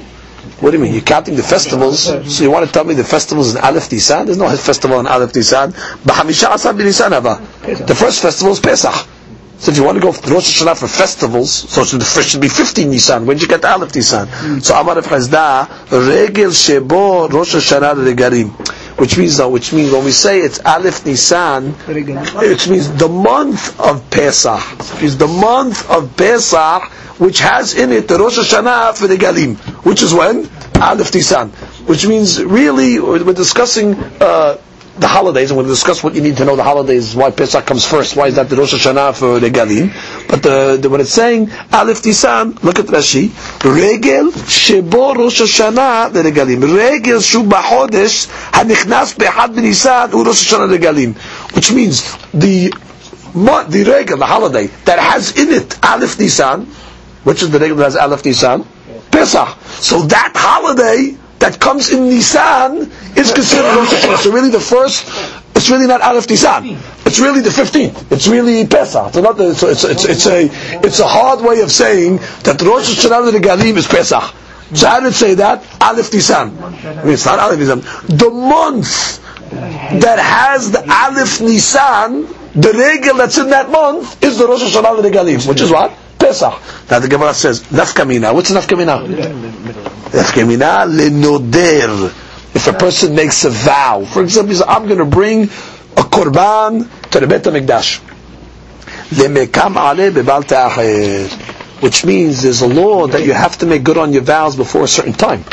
what 0.60 0.70
do 0.70 0.76
you 0.78 0.82
mean? 0.82 0.92
You're 0.92 1.02
counting 1.02 1.36
the 1.36 1.42
festivals, 1.42 2.00
so 2.04 2.44
you 2.44 2.50
want 2.50 2.66
to 2.66 2.72
tell 2.72 2.84
me 2.84 2.94
the 2.94 3.04
festivals 3.04 3.54
in 3.54 3.60
Aleph 3.62 3.90
Nisan? 3.92 4.26
There's 4.26 4.38
no 4.38 4.48
festival 4.56 5.00
in 5.00 5.06
Aleph 5.06 5.34
Nisan. 5.34 5.70
The 5.72 7.96
first 7.98 8.22
festival 8.22 8.52
is 8.52 8.60
Pesach. 8.60 9.08
So 9.58 9.70
if 9.72 9.78
you 9.78 9.84
want 9.84 9.96
to 9.96 10.02
go 10.02 10.12
to 10.12 10.30
Rosh 10.30 10.62
Hashanah 10.62 10.78
for 10.78 10.86
festivals, 10.86 11.50
so 11.50 11.82
the 11.84 12.04
first 12.04 12.28
should 12.28 12.42
be 12.42 12.48
15 12.48 12.90
Nisan. 12.90 13.24
When 13.26 13.36
did 13.36 13.42
you 13.42 13.48
get 13.48 13.64
Aleph 13.64 13.94
Nisan? 13.94 14.60
So 14.60 14.74
Amar 14.78 14.96
Chisda, 14.96 15.68
Regel 15.90 16.50
Shebo 16.50 17.32
Rosh 17.32 17.54
Hashanah 17.54 17.94
Regalim. 17.94 18.50
Which 18.98 19.18
means 19.18 19.36
though, 19.36 19.48
which 19.50 19.72
means 19.72 19.92
when 19.92 20.04
we 20.04 20.10
say 20.12 20.40
it's 20.40 20.58
Aleph 20.64 21.04
Nisan, 21.06 21.72
which 21.72 22.68
means 22.68 22.90
the 22.96 23.08
month 23.08 23.78
of 23.80 24.08
Pesach. 24.10 24.62
Is 25.02 25.16
the 25.18 25.26
month 25.28 25.88
of 25.90 26.14
Pesach 26.16 26.90
which 27.18 27.40
has 27.40 27.74
in 27.74 27.92
it 27.92 28.08
the 28.08 28.18
Rosh 28.18 28.38
Hashanah 28.38 28.96
for 28.96 29.06
the 29.06 29.16
Galim, 29.16 29.56
which 29.84 30.02
is 30.02 30.12
when? 30.12 30.48
Aleph 30.80 31.14
Nisan. 31.14 31.50
Which 31.86 32.06
means 32.06 32.42
really, 32.42 32.98
we're 33.00 33.32
discussing 33.32 33.94
uh, 34.20 34.58
the 34.98 35.06
holidays, 35.08 35.50
and 35.50 35.58
we'll 35.58 35.66
discuss 35.68 36.02
what 36.02 36.14
you 36.14 36.22
need 36.22 36.36
to 36.38 36.44
know 36.44 36.56
the 36.56 36.64
holidays, 36.64 37.14
why 37.14 37.30
Pesach 37.30 37.66
comes 37.66 37.86
first, 37.86 38.16
why 38.16 38.28
is 38.28 38.36
that 38.36 38.48
the 38.48 38.56
Rosh 38.56 38.74
Hashanah 38.74 39.14
for 39.18 39.38
the 39.40 39.50
Galim. 39.50 39.92
But 40.28 40.42
the, 40.42 40.78
the, 40.80 40.88
when 40.88 41.00
it's 41.00 41.10
saying 41.12 41.50
Aleph 41.72 42.04
Nisan, 42.04 42.52
look 42.62 42.78
at 42.78 42.86
Rashi, 42.86 43.28
Regel 43.64 44.30
Shebo 44.32 45.14
Rosh 45.16 45.40
Hashanah 45.42 46.12
the 46.12 46.22
Galim. 46.30 46.62
Regel 46.76 47.20
Shu 47.20 47.42
Bachodesh 47.42 48.26
Hanichnas 48.52 49.18
Behad 49.18 49.50
B'Nisan 49.50 50.12
U 50.12 50.24
Rosh 50.24 50.52
Hashanah 50.52 50.78
Galim. 50.78 51.14
Which 51.54 51.72
means 51.72 52.16
the 52.32 52.72
the 53.36 53.84
regel, 53.86 54.16
the 54.16 54.24
holiday, 54.24 54.66
that 54.86 54.98
has 54.98 55.36
in 55.38 55.50
it 55.52 55.78
Aleph 55.84 56.18
Nisan, 56.18 56.66
which 57.26 57.42
is 57.42 57.50
the 57.50 57.58
regel 57.58 57.76
that 57.78 57.84
has 57.86 57.96
Aleph 57.96 58.24
Nisan? 58.24 58.64
Pesach. 59.10 59.48
So 59.82 60.02
that 60.02 60.32
holiday 60.36 61.16
that 61.40 61.58
comes 61.58 61.90
in 61.90 62.08
Nisan 62.08 62.88
is 63.16 63.32
considered 63.32 63.74
Rosh 63.74 63.90
Hashanah. 63.94 64.18
So 64.18 64.30
really 64.32 64.50
the 64.50 64.60
first, 64.60 65.02
it's 65.56 65.68
really 65.68 65.88
not 65.88 66.02
Aleph 66.02 66.28
Nisan. 66.30 66.78
It's 67.04 67.18
really 67.18 67.40
the 67.40 67.50
15th. 67.50 68.12
It's 68.12 68.28
really 68.28 68.64
Pesach. 68.68 69.08
It's, 69.08 69.16
not 69.16 69.36
the, 69.36 69.54
so 69.56 69.66
it's, 69.68 69.82
it's, 69.82 70.04
it's, 70.04 70.26
a, 70.28 70.48
it's 70.86 71.00
a 71.00 71.06
hard 71.06 71.42
way 71.44 71.62
of 71.62 71.72
saying 71.72 72.18
that 72.44 72.62
Rosh 72.62 72.94
Hashanah 73.04 73.32
the 73.32 73.38
Galim 73.40 73.76
is 73.76 73.88
Pesach. 73.88 74.22
So 74.74 74.86
how 74.88 75.00
did 75.00 75.08
it 75.08 75.14
say 75.14 75.34
that? 75.34 75.64
Aleph 75.80 76.12
Nisan. 76.12 76.56
I 76.62 76.70
mean, 77.02 77.14
it's 77.14 77.26
not 77.26 77.40
Aleph 77.40 77.58
Nisan. 77.58 77.80
The 78.06 78.30
month 78.30 79.18
that 79.50 80.20
has 80.20 80.70
the 80.70 80.78
Aleph 80.88 81.40
Nisan, 81.40 82.22
the 82.54 82.72
regel 82.72 83.16
that's 83.16 83.36
in 83.38 83.50
that 83.50 83.68
month 83.68 84.22
is 84.22 84.38
the 84.38 84.46
Rosh 84.46 84.62
Hashanah 84.62 85.02
the 85.02 85.10
Galim, 85.10 85.44
which 85.48 85.60
is 85.60 85.72
what? 85.72 85.90
Pesach. 86.26 86.90
Now 86.90 86.98
the 86.98 87.08
Gemara 87.08 87.34
says, 87.34 87.62
Nafkamina. 87.64 88.34
What's 88.34 88.50
Nafkamina? 88.50 89.06
Nafkamina 90.10 90.86
lenoder. 90.90 92.06
If 92.54 92.66
a 92.66 92.72
person 92.72 93.14
makes 93.14 93.44
a 93.44 93.50
vow, 93.50 94.04
for 94.04 94.22
example, 94.22 94.50
he 94.50 94.56
says, 94.56 94.66
I'm 94.66 94.86
going 94.86 94.98
to 94.98 95.04
bring 95.04 95.44
a 95.44 96.06
korban 96.14 96.88
to 97.10 97.20
the 97.20 97.26
Beit 97.26 97.42
HaMikdash. 97.42 98.00
Lemekam 99.10 99.76
ale 99.76 100.10
bebal 100.10 100.44
ta'acher. 100.44 101.28
Which 101.80 102.04
means 102.06 102.42
there's 102.42 102.62
a 102.62 102.66
law 102.66 103.06
that 103.06 103.24
you 103.24 103.34
have 103.34 103.58
to 103.58 103.66
make 103.66 103.84
good 103.84 103.98
on 103.98 104.12
your 104.14 104.22
vows 104.22 104.56
before 104.56 104.84
a 104.84 104.88
certain 104.88 105.12
time. 105.12 105.44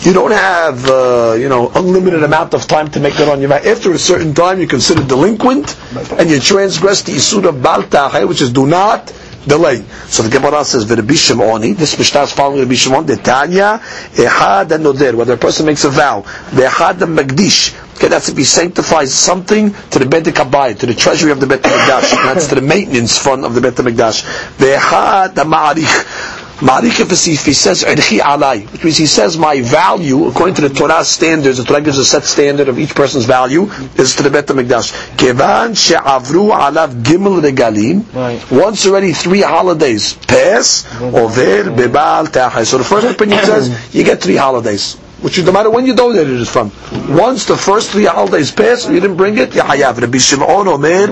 You 0.00 0.12
don't 0.14 0.32
have, 0.32 0.88
uh, 0.88 1.36
you 1.38 1.48
know, 1.50 1.70
unlimited 1.74 2.24
amount 2.24 2.54
of 2.54 2.66
time 2.66 2.90
to 2.92 3.00
make 3.00 3.16
good 3.16 3.28
on 3.28 3.40
your 3.40 3.50
vow. 3.50 3.56
After 3.56 3.92
a 3.92 3.98
certain 3.98 4.32
time, 4.34 4.58
you're 4.58 4.68
considered 4.68 5.06
delinquent, 5.06 5.76
and 6.18 6.30
you 6.30 6.40
transgress 6.40 7.02
the 7.02 7.12
isur 7.12 7.46
of 7.46 7.62
bal 7.62 7.82
ta'acher, 7.82 8.26
which 8.26 8.40
is 8.40 8.50
do 8.50 8.66
not 8.66 9.12
delay. 9.46 9.84
So 10.08 10.22
the 10.22 10.30
Gemara 10.30 10.64
says, 10.64 10.84
"V'Rabbi 10.86 11.16
Shimoni." 11.16 11.76
This 11.76 11.98
Mishnah 11.98 12.22
is 12.22 12.32
following 12.32 12.60
Rabbi. 12.60 13.02
The 13.02 13.16
Tanya 13.16 13.80
Ehad 14.14 14.70
and 14.72 14.84
Noder. 14.84 15.16
Whether 15.16 15.34
a 15.34 15.36
person 15.36 15.66
makes 15.66 15.84
a 15.84 15.90
vow, 15.90 16.22
the 16.52 16.62
Ehad 16.62 17.02
and 17.02 17.16
Magdish. 17.18 17.74
Okay, 17.96 18.08
that's 18.08 18.28
if 18.28 18.36
he 18.36 18.42
sanctifies 18.44 19.14
something 19.14 19.72
to 19.90 19.98
the 20.00 20.06
Bet 20.06 20.24
Kabbai, 20.24 20.76
to 20.78 20.86
the 20.86 20.94
treasury 20.94 21.30
of 21.30 21.38
the 21.40 21.46
Bet 21.46 21.62
Hamikdash. 21.62 22.10
that's 22.24 22.48
to 22.48 22.56
the 22.56 22.60
maintenance 22.60 23.16
fund 23.18 23.44
of 23.44 23.54
the 23.54 23.60
Bet 23.60 23.74
Hamikdash. 23.74 24.58
The 24.58 24.66
Ehad 24.76 25.38
and 25.38 25.52
Ma'arich. 25.52 26.33
Ma'arich 26.64 26.98
if 26.98 27.44
he 27.44 27.52
says 27.52 27.84
alai, 27.84 28.64
which 28.72 28.84
means 28.84 28.96
he 28.96 29.04
says 29.04 29.36
my 29.36 29.60
value 29.60 30.28
according 30.28 30.54
to 30.54 30.62
the 30.66 30.70
Torah 30.70 31.04
standards. 31.04 31.58
The 31.58 31.64
Torah 31.64 31.82
gives 31.82 31.98
a 31.98 32.04
set 32.06 32.24
standard 32.24 32.68
of 32.68 32.78
each 32.78 32.94
person's 32.94 33.26
value 33.26 33.64
is 33.96 34.16
to 34.16 34.22
the 34.22 34.30
Bet 34.30 34.46
Hamikdash. 34.46 35.18
Kevan 35.18 35.74
she'avru 35.74 36.52
alav 36.56 37.02
gimel 37.02 37.42
regalim. 37.42 38.02
Once 38.50 38.86
already 38.86 39.12
three 39.12 39.42
holidays 39.42 40.14
pass 40.14 40.86
over 41.02 41.64
bebal 41.70 42.32
ta'achai. 42.32 42.64
So 42.64 42.78
the 42.78 42.84
first 42.84 43.08
opinion 43.08 43.44
says 43.44 43.94
you 43.94 44.02
get 44.02 44.22
three 44.22 44.36
holidays. 44.36 44.96
Which 45.24 45.42
no 45.42 45.52
matter 45.52 45.70
when 45.70 45.86
you 45.86 45.94
donated 45.94 46.38
it 46.38 46.44
from. 46.46 46.70
Once 47.08 47.46
the 47.46 47.56
first 47.56 47.92
three 47.92 48.04
holidays 48.04 48.50
pass, 48.50 48.86
you 48.86 49.00
didn't 49.00 49.16
bring 49.16 49.38
it, 49.38 49.54
you 49.54 49.62
hayav. 49.62 49.98
Rabbi 49.98 50.18
Shimon 50.18 50.68
Omer, 50.68 51.06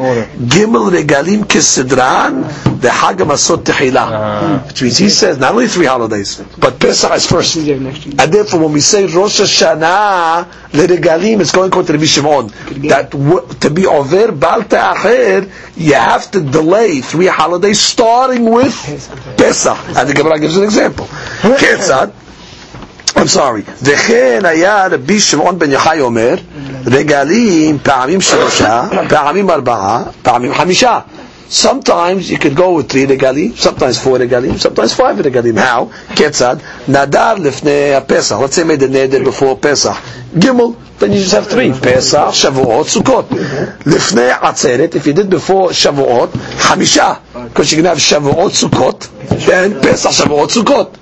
Gimel 0.53 0.91
Regalim 0.93 1.45
Kisidran, 1.45 2.43
the 2.83 2.89
Hagam 2.89 3.29
Asot 3.33 3.65
Tehila. 3.65 3.97
Ah. 3.97 4.65
Which 4.69 4.83
means 4.83 4.99
he 4.99 5.09
says 5.09 5.39
not 5.39 5.53
only 5.53 5.67
three 5.67 5.87
holidays, 5.87 6.43
but 6.59 6.79
Pesach 6.79 7.11
is 7.13 7.27
first. 7.27 7.57
And 7.57 8.19
therefore 8.35 8.61
when 8.61 8.73
we 8.73 8.81
say 8.81 9.07
Rosh 9.07 9.41
Hashanah, 9.41 10.71
the 10.73 10.95
Regalim 10.95 11.41
is 11.41 11.51
going 11.51 11.71
to 11.71 11.81
Rabbi 11.83 12.05
Shimon. 12.05 12.49
That 12.91 13.13
w- 13.13 13.49
to 13.61 13.71
be 13.71 13.87
over 13.87 14.31
Bal 14.33 14.65
Ta'achir, 14.65 15.51
you 15.77 15.95
have 15.95 16.31
to 16.33 16.43
delay 16.43 17.01
three 17.01 17.29
holidays 17.29 17.81
starting 17.81 18.45
with 18.51 18.75
Pesach. 19.39 19.79
And 19.97 20.07
the 20.07 20.13
Gemara 20.13 20.39
gives 20.39 20.59
an 20.59 20.65
example. 20.65 21.07
Ketzad, 21.63 22.13
I'm 23.16 23.28
sorry. 23.28 23.64
וכן 23.84 24.42
היה 24.44 24.88
רבי 24.92 25.20
שמעון 25.20 25.60
בן 25.60 25.72
יחי 25.72 26.00
אומר, 26.02 26.36
רגלים 26.86 27.78
פעמים 27.84 28.22
שלושה, 28.22 28.84
פעמים 29.10 29.50
ארבעה, 29.50 30.04
פעמים 30.22 30.54
חמישה. 30.54 31.00
Sometimes 31.50 32.30
you 32.30 32.38
could 32.38 32.56
go 32.56 32.74
with 32.74 32.90
three 32.90 33.06
regalim, 33.06 33.54
sometimes 33.56 33.98
four 33.98 34.18
regalim, 34.18 34.58
sometimes 34.60 34.94
five 34.94 35.16
regalim. 35.18 35.58
How? 35.58 35.88
כיצד? 36.16 36.58
נדר 36.88 37.34
לפני 37.38 37.94
הפסח. 37.96 38.36
Let's 38.40 38.56
say 38.56 38.64
made 38.64 38.82
a 38.84 38.88
neder 38.88 39.24
before 39.24 39.56
Pesach. 39.56 39.96
Gimel, 40.38 40.76
then 41.00 41.14
you 41.14 41.20
just 41.20 41.32
have 41.34 41.48
three. 41.48 41.72
Pesach, 41.72 42.34
Shavuot, 42.34 42.86
Sukkot. 42.94 43.26
לפני 43.86 44.30
עצרת, 44.42 44.96
if 44.96 45.08
you 45.08 45.14
did 45.14 45.30
before 45.30 45.70
Shavuot, 45.72 46.38
חמישה. 46.60 47.14
Because 47.54 47.72
you 47.72 47.78
can 47.82 47.86
have 47.86 47.98
Shavuot, 47.98 48.52
Sukkot, 48.52 49.08
then 49.46 49.80
Pesach, 49.82 50.12
Shavuot, 50.12 50.52
Sukkot. 50.52 51.01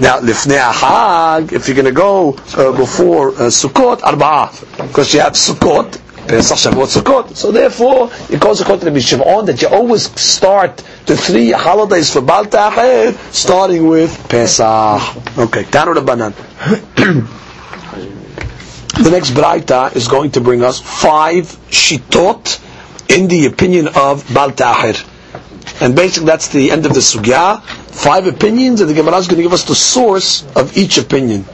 Now, 0.00 0.18
lifnei 0.20 0.72
Hag, 0.72 1.52
if 1.52 1.68
you're 1.68 1.74
going 1.74 1.84
to 1.84 1.92
go 1.92 2.34
uh, 2.56 2.72
before 2.76 3.28
uh, 3.30 3.50
Sukkot, 3.50 4.00
arba'ah, 4.00 4.86
because 4.88 5.12
you 5.12 5.20
have 5.20 5.34
Sukkot, 5.34 6.00
Pesach, 6.26 6.58
Shavuot, 6.72 7.02
Sukkot. 7.02 7.36
So 7.36 7.52
therefore, 7.52 8.10
it 8.30 8.40
goes 8.40 8.60
according 8.60 8.80
to 8.80 8.86
Rabbi 8.86 9.00
Shimon 9.00 9.46
that 9.46 9.60
you 9.60 9.68
always 9.68 10.10
start 10.20 10.78
the 11.06 11.16
three 11.16 11.50
holidays 11.50 12.12
for 12.12 12.20
Bal 12.22 12.46
Ta'achir, 12.46 13.12
starting 13.32 13.88
with 13.88 14.10
Pesach. 14.28 15.02
Okay, 15.38 15.64
Tanu 15.64 15.94
Rabbanan. 15.94 16.32
the 19.04 19.10
next 19.10 19.30
Braita 19.32 19.94
is 19.96 20.08
going 20.08 20.30
to 20.32 20.40
bring 20.40 20.62
us 20.62 20.80
five 20.80 21.44
shitot 21.70 22.60
in 23.14 23.28
the 23.28 23.46
opinion 23.46 23.88
of 23.88 24.24
Bal 24.32 24.52
Ta'achir. 24.52 25.04
And 25.82 25.94
basically 25.96 26.26
that's 26.26 26.48
the 26.48 26.70
end 26.70 26.86
of 26.86 26.94
the 26.94 27.00
sugya. 27.00 27.62
Five 27.90 28.26
opinions, 28.26 28.80
and 28.80 28.88
the 28.88 28.94
Gemara 28.94 29.16
is 29.18 29.26
going 29.26 29.38
to 29.38 29.42
give 29.42 29.52
us 29.52 29.64
the 29.64 29.74
source 29.74 30.44
of 30.56 30.76
each 30.76 30.96
opinion. 30.98 31.44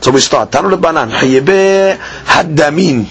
So 0.00 0.10
we 0.10 0.20
start. 0.20 0.50
Tanu 0.52 0.70
Rabbanan. 0.76 1.10
Hayyebe 1.10 1.96
Haddamin. 1.96 3.06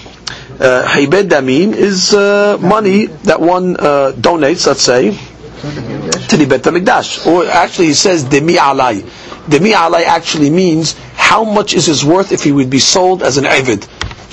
Uh, 0.58 0.84
Damin 1.22 1.74
is 1.74 2.14
uh, 2.14 2.56
money 2.60 3.06
that 3.06 3.40
one 3.40 3.76
uh, 3.76 4.12
donates, 4.16 4.66
let's 4.66 4.80
say, 4.82 5.10
to 5.10 6.36
the 6.38 6.46
Bet 6.48 6.62
HaMikdash. 6.62 7.26
Or 7.26 7.46
actually 7.46 7.88
he 7.88 7.94
says 7.94 8.24
Demi 8.24 8.54
Alai. 8.54 9.02
Demi 9.50 9.72
Alai 9.72 10.04
actually 10.04 10.48
means 10.48 10.94
how 11.14 11.44
much 11.44 11.74
is 11.74 11.86
his 11.86 12.04
worth 12.04 12.32
if 12.32 12.42
he 12.42 12.52
would 12.52 12.70
be 12.70 12.78
sold 12.78 13.22
as 13.22 13.36
an 13.36 13.44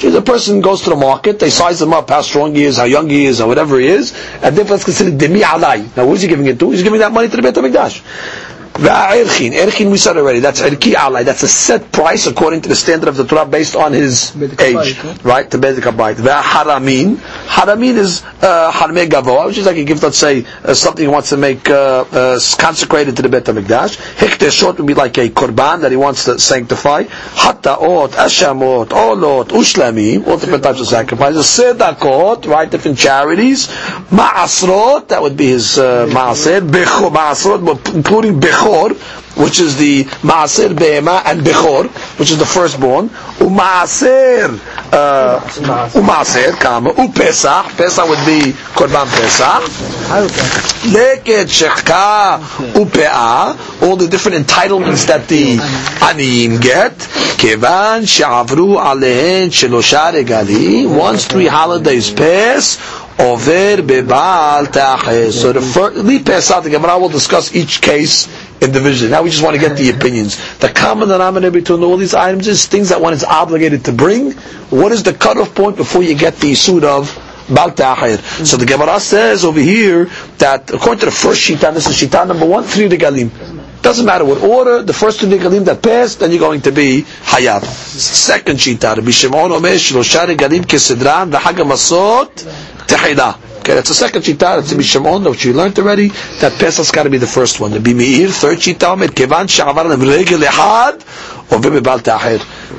The 0.01 0.21
person 0.21 0.62
goes 0.62 0.82
to 0.84 0.89
the 0.89 0.95
market, 0.95 1.39
they 1.39 1.49
size 1.49 1.82
him 1.82 1.93
up, 1.93 2.10
how 2.10 2.21
strong 2.21 2.56
he 2.56 2.63
is, 2.63 2.77
how 2.77 2.84
young 2.86 3.10
he 3.10 3.25
is, 3.25 3.39
or 3.39 3.47
whatever 3.47 3.79
he 3.79 3.88
is, 3.88 4.13
and 4.41 4.56
therefore 4.56 4.75
it's 4.75 4.86
considered 4.86 5.17
demi 5.17 5.41
alai. 5.41 5.95
Now 5.95 6.06
who's 6.06 6.21
he 6.21 6.27
giving 6.27 6.45
it 6.47 6.60
to? 6.60 6.71
He's 6.71 6.84
giving 6.84 6.99
that 6.99 7.12
money 7.12 7.29
to 7.29 7.36
the 7.38 7.41
Beit 7.41 7.53
HaMikdash. 7.56 8.01
Va'irchin, 8.73 9.51
Erchin 9.53 9.91
we 9.91 9.97
said 9.97 10.17
already, 10.17 10.39
that's 10.39 10.60
Erki 10.62 10.93
Alai, 10.93 11.23
that's 11.23 11.43
a 11.43 11.47
set 11.47 11.91
price 11.91 12.25
according 12.25 12.62
to 12.62 12.69
the 12.69 12.75
standard 12.75 13.08
of 13.08 13.15
the 13.15 13.23
Torah 13.23 13.45
based 13.45 13.75
on 13.75 13.93
his 13.93 14.36
age, 14.60 14.99
right, 15.23 15.49
to 15.51 15.60
Bedek 15.60 15.84
Abayit. 15.84 16.15
Va'haramin, 16.15 17.17
Haramin 17.45 17.95
is 17.97 18.23
uh, 18.41 18.71
Harmei 18.71 19.08
Gavoa, 19.08 19.47
which 19.47 19.58
is 19.58 19.65
like 19.65 19.77
a 19.77 19.84
gift, 19.84 20.03
let's 20.03 20.17
say, 20.17 20.45
uh, 20.63 20.73
something 20.73 21.03
he 21.03 21.08
wants 21.08 21.29
to 21.29 21.38
make 21.38 21.69
uh, 21.69 22.06
uh, 22.12 22.39
consecrated 22.58 23.15
to 23.17 23.21
the 23.21 23.29
Bet 23.29 23.45
HaMikdash. 23.45 23.97
Hikteshot 24.15 24.77
would 24.77 24.88
be 24.88 24.93
like 24.93 25.17
a 25.17 25.29
Korban 25.29 25.82
that 25.82 25.91
he 25.91 25.97
wants 25.97 26.25
to 26.25 26.39
sanctify. 26.39 27.03
Hataot, 27.03 28.10
Ashamot, 28.10 28.88
Olot, 28.89 29.49
Ushlamim, 29.49 30.27
all 30.27 30.38
different 30.38 30.63
types 30.63 30.79
of 30.79 30.88
sacrifices. 30.88 31.45
Sedakot, 31.45 32.45
right, 32.47 32.69
different 32.69 32.97
charities. 32.97 33.67
Ma'asrot, 33.67 35.08
that 35.10 35.21
would 35.21 35.38
be 35.38 35.47
his 35.47 35.77
uh, 35.77 36.08
Ma'asir. 36.08 36.62
Bechor, 36.69 37.12
Ma'asrot, 37.12 37.93
including 37.95 38.39
Bechor, 38.39 38.93
which 39.38 39.60
is 39.60 39.77
the 39.77 40.03
Maaser 40.21 40.69
Behema 40.69 41.23
and 41.25 41.41
Bechor, 41.41 41.88
which 42.19 42.32
is 42.32 42.38
the 42.38 42.45
firstborn, 42.45 43.10
Umaaser, 43.39 44.60
uh, 44.93 45.39
Umaaser, 45.93 46.51
Kama, 46.60 46.91
Upesach, 46.93 47.75
Pesach 47.77 48.08
would 48.08 48.23
be 48.25 48.51
Korban 48.77 49.08
Pesach, 49.08 49.63
Leket 50.93 51.47
Shechka, 51.49 52.39
Upea, 52.73 53.82
all 53.82 53.95
the 53.95 54.08
different 54.08 54.45
entitlements 54.45 55.08
that 55.08 55.27
the 55.27 55.58
Aniyim 55.58 56.62
get, 56.62 56.93
Kevan 57.38 58.03
Sha'avru 58.03 58.77
Alehen 58.77 59.47
Shelosha 59.49 60.12
Regalim, 60.13 60.97
once 60.97 61.25
three 61.25 61.47
holidays 61.47 62.12
pass, 62.12 62.77
over 63.19 63.77
bebal 63.82 64.71
ta'achir. 64.71 65.32
So 65.32 65.53
the 65.53 65.62
first, 65.62 66.03
we 66.03 66.23
pass 66.23 66.49
out 66.51 66.63
the 66.63 66.69
Gemara 66.71 66.97
will 66.99 67.10
discuss 67.10 67.53
each 67.56 67.82
case 67.82 68.27
Now 68.67 69.21
we 69.23 69.30
just 69.30 69.43
want 69.43 69.56
to 69.56 69.60
get 69.62 69.78
the 69.78 69.89
opinions. 69.89 70.38
The 70.60 70.69
common 70.69 71.10
denominator 71.10 71.52
between 71.52 71.84
all 71.84 71.97
these 71.97 72.13
items 72.13 72.47
is 72.47 72.65
things 72.65 72.89
that 72.89 73.02
one 73.02 73.13
is 73.13 73.23
obligated 73.23 73.86
to 73.86 73.91
bring. 73.91 74.32
What 74.69 74.91
is 74.91 75.04
the 75.04 75.13
cutoff 75.13 75.54
point 75.54 75.76
before 75.78 76.04
you 76.04 76.15
get 76.15 76.36
the 76.38 76.56
suit 76.56 76.84
of 76.84 77.13
Bal 77.54 77.71
Ta'achir? 77.71 78.17
So 78.45 78.58
the 78.58 78.65
Gemara 78.65 78.99
says 78.99 79.43
over 79.43 79.60
here 79.60 80.06
that 80.38 80.71
according 80.71 80.99
to 80.99 81.06
the 81.06 81.12
first 81.12 81.41
shita, 81.41 81.73
this 81.73 81.88
is 81.88 81.95
shita 81.95 82.28
number 82.28 82.45
one, 82.45 82.63
three 82.63 82.88
regalim. 82.88 83.30
Doesn't 83.82 84.06
matter 84.06 84.23
what 84.23 84.41
order, 84.41 84.82
the 84.82 84.93
first 84.93 85.19
two 85.19 85.28
regalim 85.28 85.65
that 85.65 85.82
passed, 85.84 86.21
then 86.21 86.32
you're 86.32 86.39
going 86.39 86.62
to 86.62 86.71
be 86.71 87.02
hayav. 87.02 87.63
Second 87.65 88.58
shita, 88.58 88.95
Rabbi 88.95 89.12
Shimon 89.12 89.52
Omer, 89.52 89.71
regalim 89.71 90.63
kesidran, 90.63 91.32
v'hagam 91.32 91.71
asot, 91.71 92.32
tehila. 92.88 93.42
Okay, 93.63 93.76
that's 93.76 93.88
the 93.88 93.95
second 93.95 94.23
shita. 94.23 94.39
That's 94.60 94.71
Rabbi 94.73 94.84
Shimon, 94.84 95.23
which 95.23 95.45
you 95.45 95.54
learned 95.54 95.80
already. 95.80 96.10
That 96.41 96.52
Pesach's 96.60 96.91
got 96.91 97.04
to 97.04 97.10
be 97.10 97.17
the 97.17 97.26
first 97.26 97.62
one. 97.62 97.71
The 97.71 97.80
Meir, 97.80 98.28
third 98.28 98.58
shita, 98.58 99.15
kevan 99.15 99.47
sha'avar 99.47 99.88
regel 99.97 100.39
ehad, 100.39 100.99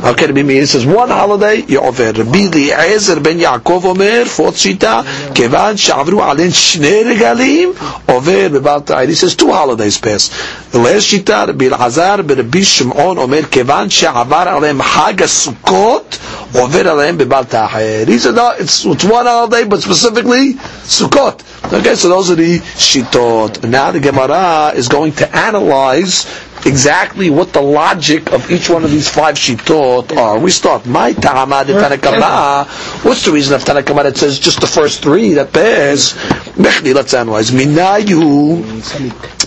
Okay, 0.02 0.26
Rabbi 0.26 0.42
Meir 0.42 0.66
says 0.66 0.85
one 0.85 1.09
holiday, 1.09 1.62
over. 1.76 2.12
Rabbi 2.12 2.38
Eliezer 2.52 3.20
ben 3.20 3.38
Yaakov 3.38 3.85
Omer, 3.85 4.24
fourth 4.26 4.57
shita, 4.57 5.02
kevan 5.35 5.76
sha'avru 5.76 6.20
alen 6.20 6.50
shnei 6.50 7.04
regalim, 7.04 7.70
over 8.11 8.50
bebal 8.50 8.85
ta'achir. 8.85 9.09
He 9.09 9.14
says 9.14 9.35
two 9.35 9.50
holidays 9.50 9.98
pass. 9.98 10.28
The 10.72 10.78
last 10.78 11.11
shita, 11.11 11.46
Rabbi 11.46 11.68
Elazar 11.68 12.26
ben 12.26 12.37
Rabbi 12.38 12.61
Shimon 12.61 13.18
Omer, 13.18 13.42
kevan 13.42 13.88
sha'avar 13.88 14.46
alem 14.48 14.80
hag 14.80 15.16
Sukkot, 15.18 16.54
over 16.61 16.88
alem 16.88 17.16
bebal 17.16 17.48
ta'achir. 17.48 18.07
He 18.09 18.18
said, 18.18 18.35
no, 18.35 18.50
it's, 18.59 18.85
it's 18.85 19.04
one 19.04 19.24
holiday, 19.26 19.64
but 19.66 19.80
specifically 19.80 20.54
Sukkot. 20.85 21.54
Okay, 21.72 21.94
so 21.94 22.09
those 22.09 22.31
are 22.31 22.35
the 22.35 22.59
shitot. 22.59 23.68
Now 23.68 23.90
the 23.90 23.98
Gemara 23.98 24.72
is 24.77 24.88
going 24.88 25.12
to 25.14 25.37
analyze 25.37 26.27
exactly 26.66 27.31
what 27.31 27.53
the 27.53 27.61
logic 27.62 28.33
of 28.33 28.50
each 28.50 28.68
one 28.68 28.85
of 28.85 28.90
these 28.90 29.09
five 29.09 29.37
shitot 29.37 30.16
are. 30.16 30.38
We 30.38 30.50
start, 30.50 30.87
my 30.87 31.14
ta'ama 31.14 31.64
de 31.64 31.72
Tanakama. 31.72 32.66
What's 33.05 33.24
the 33.24 33.33
reason 33.33 33.55
of 33.55 33.64
Tanakama 33.64 34.05
that 34.05 34.16
says 34.16 34.38
just 34.38 34.61
the 34.61 34.66
first 34.66 35.03
three 35.03 35.33
that 35.35 35.53
bears? 35.53 36.12
Mechli, 36.55 36.94
let's 36.94 37.14
analyze. 37.14 37.50
Minayu 37.50 38.62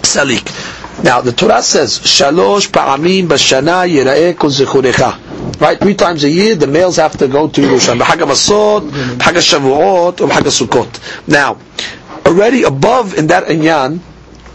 salik. 0.01 1.03
Now 1.03 1.21
the 1.21 1.31
Torah 1.31 1.61
says, 1.61 1.99
Shalosh 1.99 2.71
pa'amim 2.71 3.27
b'shana 3.27 3.87
yira'eh 3.87 4.35
kol. 4.35 4.51
Right, 5.59 5.79
three 5.79 5.95
times 5.95 6.23
a 6.23 6.29
year, 6.29 6.55
the 6.55 6.67
males 6.67 6.97
have 6.97 7.17
to 7.17 7.27
go 7.27 7.47
to 7.47 7.61
Yerushalayim. 7.61 7.99
B'chag 7.99 8.25
HaMasot, 8.25 8.89
HaShavuot, 9.17 10.21
or 10.21 10.27
HaSukkot. 10.27 11.27
Now, 11.27 11.57
already 12.27 12.63
above 12.63 13.17
in 13.17 13.27
that 13.27 13.45
inyan, 13.45 13.99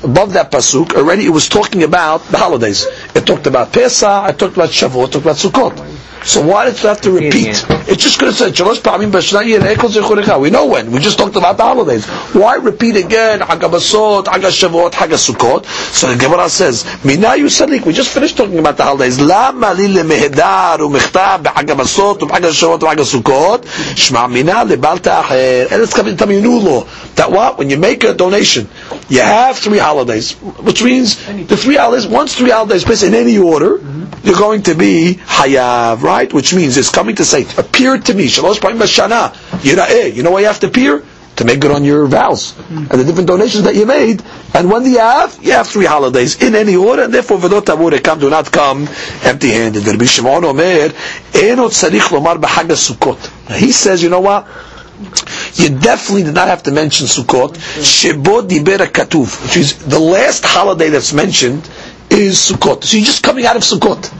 above 0.04 0.34
that 0.34 0.50
pasuk, 0.52 0.92
already 0.94 1.24
it 1.24 1.30
was 1.30 1.48
talking 1.48 1.82
about 1.82 2.20
the 2.28 2.36
holidays. 2.36 2.86
It 3.14 3.26
talked 3.26 3.46
about 3.46 3.72
Pesach, 3.72 4.28
it 4.30 4.38
talked 4.38 4.54
about 4.56 4.68
Shavuot, 4.70 5.08
it 5.08 5.12
talked 5.12 5.24
about 5.24 5.36
Sukkot. 5.36 5.91
So 6.24 6.44
why 6.46 6.66
did 6.66 6.74
it 6.74 6.80
have 6.80 7.00
to 7.02 7.10
repeat? 7.10 7.64
It's 7.88 8.02
just 8.02 8.20
going 8.20 8.32
to 8.32 8.38
say 8.38 8.50
Shalosh 8.50 8.80
Pa'amim 8.80 9.10
B'Shna 9.10 9.42
Yireh 9.42 9.76
Kol 9.76 9.90
Zechurecha. 9.90 10.40
We 10.40 10.50
know 10.50 10.66
when. 10.66 10.92
We 10.92 11.00
just 11.00 11.18
talked 11.18 11.36
about 11.36 11.56
the 11.56 11.64
holidays. 11.64 12.06
Why 12.32 12.56
repeat 12.56 12.96
again? 12.96 13.40
Hag 13.40 13.60
HaBasot, 13.60 14.28
Hag 14.28 14.42
HaShavuot, 14.42 14.94
Hag 14.94 15.10
HaSukkot. 15.10 15.64
So 15.66 16.12
the 16.12 16.16
Gemara 16.16 16.48
says, 16.48 16.84
Mina 17.04 17.28
Yusalik. 17.28 17.84
We 17.84 17.92
just 17.92 18.14
finished 18.14 18.36
talking 18.36 18.58
about 18.58 18.76
the 18.76 18.84
holidays. 18.84 19.20
Lama 19.20 19.74
li 19.74 19.88
lemehedar 19.88 20.78
u'mechtab 20.78 21.42
b'Hag 21.42 21.66
HaBasot 21.66 22.18
u'b'Hag 22.20 22.40
HaShavuot 22.40 22.78
u'Hag 22.78 22.96
HaSukkot. 22.96 23.64
Shma 23.96 24.30
mina 24.32 24.64
lebal 24.64 25.00
ta'acher. 25.02 25.72
And 25.72 25.82
it's 25.82 25.94
coming 25.94 26.12
to 26.14 26.18
tell 26.18 26.28
me 26.28 26.38
a 26.38 26.40
new 26.40 26.58
law. 26.58 26.84
That 27.16 27.30
what? 27.30 27.58
When 27.58 27.68
you 27.68 27.78
make 27.78 28.04
a 28.04 28.14
donation, 28.14 28.68
you 29.08 29.20
have 29.20 29.58
three 29.58 29.78
holidays, 29.78 30.32
which 30.32 30.82
means 30.82 31.16
the 31.46 31.56
three 31.56 31.76
holidays, 31.76 32.06
once 32.06 32.34
three 32.36 32.50
holidays 32.50 32.84
placed 32.84 33.02
in 33.02 33.14
any 33.14 33.38
order, 33.38 33.78
you're 34.22 34.36
going 34.36 34.62
to 34.64 34.74
be 34.74 35.14
hayav, 35.14 36.02
right? 36.02 36.32
Which 36.32 36.54
means 36.54 36.76
it's 36.76 36.90
coming 36.90 37.16
to 37.16 37.24
say, 37.24 37.46
appear 37.56 37.98
to 37.98 38.14
me, 38.14 38.26
shalosh 38.26 38.60
pa'im 38.60 38.78
b'shana, 38.78 39.32
yira'eh. 39.62 40.14
You 40.14 40.22
know 40.22 40.30
why 40.30 40.40
you 40.40 40.46
have 40.46 40.60
to 40.60 40.68
appear? 40.68 41.04
To 41.36 41.46
make 41.46 41.60
good 41.60 41.70
on 41.70 41.82
your 41.82 42.06
vows 42.06 42.54
and 42.68 42.88
the 42.90 43.04
different 43.04 43.26
donations 43.26 43.64
that 43.64 43.74
you 43.74 43.86
made. 43.86 44.22
And 44.52 44.70
when 44.70 44.84
you 44.84 44.98
have? 44.98 45.38
You 45.42 45.52
have 45.52 45.66
three 45.66 45.86
holidays 45.86 46.42
in 46.42 46.54
any 46.54 46.76
order, 46.76 47.04
and 47.04 47.14
therefore 47.14 47.38
v'dot 47.38 47.62
tamur 47.62 48.04
come, 48.04 48.20
do 48.20 48.28
not 48.28 48.52
come 48.52 48.86
empty-handed. 49.22 49.86
Rabbi 49.86 50.04
Shimon 50.04 50.44
Omer, 50.44 50.92
eno 51.34 51.68
tzarich 51.68 52.10
lomar 52.12 52.36
Sukkot. 52.36 53.56
He 53.56 53.72
says, 53.72 54.02
you 54.02 54.10
know 54.10 54.20
what? 54.20 54.46
you 55.54 55.78
definitely 55.78 56.24
did 56.24 56.34
not 56.34 56.48
have 56.48 56.62
to 56.64 56.70
mention 56.70 57.06
Sukkot. 57.06 57.54
Shebo 57.80 58.46
diber 58.46 58.86
katuv, 58.86 59.42
which 59.42 59.56
is 59.56 59.78
the 59.84 59.98
last 59.98 60.44
holiday 60.44 60.88
that's 60.90 61.12
mentioned 61.12 61.68
is 62.12 62.36
Sukkot. 62.38 62.84
So 62.84 62.96
you're 62.96 63.06
just 63.06 63.22
coming 63.22 63.46
out 63.46 63.56
of 63.56 63.62
Sukkot. 63.62 64.12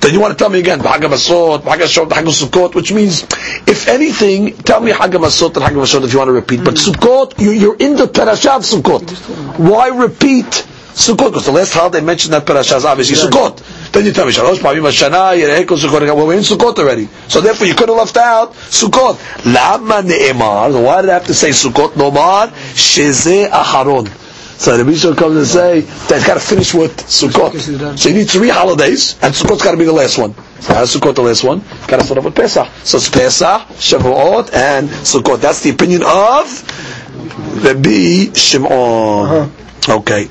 Then 0.00 0.12
you 0.12 0.20
want 0.20 0.32
to 0.32 0.38
tell 0.38 0.50
me 0.50 0.58
again, 0.58 0.80
Hag 0.80 1.00
HaMasot, 1.00 1.64
Hag 1.64 1.80
HaShot, 1.80 2.74
which 2.74 2.92
means, 2.92 3.22
if 3.66 3.88
anything, 3.88 4.54
tell 4.58 4.80
me 4.80 4.90
Hag 4.90 5.12
HaMasot 5.12 5.54
and 5.56 5.64
Hag 5.64 6.04
if 6.04 6.12
you 6.12 6.18
want 6.18 6.28
to 6.28 6.32
repeat. 6.32 6.62
But 6.62 6.74
Sukkot, 6.74 7.40
you, 7.40 7.52
you're 7.52 7.76
in 7.76 7.96
the 7.96 8.06
Parashat 8.06 8.60
Sukkot. 8.70 9.58
Why 9.58 9.88
repeat 9.88 10.44
Sukkot? 10.44 11.28
Because 11.30 11.46
the 11.46 11.52
last 11.52 11.72
holiday 11.72 12.02
mentioned 12.02 12.34
that 12.34 12.44
Parashat 12.44 12.76
is 12.76 12.84
obviously 12.84 13.16
Sukkot. 13.16 13.92
Then 13.92 14.04
you 14.04 14.12
tell 14.12 14.26
me, 14.26 14.32
Shalosh 14.32 14.56
Pa'amim 14.58 14.82
Hashana, 14.82 15.38
Yereh 15.40 15.66
Kol 15.66 15.78
Sukkot. 15.78 16.00
Well, 16.14 16.26
we're 16.26 16.34
in 16.34 16.40
Sukkot 16.40 16.78
already. 16.78 17.08
So 17.28 17.40
therefore 17.40 17.66
you 17.66 17.74
could 17.74 17.88
have 17.88 17.96
left 17.96 18.16
out 18.18 18.52
Sukkot. 18.52 19.16
Lama 19.46 20.06
ne'emar. 20.06 20.84
Why 20.84 21.00
did 21.00 21.10
I 21.10 21.14
have 21.14 21.26
to 21.28 21.34
say 21.34 21.48
Sukkot? 21.50 21.92
Nomar, 21.92 22.48
Sheze 22.74 23.48
Aharon. 23.48 24.23
So 24.56 24.76
the 24.76 24.84
Mishnah 24.84 25.16
comes 25.16 25.36
and 25.36 25.46
say 25.46 25.80
that 25.80 26.12
it's 26.12 26.26
got 26.26 26.34
to 26.34 26.40
finish 26.40 26.72
with 26.74 26.96
Sukkot. 26.96 27.98
So 27.98 28.08
you 28.08 28.14
need 28.14 28.30
three 28.30 28.48
holidays, 28.48 29.18
and 29.20 29.34
Sukkot's 29.34 29.62
got 29.62 29.72
to 29.72 29.76
be 29.76 29.84
the 29.84 29.92
last 29.92 30.16
one. 30.16 30.34
So 30.60 30.74
how's 30.74 30.94
Sukkot 30.94 31.16
the 31.16 31.22
last 31.22 31.42
one? 31.44 31.60
Got 31.88 31.98
to 31.98 32.04
start 32.04 32.18
off 32.18 32.24
with 32.24 32.36
Pesach. 32.36 32.68
So 32.84 32.98
it's 32.98 33.10
Pesach, 33.10 33.62
Shavuot, 33.78 34.54
and 34.54 34.88
Sukkot. 34.88 35.40
That's 35.40 35.60
the 35.62 35.70
opinion 35.70 36.02
of 36.04 37.64
Rabbi 37.64 38.32
Shimon. 38.32 39.50
Okay. 39.88 40.28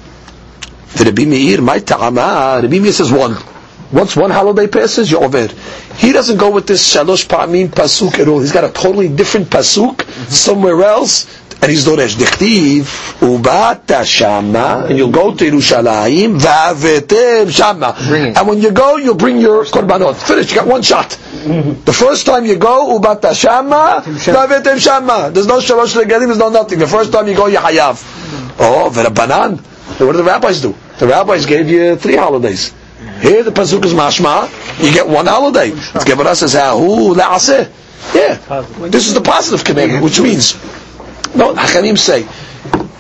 The 0.96 1.06
Rabbi 1.06 1.26
Meir, 1.26 1.62
my 1.62 1.80
ta'ama, 1.80 2.60
Rabbi 2.64 2.80
Meir 2.80 2.92
says 2.94 3.12
one. 3.12 3.36
Once 3.92 4.16
one 4.16 4.32
holiday 4.32 4.66
passes, 4.66 5.12
you're 5.12 5.24
over. 5.24 5.48
He 5.98 6.12
doesn't 6.12 6.38
go 6.38 6.50
with 6.50 6.66
this 6.66 6.96
shalosh 6.96 7.28
pa'amim 7.28 7.68
pasuk 7.68 8.18
at 8.18 8.28
all. 8.28 8.40
He's 8.40 8.52
got 8.52 8.64
a 8.64 8.70
totally 8.72 9.08
different 9.08 9.52
pasuk 9.52 10.10
somewhere 10.32 10.82
else 10.82 11.26
and 11.64 11.72
he's 11.72 11.86
doresh 11.86 12.16
dichtiv 12.16 12.84
ubata 13.22 14.04
shama 14.04 14.86
and 14.90 14.98
you'll 14.98 15.10
go 15.10 15.34
to 15.34 15.50
Yerushalayim 15.50 16.38
vavetem 16.38 17.50
shama 17.50 17.96
and 18.38 18.48
when 18.48 18.62
you 18.62 18.72
go 18.72 18.98
you'll 18.98 19.16
bring 19.16 19.38
your 19.40 19.64
korbanot 19.64 20.16
finish 20.16 20.50
you 20.52 20.58
got 20.58 20.68
one 20.68 20.82
shot. 20.82 21.10
The 21.90 21.94
first 21.94 22.26
time 22.26 22.46
you 22.46 22.58
go 22.58 23.00
ubata 23.00 23.34
shama 23.34 24.04
vavetem 24.06 24.78
shama 24.78 25.32
there's 25.34 25.48
no 25.48 25.60
shalosh 25.60 25.96
regalim 25.96 26.26
there's 26.28 26.38
no 26.38 26.50
nothing. 26.50 26.80
The 26.80 26.88
first 26.88 27.14
time 27.14 27.30
you 27.30 27.36
go 27.36 27.48
you 27.48 27.60
hayav 27.60 28.04
oh 28.60 28.92
verabanan 28.94 29.60
what 30.00 30.12
do 30.12 30.18
the 30.18 30.24
rabbis 30.24 30.62
do? 30.62 30.76
The 31.00 31.08
rabbis 31.08 31.46
gave 31.46 31.70
you 31.70 31.96
three 31.96 32.16
holidays. 32.16 32.74
Here 33.22 33.44
the 33.44 33.52
pasuk 33.52 33.86
is 33.86 33.94
mashma. 33.94 34.50
You 34.84 34.92
get 34.92 35.08
one 35.08 35.28
holiday. 35.28 35.70
The 35.70 36.04
Gemara 36.06 36.36
says 36.36 36.54
who 36.54 37.14
la'aseh 37.16 37.72
yeah. 38.14 38.36
This 38.90 39.08
is 39.08 39.14
the 39.14 39.22
positive 39.22 39.64
commandment 39.64 40.04
which 40.04 40.20
means 40.20 40.54
no, 41.36 41.54
Hachamim 41.54 41.98
say, 41.98 42.28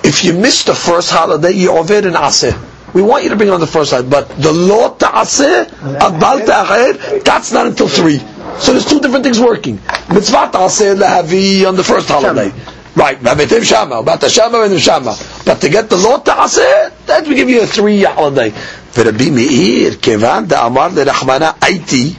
if 0.03 0.23
you 0.23 0.33
miss 0.33 0.63
the 0.63 0.75
first 0.75 1.11
holiday, 1.11 1.51
you 1.51 1.71
over 1.71 1.95
in 1.95 2.13
Aseh. 2.13 2.71
We 2.93 3.01
want 3.01 3.23
you 3.23 3.29
to 3.29 3.35
bring 3.35 3.49
it 3.49 3.51
on 3.51 3.59
the 3.59 3.67
first 3.67 3.91
holiday, 3.91 4.09
but 4.09 4.29
the 4.29 4.51
law 4.51 4.93
ta'aseh, 4.93 5.65
abal 5.97 6.45
ta'acher, 6.45 7.23
that's 7.23 7.51
not 7.51 7.65
until 7.65 7.87
three. 7.87 8.19
So 8.59 8.73
there's 8.73 8.85
two 8.85 8.99
different 8.99 9.23
things 9.23 9.39
working. 9.39 9.75
Mitzvah 10.13 10.51
ta'aseh 10.51 10.95
lahavi 10.95 11.67
on 11.67 11.75
the 11.75 11.83
first 11.83 12.07
holiday. 12.09 12.51
Right, 12.95 13.19
Babetim 13.19 13.63
Shama, 13.63 13.95
about 13.95 14.21
the 14.21 14.29
Shama 14.29 14.61
and 14.61 14.71
the 14.71 14.79
Shama. 14.79 15.17
But 15.45 15.61
to 15.61 15.69
get 15.69 15.89
the 15.89 15.97
law 15.97 16.19
ta'aseh, 16.19 17.05
that 17.07 17.27
we 17.27 17.33
give 17.33 17.49
you 17.49 17.63
a 17.63 17.65
three 17.65 18.03
holiday. 18.03 18.51
V'Rabbi 18.51 19.33
Meir, 19.33 19.95
kevan 19.95 20.45
da'amar 20.45 20.91
le'rachmana 20.91 21.55
aiti, 21.57 22.15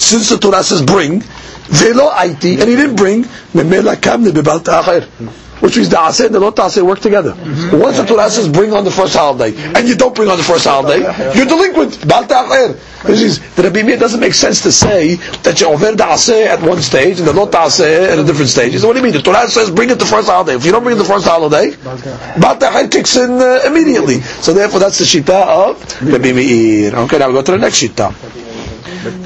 since 0.00 0.30
the 0.30 0.38
Torah 0.38 0.62
says 0.62 0.80
bring, 0.80 1.22
Velo 1.68 2.10
Aiti, 2.10 2.58
and 2.58 2.68
he 2.68 2.76
didn't 2.76 2.96
bring 2.96 3.24
Memela 3.52 3.96
Kamne 3.96 4.30
Bebal 4.30 4.64
Ta'achir. 4.64 5.06
Which 5.60 5.76
means 5.76 5.88
the 5.88 5.96
Aseh 5.96 6.26
and 6.26 6.34
the 6.34 6.40
Lot 6.40 6.54
Aseh 6.56 6.82
work 6.82 7.00
together. 7.00 7.32
Mm-hmm. 7.32 7.80
Once 7.80 7.96
the 7.96 8.04
Torah 8.04 8.30
says 8.30 8.48
bring 8.48 8.72
on 8.72 8.84
the 8.84 8.92
first 8.92 9.16
holiday, 9.16 9.56
and 9.74 9.88
you 9.88 9.96
don't 9.96 10.14
bring 10.14 10.28
on 10.28 10.38
the 10.38 10.44
first 10.44 10.64
holiday, 10.66 11.00
you're 11.34 11.46
delinquent. 11.46 12.06
Bal. 12.06 12.22
Which 13.04 13.20
is, 13.20 13.40
the 13.54 13.62
Rabbi 13.64 13.82
Meir 13.82 13.98
doesn't 13.98 14.20
make 14.20 14.34
sense 14.34 14.62
to 14.62 14.72
say 14.72 15.16
that 15.42 15.60
you 15.60 15.66
over 15.66 15.90
the 15.92 16.04
Aseh 16.04 16.46
at 16.46 16.62
one 16.62 16.80
stage 16.80 17.18
and 17.18 17.26
the 17.26 17.32
Lot 17.32 17.50
Aseh 17.50 18.08
at 18.12 18.18
a 18.18 18.24
different 18.24 18.50
stage. 18.50 18.76
So 18.78 18.86
what 18.86 18.92
do 18.92 19.00
you 19.00 19.04
mean? 19.04 19.14
The 19.14 19.22
Torah 19.22 19.48
says 19.48 19.70
bring 19.70 19.90
it 19.90 19.98
the 19.98 20.06
first 20.06 20.28
holiday. 20.28 20.54
If 20.54 20.64
you 20.64 20.70
don't 20.70 20.84
bring 20.84 20.96
it 20.96 20.98
the 20.98 21.04
first 21.04 21.26
holiday, 21.26 21.74
Bal 22.40 22.88
kicks 22.88 23.16
in 23.16 23.32
uh, 23.32 23.62
immediately. 23.66 24.20
So 24.20 24.52
therefore 24.52 24.78
that's 24.80 24.98
the 24.98 25.04
Shita 25.04 25.70
of 25.70 26.02
Rabbi 26.02 26.32
Meir. 26.32 26.94
Okay, 26.94 27.18
now 27.18 27.28
we 27.28 27.34
go 27.34 27.42
to 27.42 27.52
the 27.52 27.58
next 27.58 27.82
Shita. 27.82 28.46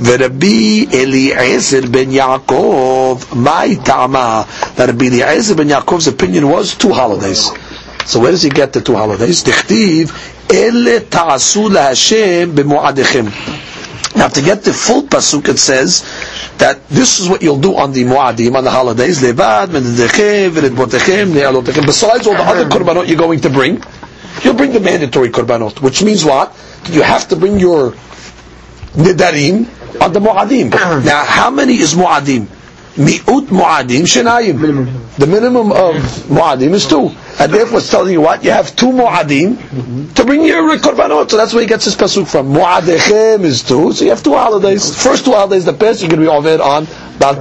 ורבי 0.03 0.85
אליעזר 0.93 1.79
בן 1.91 2.11
יעקב, 2.11 3.19
מהי 3.33 3.75
טעמה? 3.75 4.41
That 4.77 4.89
Rabbi 4.89 5.05
Eliezer 5.05 5.55
ben 5.55 5.69
Yaakov's 5.69 6.07
opinion 6.07 6.47
was 6.49 6.75
two 6.75 6.91
holidays. 6.93 7.49
So 8.05 8.19
where 8.19 8.31
does 8.31 8.43
he 8.43 8.49
get 8.49 8.73
the 8.73 8.81
two 8.81 8.95
holidays? 8.95 9.43
דכתיב, 9.43 10.11
אלה 10.53 10.97
תעשו 11.09 11.69
להשם 11.69 12.55
במועדיכם. 12.55 13.25
Now 14.15 14.27
to 14.29 14.41
get 14.41 14.63
the 14.63 14.73
full 14.73 15.03
pasuk 15.03 15.47
it 15.47 15.59
says 15.59 16.03
that 16.57 16.87
this 16.89 17.19
is 17.19 17.29
what 17.29 17.43
you'll 17.43 17.59
do 17.59 17.75
on 17.75 17.91
the 17.91 18.03
muadim, 18.03 18.55
on 18.55 18.63
the 18.63 18.71
holidays, 18.71 19.21
levad, 19.21 19.67
mededechem, 19.67 20.49
v'redbotechem, 20.51 21.27
ne'alotechem. 21.33 21.85
Besides 21.85 22.25
all 22.25 22.33
the 22.33 22.41
other 22.41 22.65
korbanot 22.65 23.07
you're 23.07 23.17
going 23.17 23.41
to 23.41 23.49
bring, 23.49 23.83
you'll 24.43 24.55
bring 24.55 24.71
the 24.73 24.79
mandatory 24.79 25.29
korbanot, 25.29 25.81
which 25.81 26.01
means 26.03 26.25
what? 26.25 26.55
You 26.89 27.03
have 27.03 27.27
to 27.29 27.35
bring 27.35 27.59
your 27.59 27.93
nidarim 28.94 29.66
on 30.00 30.12
the 30.12 30.20
mu'adim. 30.20 30.72
Uh-huh. 30.72 31.00
now, 31.00 31.24
how 31.24 31.50
many 31.50 31.74
is 31.74 31.94
mu'adim? 31.94 32.46
Mi'ut 32.96 33.46
mu'adim 33.48 34.02
shenayim. 34.04 35.16
The 35.16 35.26
minimum 35.26 35.72
of 35.72 35.94
mu'adim 36.28 36.72
is 36.74 36.86
two. 36.86 37.10
And 37.38 37.52
therefore 37.52 37.78
it's 37.78 37.90
telling 37.90 38.12
you 38.12 38.20
what? 38.20 38.44
You 38.44 38.50
have 38.50 38.76
two 38.76 38.92
mu'adim 38.92 40.14
to 40.14 40.24
bring 40.24 40.44
your 40.44 40.76
korbanot. 40.78 41.30
So 41.30 41.36
that's 41.38 41.54
where 41.54 41.62
he 41.62 41.68
gets 41.68 41.86
his 41.86 41.96
pasuk 41.96 42.28
from. 42.30 42.52
Mu'adechem 42.52 43.40
is 43.44 43.62
two, 43.62 43.92
so 43.92 44.04
you 44.04 44.10
have 44.10 44.22
two 44.22 44.34
holidays. 44.34 45.02
First 45.02 45.24
two 45.24 45.32
holidays, 45.32 45.64
the 45.64 45.72
best, 45.72 46.00
you're 46.02 46.10
going 46.10 46.20
to 46.20 46.26
be 46.26 46.30
over 46.30 46.62
on 46.62 46.86
Bal. 47.18 47.34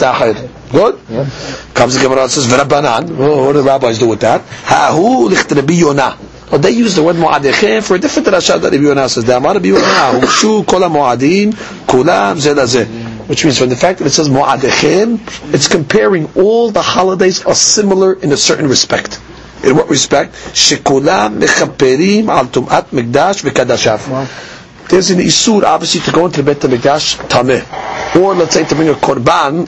Good? 0.72 1.00
Yeah. 1.10 1.30
Comes 1.74 1.96
the 1.96 2.02
Gemara 2.02 2.24
and 2.24 2.32
says, 2.32 2.48
V'rabbanan. 2.48 3.18
Oh, 3.20 3.46
what 3.48 3.54
do 3.54 3.62
the 3.62 3.68
rabbis 3.68 4.00
do 4.00 4.08
with 4.08 4.22
that? 4.22 4.42
Ha'hu 4.42 5.28
licht 5.28 5.52
Rabbi 5.52 5.74
Yonah. 5.74 6.18
Well, 6.52 6.60
they 6.60 6.72
use 6.72 6.96
the 6.96 7.02
word 7.04 7.16
mu'adechem 7.16 7.82
for 7.82 7.96
a 7.96 8.00
different 8.00 8.28
rasha 8.28 8.60
that 8.60 8.74
Rabbi 8.74 8.84
Yonah 8.84 9.08
says. 9.08 9.24
Da'amar 9.24 9.54
Rabbi 9.54 9.68
Yonah, 9.70 10.20
hushu 10.20 10.68
kol 10.68 10.82
mu'adim 10.82 11.54
kulam 11.88 12.36
zelazeh. 12.36 13.30
Which 13.30 13.46
means 13.46 13.58
from 13.58 13.70
the 13.70 13.78
fact 13.78 14.00
that 14.00 14.08
it 14.08 14.10
says 14.10 14.28
mu'adechem, 14.28 15.54
it's 15.54 15.70
comparing 15.70 16.30
all 16.36 16.70
the 16.70 16.82
holidays 16.82 17.46
are 17.46 17.56
similar 17.56 18.12
in 18.12 18.34
a 18.34 18.38
certain 18.38 18.68
respect. 18.68 19.22
In 19.64 19.78
what 19.78 19.88
respect? 19.90 20.34
Shekulam 20.34 21.40
mechaperim 21.42 22.28
al 22.28 22.48
tum'at 22.48 22.88
mikdash 22.88 23.50
v'kadashav. 23.50 24.90
There's 24.90 25.10
an 25.10 25.20
isur, 25.20 25.64
obviously, 25.64 26.02
to 26.02 26.12
go 26.12 26.26
into 26.26 26.42
the 26.42 26.54
Beit 26.54 26.62
HaMikdash 26.62 27.30
tameh. 27.30 28.20
Or, 28.22 28.36
let's 28.36 28.54
say, 28.54 28.66
to 28.66 28.76
bring 28.76 28.90
a 28.90 28.94
korban 28.94 29.66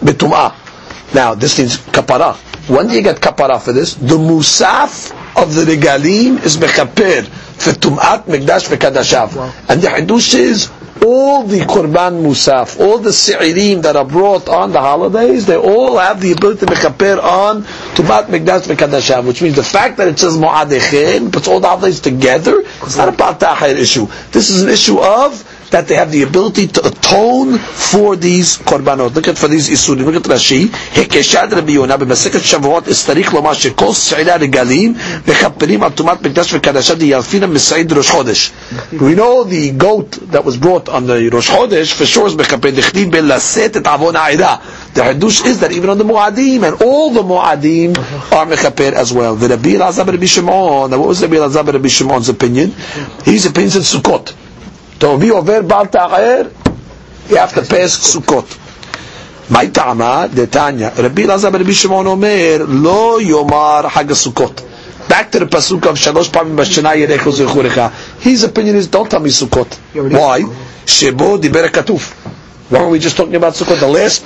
betum'ah. 0.00 1.14
Now, 1.14 1.34
this 1.34 1.58
means 1.58 1.76
kapara. 1.76 2.36
When 2.70 2.88
do 2.88 2.94
you 2.94 3.02
get 3.02 3.16
kapara 3.16 3.60
for 3.60 3.74
this? 3.74 3.92
The 3.96 4.16
musaf 4.16 5.23
of 5.36 5.54
the 5.54 5.62
regalim 5.64 6.42
is 6.44 6.56
mechaper 6.56 7.24
for 7.26 7.70
tum'at 7.72 8.24
mikdash 8.24 8.68
v'kadashav. 8.68 9.52
And 9.68 9.80
the 9.82 9.88
hadush 9.88 10.34
is 10.34 10.70
all 11.04 11.44
the 11.44 11.60
korban 11.60 12.22
musaf, 12.24 12.80
all 12.80 12.98
the 12.98 13.12
se'irim 13.12 13.82
that 13.82 13.94
are 13.96 14.04
brought 14.04 14.48
on 14.48 14.72
the 14.72 14.80
holidays, 14.80 15.46
they 15.46 15.56
all 15.56 15.98
have 15.98 16.20
the 16.20 16.32
ability 16.32 16.60
to 16.60 16.66
mechaper 16.66 17.22
on 17.22 17.62
Tumat 17.94 18.26
Mikdash 18.26 18.66
V'Kadashav, 18.74 19.26
which 19.26 19.42
means 19.42 19.56
the 19.56 19.62
fact 19.62 19.98
that 19.98 20.08
it 20.08 20.18
says 20.18 20.36
Mo'adechem, 20.36 21.30
puts 21.32 21.46
all 21.48 21.60
the 21.60 21.68
holidays 21.68 22.00
together, 22.00 22.60
it's 22.82 22.96
not 22.96 23.08
a 23.08 23.12
Baltachir 23.12 23.76
issue. 23.76 24.06
This 24.32 24.50
is 24.50 24.62
an 24.62 24.68
issue 24.70 24.98
of 24.98 25.42
that 25.70 25.88
they 25.88 25.94
have 25.96 26.10
the 26.12 26.22
ability 26.22 26.66
to 26.68 26.86
atone 26.86 27.58
for 27.58 28.16
these 28.16 28.58
korbanot. 28.58 29.14
Look 29.14 29.28
at 29.28 29.38
for 29.38 29.48
these 29.48 29.68
isurim. 29.70 30.04
Look 30.04 30.16
at 30.16 30.22
Rashi. 30.22 30.66
Hekeshad 30.66 31.52
Rabbi 31.52 31.72
Yonah 31.72 31.98
Shavuot 31.98 32.82
istarich 32.82 33.24
lomar 33.32 33.54
regalim 34.38 34.94
mechaperim 35.24 35.82
al 35.82 35.90
tumat 35.90 36.18
mikdash 36.18 36.52
yalfina 36.54 37.46
misaid 37.50 37.90
Rosh 37.94 38.10
Chodesh. 38.10 39.00
We 39.00 39.14
know 39.14 39.44
the 39.44 39.70
goat 39.72 40.12
that 40.32 40.44
was 40.44 40.56
brought 40.56 40.88
on 40.88 41.06
the 41.06 41.28
Rosh 41.30 41.50
Chodesh 41.50 41.92
for 41.94 42.04
sure 42.06 42.26
is 42.26 42.34
mechaper 42.34 42.70
dechli 42.70 43.10
belaset 43.10 43.76
et 43.76 43.86
avon 43.86 44.16
aida. 44.16 44.60
The 44.94 45.02
hadush 45.02 45.44
is 45.46 45.60
that 45.60 45.72
even 45.72 45.90
on 45.90 45.98
the 45.98 46.04
Mu'adim 46.04 46.62
and 46.62 46.82
all 46.82 47.10
the 47.10 47.22
Mu'adim 47.22 47.96
are 48.32 48.46
mechaper 48.46 48.92
as 48.92 49.12
well. 49.12 49.34
The 49.36 49.48
Rabbi 49.48 49.70
Elazar 49.70 50.06
Rabbi 50.06 50.26
Shimon. 50.26 50.90
Now 50.90 50.98
what 50.98 51.08
was 51.08 51.22
Rabbi 51.22 51.36
Elazar 51.36 51.66
Rabbi 51.72 51.88
Shimon's 51.88 52.28
opinion? 52.28 52.70
His 53.24 53.46
opinion 53.46 53.78
is 53.78 53.92
Sukkot. 53.92 54.43
To 55.03 55.17
be 55.17 55.31
over 55.31 55.63
Baal 55.63 55.85
Ta'er, 55.87 56.51
you 57.29 57.37
have 57.37 57.53
to 57.53 57.61
pass 57.61 58.15
Sukkot. 58.15 58.55
מה 59.49 59.59
טעמה? 59.73 60.25
דתניא. 60.33 60.87
רבי 60.97 61.25
אלעזר 61.25 61.49
ברבי 61.49 61.73
שמעון 61.73 62.05
אומר, 62.05 62.65
לא 62.67 63.17
יאמר 63.21 63.81
חג 63.89 64.11
הסוכות. 64.11 64.61
Back 65.09 65.31
to 65.31 65.39
the 65.39 65.45
pasuk 65.55 65.85
of 65.85 65.95
שלוש 65.95 66.29
פעמים 66.29 66.55
בשנה 66.55 66.95
ירחו 66.95 67.31
זכורך. 67.31 67.77
His 68.23 68.43
opinion 68.43 68.75
is, 68.75 68.87
don't 68.87 69.09
tell 69.09 69.19
me 69.19 69.29
Sukkot. 69.41 69.75
Why? 69.95 70.43
שבו 70.85 71.37
דיבר 71.37 71.63
הכתוב. 71.65 72.13
Why 72.71 72.75
are 72.77 72.89
we 72.89 72.99
just 72.99 73.17
talking 73.17 73.35
about 73.35 73.53
Sukkot? 73.55 73.79
The 73.79 73.87
last 73.87 74.23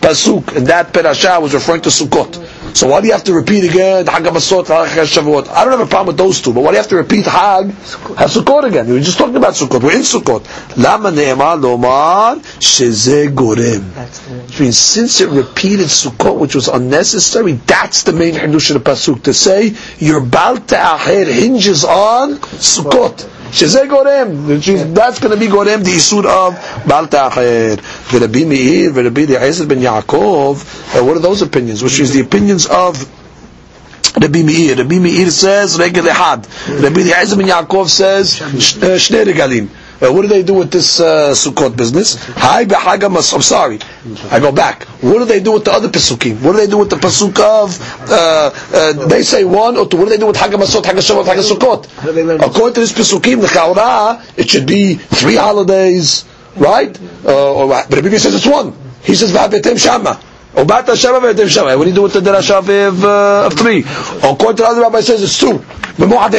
pasuk 0.00 0.56
in 0.56 0.64
that 0.64 0.92
parasha 0.92 1.38
was 1.40 1.54
referring 1.54 1.82
to 1.82 1.90
Sukkot. 1.90 2.76
So 2.76 2.88
why 2.88 3.00
do 3.00 3.08
you 3.08 3.12
have 3.12 3.24
to 3.24 3.34
repeat 3.34 3.64
again 3.68 4.06
Hag 4.06 4.22
HaMasot, 4.22 4.66
Hag 4.68 4.88
HaShavuot? 4.88 5.48
I 5.48 5.64
don't 5.64 5.72
have 5.78 5.86
a 5.86 5.90
problem 5.90 6.08
with 6.08 6.16
those 6.18 6.40
two, 6.40 6.52
but 6.52 6.62
why 6.62 6.70
do 6.70 6.74
you 6.76 6.82
have 6.82 6.88
to 6.88 6.96
repeat 6.96 7.26
Hag 7.26 7.66
HaSukkot 7.68 8.64
again? 8.64 8.86
We 8.86 8.94
were 8.94 9.00
just 9.00 9.18
talking 9.18 9.36
about 9.36 9.54
Sukkot. 9.54 9.82
We're 9.82 9.96
in 9.96 10.02
Sukkot. 10.02 10.76
Lama 10.76 11.10
ne'emar 11.10 11.60
lomar 11.60 12.36
sheze 12.60 13.28
gorem. 13.34 13.82
Which 14.46 14.60
means 14.60 14.78
since 14.78 15.20
it 15.20 15.28
repeated 15.30 15.86
Sukkot, 15.86 16.38
which 16.38 16.54
was 16.54 16.68
unnecessary, 16.68 17.52
that's 17.52 18.04
the 18.04 18.12
main 18.12 18.34
Hadush 18.34 18.74
of 18.74 18.82
the 18.82 18.90
pasuk 18.90 19.22
to 19.24 19.34
say 19.34 19.74
your 19.98 20.20
Bal 20.20 20.56
Ta'aher 20.58 21.24
hinges 21.26 21.84
on 21.84 22.36
Sukkot. 22.36 23.39
שזה 23.51 23.81
גורם, 23.89 24.27
that's 24.93 25.19
going 25.19 25.31
to 25.31 25.37
be 25.37 25.47
גורם 25.47 25.81
the 25.83 25.87
איסור 25.87 26.21
of 26.23 26.53
בעל 26.85 27.05
תאחר. 27.05 27.73
ורבי 28.13 28.45
מאיר 28.45 28.91
ורבי 28.93 29.25
אליעזר 29.25 29.65
בן 29.65 29.81
יעקב, 29.81 30.57
what 30.93 30.97
are 30.97 31.19
those 31.19 31.41
opinions? 31.41 31.83
Which 31.83 31.99
is 31.99 32.13
the 32.13 32.21
opinions 32.21 32.65
of 32.65 33.05
Rabbi 34.21 34.43
Meir. 34.43 34.75
Rabbi 34.77 34.99
Meir 34.99 35.29
says 35.29 35.77
regel 35.77 36.05
ehad. 36.05 36.45
Rabbi 36.81 37.01
Eliezer 37.01 37.35
ben 37.35 37.47
Yaakov 37.47 37.89
says 37.89 38.39
shnei 38.39 39.25
regalim. 39.25 39.67
Uh, 40.02 40.10
what 40.12 40.22
do 40.22 40.28
they 40.28 40.42
do 40.42 40.54
with 40.54 40.70
this 40.70 40.98
uh, 40.98 41.30
Sukkot 41.32 41.76
business? 41.76 42.16
Hi 42.36 42.62
I'm 42.62 43.22
sorry. 43.42 43.78
I 44.30 44.40
go 44.40 44.50
back. 44.50 44.84
What 45.02 45.18
do 45.18 45.24
they 45.26 45.40
do 45.40 45.52
with 45.52 45.64
the 45.66 45.72
other 45.72 45.88
Pesukim? 45.88 46.40
What 46.42 46.52
do 46.52 46.58
they 46.58 46.66
do 46.66 46.78
with 46.78 46.88
the 46.88 46.96
Pasuk 46.96 47.38
of, 47.38 47.78
uh, 48.10 48.50
uh, 48.74 49.06
they 49.08 49.22
say 49.22 49.44
one 49.44 49.76
or 49.76 49.86
two. 49.86 49.98
What 49.98 50.04
do 50.04 50.10
they 50.10 50.16
do 50.18 50.26
with 50.26 50.36
Hag 50.36 50.52
HaMasot, 50.52 50.86
Hag 50.86 50.96
HaShavot, 50.96 51.26
Hag 51.26 51.36
HaSukkot? 51.38 52.46
According 52.48 52.74
to 52.74 52.80
this 52.80 52.92
Pesukim, 52.92 53.42
the 53.42 53.46
Chaura, 53.46 54.22
it 54.38 54.48
should 54.48 54.66
be 54.66 54.94
three 54.94 55.36
holidays, 55.36 56.24
right? 56.56 56.98
Uh, 57.24 57.52
or, 57.54 57.68
but 57.68 57.90
Rabbi 57.90 58.16
says 58.16 58.34
it's 58.34 58.46
one. 58.46 58.72
He 59.02 59.14
says, 59.14 59.32
V'abetem 59.32 59.78
Shama. 59.78 60.18
Obata 60.54 60.96
Shama 60.96 61.20
V'abetem 61.20 61.48
Shama. 61.48 61.76
What 61.76 61.84
do 61.84 61.90
you 61.90 61.96
do 61.96 62.02
with 62.02 62.12
the 62.14 62.20
Derasha 62.20 62.58
of, 62.58 63.04
uh, 63.04 63.46
of 63.46 63.54
three? 63.54 63.80
According 63.82 64.56
to 64.56 64.62
the 64.62 64.68
other 64.68 64.80
rabbi 64.80 65.00
says 65.00 65.22
it's 65.22 65.38
two. 65.38 65.58
What 66.00 66.30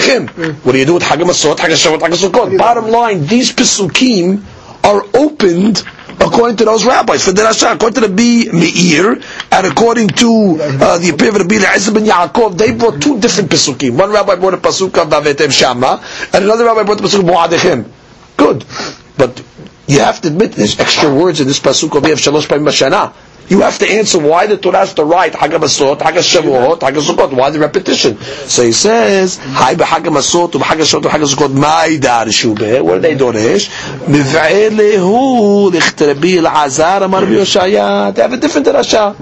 do 0.71 0.77
you 0.79 0.85
do 0.85 0.93
with 0.95 1.03
Hag 1.03 1.19
HaMasot, 1.19 1.59
Hag 1.59 1.71
HaShavot, 1.71 2.01
Hag 2.01 2.11
HaSukkot? 2.11 2.57
Bottom 2.57 2.87
line, 2.87 3.25
these 3.27 3.51
Pesukim 3.53 4.43
are 4.83 5.03
opened 5.13 5.83
according 6.19 6.57
to 6.57 6.65
those 6.65 6.85
rabbis. 6.85 7.23
For 7.25 7.31
the 7.31 7.41
Rasha, 7.43 7.73
according 7.75 8.01
to 8.01 8.07
the 8.07 8.13
B 8.13 8.49
Meir, 8.51 9.21
and 9.51 9.67
according 9.67 10.09
to 10.09 10.57
uh, 10.59 10.97
the 10.97 11.09
opinion 11.09 11.35
of 11.35 11.41
Rabbi 11.41 11.55
Eliezer 11.55 11.91
ben 11.91 12.05
Yaakov, 12.05 12.57
they 12.57 12.73
brought 12.73 13.01
two 13.01 13.19
different 13.19 13.49
Pesukim. 13.49 13.97
One 13.97 14.11
rabbi 14.11 14.35
brought 14.35 14.53
a 14.53 14.57
Pasuk 14.57 14.97
of 15.01 15.09
Vavetem 15.09 15.51
Shama, 15.51 16.03
and 16.33 16.43
another 16.45 16.65
rabbi 16.65 16.83
brought 16.83 16.97
the 16.99 17.03
Pasuk 17.07 17.19
of 17.19 17.25
Mu'adechim. 17.25 17.89
Good. 18.37 18.65
But 19.17 19.43
you 19.87 19.99
have 19.99 20.21
to 20.21 20.27
admit 20.29 20.53
there's 20.53 20.79
extra 20.79 21.13
words 21.13 21.39
in 21.41 21.47
this 21.47 21.59
Pasuk 21.59 21.95
of 21.97 22.03
Shalosh 22.03 22.47
Pa'im 22.47 22.63
Bashana. 22.65 23.13
You 23.51 23.59
have 23.61 23.79
to 23.79 23.85
answer 23.89 24.17
why 24.17 24.47
the 24.47 24.55
Torah 24.55 24.77
has 24.77 24.93
to 24.93 25.03
write 25.03 25.35
Hag 25.35 25.51
HaMasot, 25.51 26.01
Hag 26.01 26.13
HaShavuot, 26.13 26.81
Hag 26.81 26.93
HaSukkot. 26.93 27.33
Why 27.33 27.49
the 27.49 27.59
repetition? 27.59 28.17
So 28.17 28.63
he 28.63 28.71
says, 28.71 29.39
Hi 29.41 29.75
b'Hag 29.75 30.05
HaMasot, 30.05 30.51
b'Hag 30.51 30.77
HaShavuot, 30.77 31.01
b'Hag 31.01 31.19
HaSukkot, 31.19 31.53
Mai 31.53 31.97
darshu 31.97 32.57
be. 32.57 32.79
What 32.79 32.95
do 32.95 33.01
they 33.01 33.15
doresh? 33.17 33.67
Miv'elehu 34.05 35.69
lichtrebi 35.69 36.37
al-Azar 36.45 37.03
amar 37.03 37.23
b'Yoshaya. 37.23 38.15
They 38.15 38.21
have 38.21 38.31
a 38.31 38.37
different 38.37 38.67
Rasha. 38.67 39.15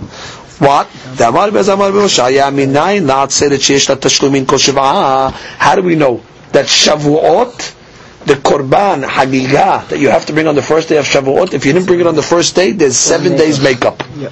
What? 0.60 0.88
Damar 1.18 1.50
b'Azamar 1.50 1.92
b'Yoshaya, 1.92 2.54
minayin 2.54 3.08
la'atzeret 3.08 3.58
sheyesh 3.58 3.90
la-tashlumin 3.90 4.48
kol 4.48 4.60
shiv'ah. 4.60 5.32
How 5.32 5.76
do 5.76 5.82
we 5.82 5.96
know? 5.96 6.22
That 6.52 6.68
Shavuot, 6.68 7.79
the 8.30 8.36
korban 8.36 9.04
hagigah 9.04 9.88
that 9.90 9.98
you 9.98 10.10
have 10.10 10.24
to 10.28 10.34
bring 10.34 10.46
on 10.48 10.54
the 10.54 10.62
first 10.62 10.88
day 10.88 10.98
of 10.98 11.06
Shavuot, 11.06 11.54
if 11.54 11.66
you 11.66 11.74
didn't 11.74 11.88
bring 11.88 12.00
it 12.00 12.06
on 12.06 12.16
the 12.16 12.22
first 12.22 12.56
day, 12.56 12.72
there's 12.74 12.96
seven 12.96 13.36
days 13.36 13.60
makeup. 13.60 14.04
Yeah. 14.16 14.30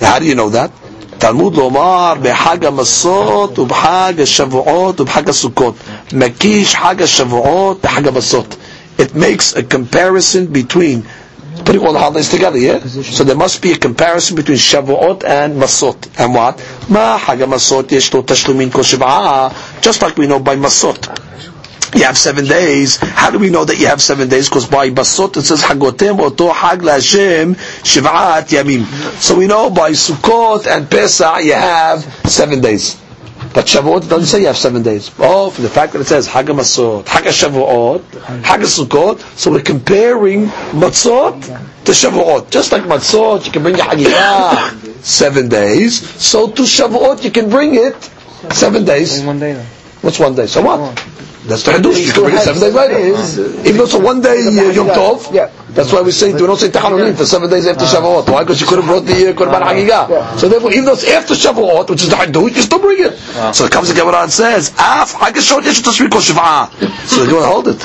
How 0.00 0.18
do 0.18 0.26
you 0.26 0.34
know 0.34 0.48
that? 0.50 0.72
Talmud 1.20 1.54
lomar 1.54 2.16
behag 2.20 2.62
masot 2.62 3.54
ubhag 3.54 4.16
shavuot 4.34 4.96
ubhag 5.04 5.30
sukkot 5.30 5.76
makish 6.10 6.72
hag 6.74 6.98
shavuot 6.98 7.76
behag 7.80 8.04
masot. 8.18 8.58
It 8.98 9.14
makes 9.14 9.54
a 9.54 9.62
comparison 9.62 10.48
between 10.52 11.04
putting 11.64 11.80
all 11.86 11.92
the 11.92 12.00
holidays 12.00 12.28
together, 12.30 12.58
yeah? 12.58 12.80
So 12.80 13.22
there 13.22 13.36
must 13.36 13.62
be 13.62 13.70
a 13.72 13.76
comparison 13.78 14.34
between 14.36 14.58
Shavuot 14.58 15.22
and 15.24 15.54
Masot. 15.60 16.08
And 16.18 16.34
what? 16.34 16.58
Ma 16.88 17.16
hag 17.18 17.38
masot 17.40 17.90
yesh 17.92 18.10
tashlumin 18.10 18.72
kol 18.72 18.82
shiv'ah. 18.82 19.80
Just 19.80 20.02
like 20.02 20.16
we 20.16 20.26
know 20.26 20.40
by 20.40 20.56
Masot 20.56 21.27
you 21.94 22.04
have 22.04 22.18
seven 22.18 22.44
days. 22.46 22.96
How 22.96 23.30
do 23.30 23.38
we 23.38 23.50
know 23.50 23.64
that 23.64 23.78
you 23.78 23.86
have 23.86 24.00
seven 24.02 24.28
days? 24.28 24.48
Because 24.48 24.66
by 24.66 24.90
Basot 24.90 25.36
it 25.36 25.42
says 25.42 25.62
Hagotem 25.62 26.18
Oto 26.20 26.50
Hag 26.52 26.82
Hashem 26.82 27.54
Shiv'at 27.54 28.48
Yamim. 28.48 28.84
So 29.20 29.36
we 29.36 29.46
know 29.46 29.70
by 29.70 29.92
Sukkot 29.92 30.66
and 30.66 30.90
Pesach 30.90 31.44
you 31.44 31.54
have 31.54 32.02
seven 32.28 32.60
days. 32.60 33.00
But 33.54 33.64
Shavuot 33.66 34.08
doesn't 34.08 34.26
say 34.26 34.40
you 34.40 34.46
have 34.48 34.56
seven 34.58 34.82
days. 34.82 35.10
Oh, 35.18 35.50
for 35.50 35.62
the 35.62 35.70
fact 35.70 35.92
that 35.94 36.00
it 36.00 36.06
says 36.06 36.26
Hag 36.26 36.46
Masot, 36.46 37.06
Hag 37.06 37.24
Shavuot, 37.24 38.42
Hag 38.44 38.60
Sukkot, 38.60 39.20
so 39.38 39.50
we're 39.52 39.62
comparing 39.62 40.46
Matzot 40.76 41.42
to 41.84 41.92
Shavuot. 41.92 42.50
Just 42.50 42.72
like 42.72 42.82
Matzot, 42.82 43.46
you 43.46 43.52
can 43.52 43.62
bring 43.62 43.76
your 43.76 43.86
Hagigah 43.86 45.02
seven 45.02 45.48
days. 45.48 45.98
So 46.22 46.50
to 46.50 46.62
Shavuot, 46.62 47.24
you 47.24 47.30
can 47.30 47.48
bring 47.48 47.74
it 47.74 47.96
seven 48.52 48.84
days. 48.84 49.22
one 49.22 49.38
day. 49.38 49.54
What's 50.02 50.18
one 50.18 50.34
day? 50.34 50.46
So 50.46 50.62
what? 50.62 51.07
That's 51.48 51.62
the 51.62 51.72
Hadush. 51.72 52.06
You 52.06 52.12
can 52.12 52.24
bring 52.24 52.36
it 52.36 52.42
seven 52.42 52.60
days 52.60 52.74
later. 52.74 52.98
Even 53.64 53.76
though 53.78 53.84
it's 53.84 53.94
a 53.94 53.98
one 53.98 54.20
day 54.20 54.36
uh, 54.46 54.70
Yom 54.70 54.88
Tov. 54.88 55.32
Yeah. 55.32 55.50
That's 55.70 55.92
why 55.92 56.02
we 56.02 56.10
say, 56.12 56.32
we 56.32 56.40
don't 56.40 56.56
say 56.58 56.68
Tahanunim 56.68 57.16
for 57.16 57.24
seven 57.24 57.48
days 57.48 57.66
after 57.66 57.84
Shavuot. 57.84 58.28
Why? 58.28 58.42
Because 58.42 58.60
you 58.60 58.66
could 58.66 58.78
have 58.78 58.86
brought 58.86 59.04
the 59.06 59.30
uh, 59.30 59.32
Korban 59.32 59.62
Hagigah. 59.62 60.38
So 60.38 60.48
therefore, 60.48 60.72
even 60.72 60.84
though 60.84 60.92
it's 60.92 61.04
after 61.08 61.34
Shavuot, 61.34 61.88
which 61.88 62.02
is 62.02 62.10
the 62.10 62.16
Hadush, 62.16 62.54
you 62.56 62.62
still 62.62 62.80
bring 62.80 62.98
it. 63.02 63.16
So 63.54 63.64
it 63.64 63.72
comes 63.72 63.88
again 63.88 64.04
what 64.04 64.28
it 64.28 64.30
says, 64.30 64.70
Af 64.78 65.12
Hagashot 65.14 65.64
Yesh 65.64 65.80
Tashmi 65.80 66.10
Kol 66.10 66.20
Shiv'ah. 66.20 66.68
So 67.06 67.24
they're 67.24 67.30
going 67.30 67.42
to 67.42 67.48
hold 67.48 67.68
it. 67.68 67.82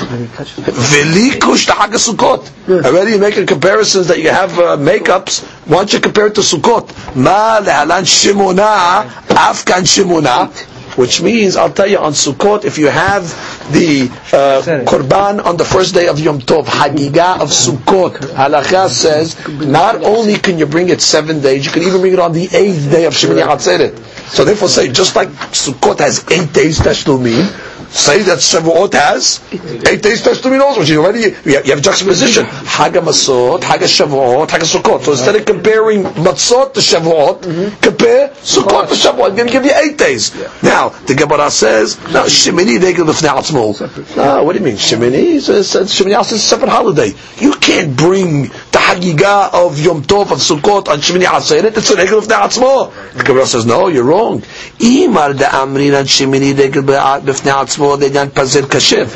Veli 0.68 1.38
Kush 1.38 1.66
Hagasukot. 1.68 2.50
Already 2.84 3.12
you 3.12 3.18
make 3.18 3.46
comparisons 3.46 4.08
that 4.08 4.18
you 4.18 4.28
have 4.30 4.58
uh, 4.58 4.76
makeups. 4.76 5.42
Why 5.68 5.76
don't 5.76 5.92
you 5.92 6.00
compare 6.00 6.26
it 6.26 6.34
to 6.34 6.42
Sukkot? 6.42 6.88
Ma 7.16 7.60
lehalan 7.60 8.04
Shimona, 8.04 9.04
Afkan 9.28 9.84
Shimona. 9.84 10.50
Which 10.96 11.22
means, 11.22 11.56
I'll 11.56 11.72
tell 11.72 11.86
you, 11.88 11.98
on 11.98 12.12
Sukkot, 12.12 12.64
if 12.64 12.78
you 12.78 12.86
have 12.86 13.24
the 13.72 14.08
uh, 14.32 15.42
on 15.44 15.56
the 15.56 15.64
first 15.64 15.94
day 15.94 16.06
of 16.08 16.20
Yom 16.20 16.38
Tov, 16.40 16.66
Hagigah 16.66 17.40
of 17.40 17.48
Sukkot, 17.50 18.12
Halakha 18.34 18.88
says, 18.88 19.36
not 19.48 20.02
only 20.04 20.36
can 20.36 20.58
you 20.58 20.66
bring 20.66 20.88
it 20.90 21.00
seven 21.00 21.40
days, 21.40 21.66
you 21.66 21.72
can 21.72 21.82
even 21.82 22.00
bring 22.00 22.12
it 22.12 22.18
on 22.20 22.32
the 22.32 22.44
eighth 22.52 22.90
day 22.90 23.06
of 23.06 23.14
Shemini 23.14 23.42
Atzeret. 23.44 23.98
So 24.28 24.44
therefore 24.44 24.68
say, 24.68 24.90
just 24.92 25.16
like 25.16 25.28
Sukkot 25.28 25.98
has 25.98 26.24
eight 26.30 26.52
days 26.52 26.78
Tashlumim, 26.78 27.73
say 27.94 28.22
that 28.22 28.38
Shavuot 28.38 28.92
has 28.94 29.40
eight 29.88 30.02
days 30.02 30.22
Tashlumin 30.22 30.60
also, 30.60 30.80
which 30.80 30.90
is 30.90 30.96
already, 30.96 31.20
you 31.20 31.54
have, 31.54 31.66
you 31.66 31.72
have 31.74 31.82
juxtaposition. 31.82 32.44
Hag 32.44 32.94
Masot, 32.94 33.62
Hag 33.62 33.80
Shavuot, 33.80 34.50
Hag 34.50 34.62
Sukkot. 34.62 35.02
So 35.02 35.12
instead 35.12 35.36
of 35.36 35.46
comparing 35.46 36.02
Matzot 36.02 36.74
to 36.74 36.80
Shavuot, 36.80 37.80
compare 37.80 38.28
Sukkot 38.30 38.88
to 38.88 38.94
Shavuot. 38.94 39.30
I'm 39.30 39.36
going 39.36 39.46
to 39.46 39.52
give 39.52 39.64
you 39.64 39.72
eight 39.74 39.96
days. 39.96 40.34
Now, 40.62 40.88
the 41.06 41.14
Gemara 41.14 41.50
says, 41.50 41.96
no, 42.12 42.24
Shemini 42.24 42.80
they 42.80 42.94
Regel 42.94 43.06
B'fnei 43.06 43.36
Atzmo. 43.38 44.16
No, 44.16 44.42
what 44.42 44.54
do 44.54 44.58
you 44.58 44.64
mean? 44.64 44.74
Shemini 44.76 45.36
a, 45.36 45.60
Shemini 45.84 46.20
is 46.20 46.32
a 46.32 46.38
separate 46.38 46.70
holiday. 46.70 47.12
You 47.38 47.52
can't 47.54 47.96
bring 47.96 48.42
the 48.42 48.78
Hagiga 48.78 49.52
of 49.52 49.78
Yom 49.80 50.02
Tov 50.02 50.32
of 50.32 50.38
Sukkot 50.38 50.88
on 50.88 50.98
Shemini 50.98 51.24
Atzeret, 51.24 51.76
it's 51.76 51.90
a 51.90 51.96
regel 51.96 52.18
of 52.18 52.28
the 52.28 52.34
Atzmo. 52.34 52.92
The 53.14 53.22
Gemara 53.22 53.46
says, 53.46 53.66
no, 53.66 53.88
you're 53.88 54.04
wrong. 54.04 54.40
Imar 54.78 55.36
de 55.36 55.44
Amrin 55.44 55.98
on 55.98 56.06
Shemini 56.06 56.56
regel 56.58 56.82
b'fnei 56.82 57.52
Atzmo, 57.52 57.83
they 57.96 58.10
don't 58.10 58.32
pazir 58.34 58.62
kashiv. 58.62 59.08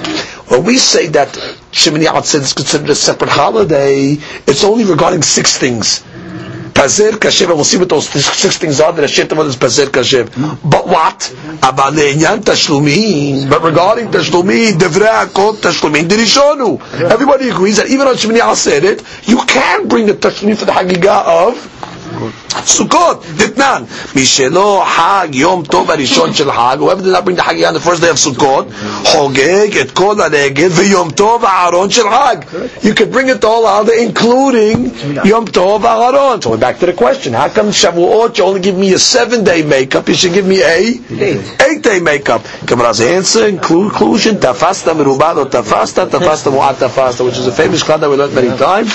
When 0.51 0.65
we 0.65 0.79
say 0.79 1.09
that 1.09 1.29
Shemini 1.73 2.07
Atzeret 2.07 2.41
is 2.41 2.53
considered 2.53 2.91
a 2.91 2.95
separate 2.95 3.31
holiday, 3.31 4.17
it's 4.47 4.65
only 4.65 4.85
regarding 4.85 5.23
six 5.23 5.59
things. 5.59 6.05
Pazer 6.73 7.11
kashev, 7.11 7.47
and 7.47 7.55
we'll 7.57 7.65
see 7.65 7.77
what 7.77 7.89
those 7.89 8.09
six 8.09 8.57
things 8.57 8.81
are 8.81 8.93
that 8.93 9.05
a 9.05 9.09
shit 9.09 9.33
is 9.33 9.57
Pazer 9.57 9.87
kashev. 9.87 10.31
But 10.71 10.87
what? 10.87 11.29
About 11.63 11.93
le'inyan 11.95 12.39
tashlumin. 12.39 13.51
But 13.51 13.63
regarding 13.63 14.07
tashlumin, 14.09 14.79
devrei 14.79 15.27
akot 15.27 15.57
tashlumin 15.57 16.09
dirishonu. 16.09 16.81
Everybody 17.11 17.49
agrees 17.49 17.79
that 17.79 17.89
even 17.89 18.07
on 18.07 18.15
Shemini 18.15 18.39
Aseret, 18.39 19.29
you 19.29 19.45
can 19.45 19.89
bring 19.89 20.07
the 20.07 20.15
tashlumin 20.15 20.57
for 20.57 20.67
the 20.67 20.73
Hagigah 20.73 21.49
of 21.49 21.78
Sukkot, 22.19 23.23
Ditnan. 23.23 23.87
Mishelo 24.15 24.85
Hag 24.85 25.35
Yom 25.35 25.65
Tov 25.65 25.87
Arishon 25.87 26.35
Shel 26.35 26.51
Hag. 26.51 26.79
Whoever 26.79 27.03
did 27.03 27.13
not 27.13 27.25
bring 27.25 27.37
the 27.37 27.43
Hagigah 27.43 27.69
on 27.69 27.75
the 27.75 27.81
first 27.81 28.03
day 28.03 28.11
of 28.11 28.17
Sukkot, 28.17 28.71
Hogeg 28.71 29.77
et 29.77 29.95
Kol 29.95 30.17
Hareged 30.17 30.71
v'Yom 30.71 31.11
Tov 31.11 31.41
Aharon 31.41 31.91
Shel 31.91 32.09
Hag. 32.09 32.47
You 32.83 32.95
could 32.95 33.11
bring 33.11 33.29
it 33.29 33.45
all 33.45 33.67
out, 33.67 33.89
including 33.89 34.87
Yom 35.25 35.47
Tov 35.47 35.81
Aharon. 35.81 36.43
So 36.43 36.51
we're 36.51 36.59
back 36.59 36.79
to 36.81 36.87
the 36.87 36.93
question: 36.93 37.33
How 37.33 37.49
come 37.49 37.69
Shavuot 37.69 38.39
you 38.39 38.45
only 38.45 38.61
give 38.61 38.77
me 38.77 38.93
a 38.93 38.99
seven-day 38.99 39.63
makeup? 39.63 40.09
You 40.09 40.15
should 40.15 40.33
give 40.33 40.47
me 40.47 40.63
a 40.63 40.79
eight-day 41.11 42.01
makeup. 42.01 42.43
Gemara's 42.65 43.01
answer 43.01 43.57
conclusion: 43.59 44.37
Tafasta 44.37 44.95
merubado 44.95 45.45
tafasta 45.45 46.09
tafasta 46.09 46.51
mu'at 46.51 46.75
tafasta, 46.75 47.25
which 47.25 47.39
is 47.39 47.47
a 47.47 47.53
famous 47.53 47.83
klad 47.83 48.01
that 48.01 48.11
we 48.11 48.17
learned 48.17 48.35
many 48.35 48.57
times. 48.57 48.93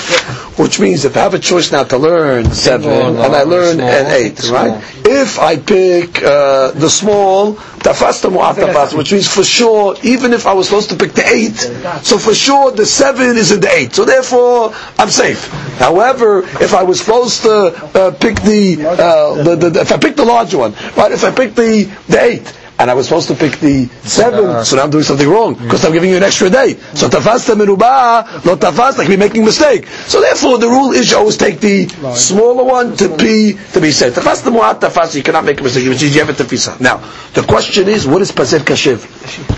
Which 0.58 0.78
means 0.78 1.04
if 1.04 1.16
I 1.16 1.20
have 1.20 1.34
a 1.34 1.38
choice 1.38 1.72
now 1.72 1.82
to 1.84 1.98
learn 1.98 2.52
seven 2.52 3.13
and 3.16 3.34
I 3.34 3.42
learn 3.42 3.80
an 3.80 4.06
eight, 4.12 4.42
right? 4.50 4.82
If 5.04 5.38
I 5.38 5.56
pick 5.56 6.22
uh, 6.22 6.70
the 6.72 6.88
small, 6.88 7.54
tafasta 7.54 8.30
mu'at 8.30 8.54
tafasta, 8.56 8.96
which 8.96 9.12
means 9.12 9.28
for 9.32 9.44
sure, 9.44 9.96
even 10.02 10.32
if 10.32 10.46
I 10.46 10.52
was 10.52 10.68
supposed 10.68 10.90
to 10.90 10.96
pick 10.96 11.12
the 11.12 11.26
eight, 11.26 11.56
so 12.04 12.18
for 12.18 12.34
sure 12.34 12.70
the 12.72 12.86
seven 12.86 13.36
is 13.36 13.52
in 13.52 13.60
the 13.60 13.70
eight. 13.72 13.94
So 13.94 14.04
therefore, 14.04 14.74
I'm 14.98 15.10
safe. 15.10 15.48
However, 15.78 16.40
if 16.60 16.74
I 16.74 16.82
was 16.82 17.00
supposed 17.00 17.42
to 17.42 17.50
uh, 17.94 18.10
pick 18.12 18.36
the, 18.42 18.84
uh, 18.86 19.42
the, 19.42 19.56
the, 19.56 19.70
the, 19.70 19.80
if 19.80 19.92
I 19.92 19.98
pick 19.98 20.16
the 20.16 20.24
larger 20.24 20.58
one, 20.58 20.72
right? 20.96 21.12
If 21.12 21.24
I 21.24 21.30
pick 21.30 21.54
the 21.54 21.84
the 22.08 22.22
eight. 22.22 22.52
And 22.78 22.90
I 22.90 22.94
was 22.94 23.06
supposed 23.06 23.28
to 23.28 23.34
pick 23.36 23.60
the 23.60 23.86
seven, 24.02 24.44
uh-huh. 24.46 24.64
so 24.64 24.76
now 24.76 24.82
I'm 24.82 24.90
doing 24.90 25.04
something 25.04 25.28
wrong 25.28 25.54
because 25.54 25.84
I'm 25.84 25.92
giving 25.92 26.10
you 26.10 26.16
an 26.16 26.24
extra 26.24 26.50
day. 26.50 26.74
So 26.94 27.08
tafasta 27.08 27.54
meruba, 27.54 28.44
not 28.44 28.58
tafasta, 28.58 29.00
I 29.00 29.04
could 29.04 29.10
be 29.10 29.16
making 29.16 29.42
a 29.42 29.46
mistake. 29.46 29.86
So 29.86 30.20
therefore, 30.20 30.58
the 30.58 30.68
rule 30.68 30.90
is 30.92 31.10
you 31.10 31.16
always 31.18 31.36
take 31.36 31.60
the 31.60 31.86
smaller 32.16 32.64
one 32.64 32.96
to 32.96 33.16
be 33.16 33.56
to 33.72 33.80
be 33.80 33.92
safe. 33.92 34.14
Tafasta 34.14 34.50
mu'at 34.50 34.80
tafasta, 34.80 35.14
you 35.16 35.22
cannot 35.22 35.44
make 35.44 35.60
a 35.60 35.62
mistake. 35.62 35.84
You 35.84 35.92
have 36.20 36.30
a 36.30 36.32
tafisa. 36.32 36.80
Now, 36.80 36.98
the 37.32 37.42
question 37.42 37.88
is, 37.88 38.06
what 38.06 38.22
is 38.22 38.32
pazer 38.32 38.58
kashiv? 38.58 38.98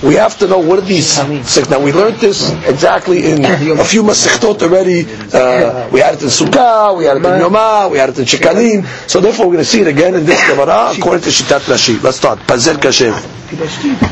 we 0.03 0.14
have 0.14 0.39
to 0.39 0.47
know 0.47 0.59
what 0.59 0.79
are 0.79 0.83
these 0.83 1.09
six. 1.49 1.69
Now 1.69 1.81
we 1.81 1.93
learned 1.93 2.17
this 2.19 2.51
exactly 2.67 3.31
in 3.31 3.45
a 3.45 3.85
few 3.85 4.03
masechtot 4.03 4.62
already. 4.62 5.05
Uh, 5.33 5.89
we 5.91 6.01
had 6.01 6.14
it 6.14 6.23
in 6.23 6.29
Sukkah, 6.29 6.97
we 6.97 7.05
had 7.05 7.17
it 7.17 7.25
in 7.25 7.41
Yomah, 7.43 7.91
we 7.91 7.99
had 7.99 8.11
it 8.11 8.19
in 8.19 8.25
Shekalim. 8.25 8.87
So 9.11 9.21
therefore, 9.21 9.47
we're 9.47 9.55
going 9.55 9.64
to 9.64 9.71
see 9.71 9.81
it 9.81 9.89
again 9.89 10.14
in 10.14 10.25
this 10.25 10.41
Gemara 10.49 10.93
according 10.97 11.23
to 11.23 11.31
Shitat 11.31 11.61
Rashi. 11.67 12.03
Let's 12.03 12.19
start. 12.19 12.39
Pazer 12.41 12.75
Kashev. 12.75 13.14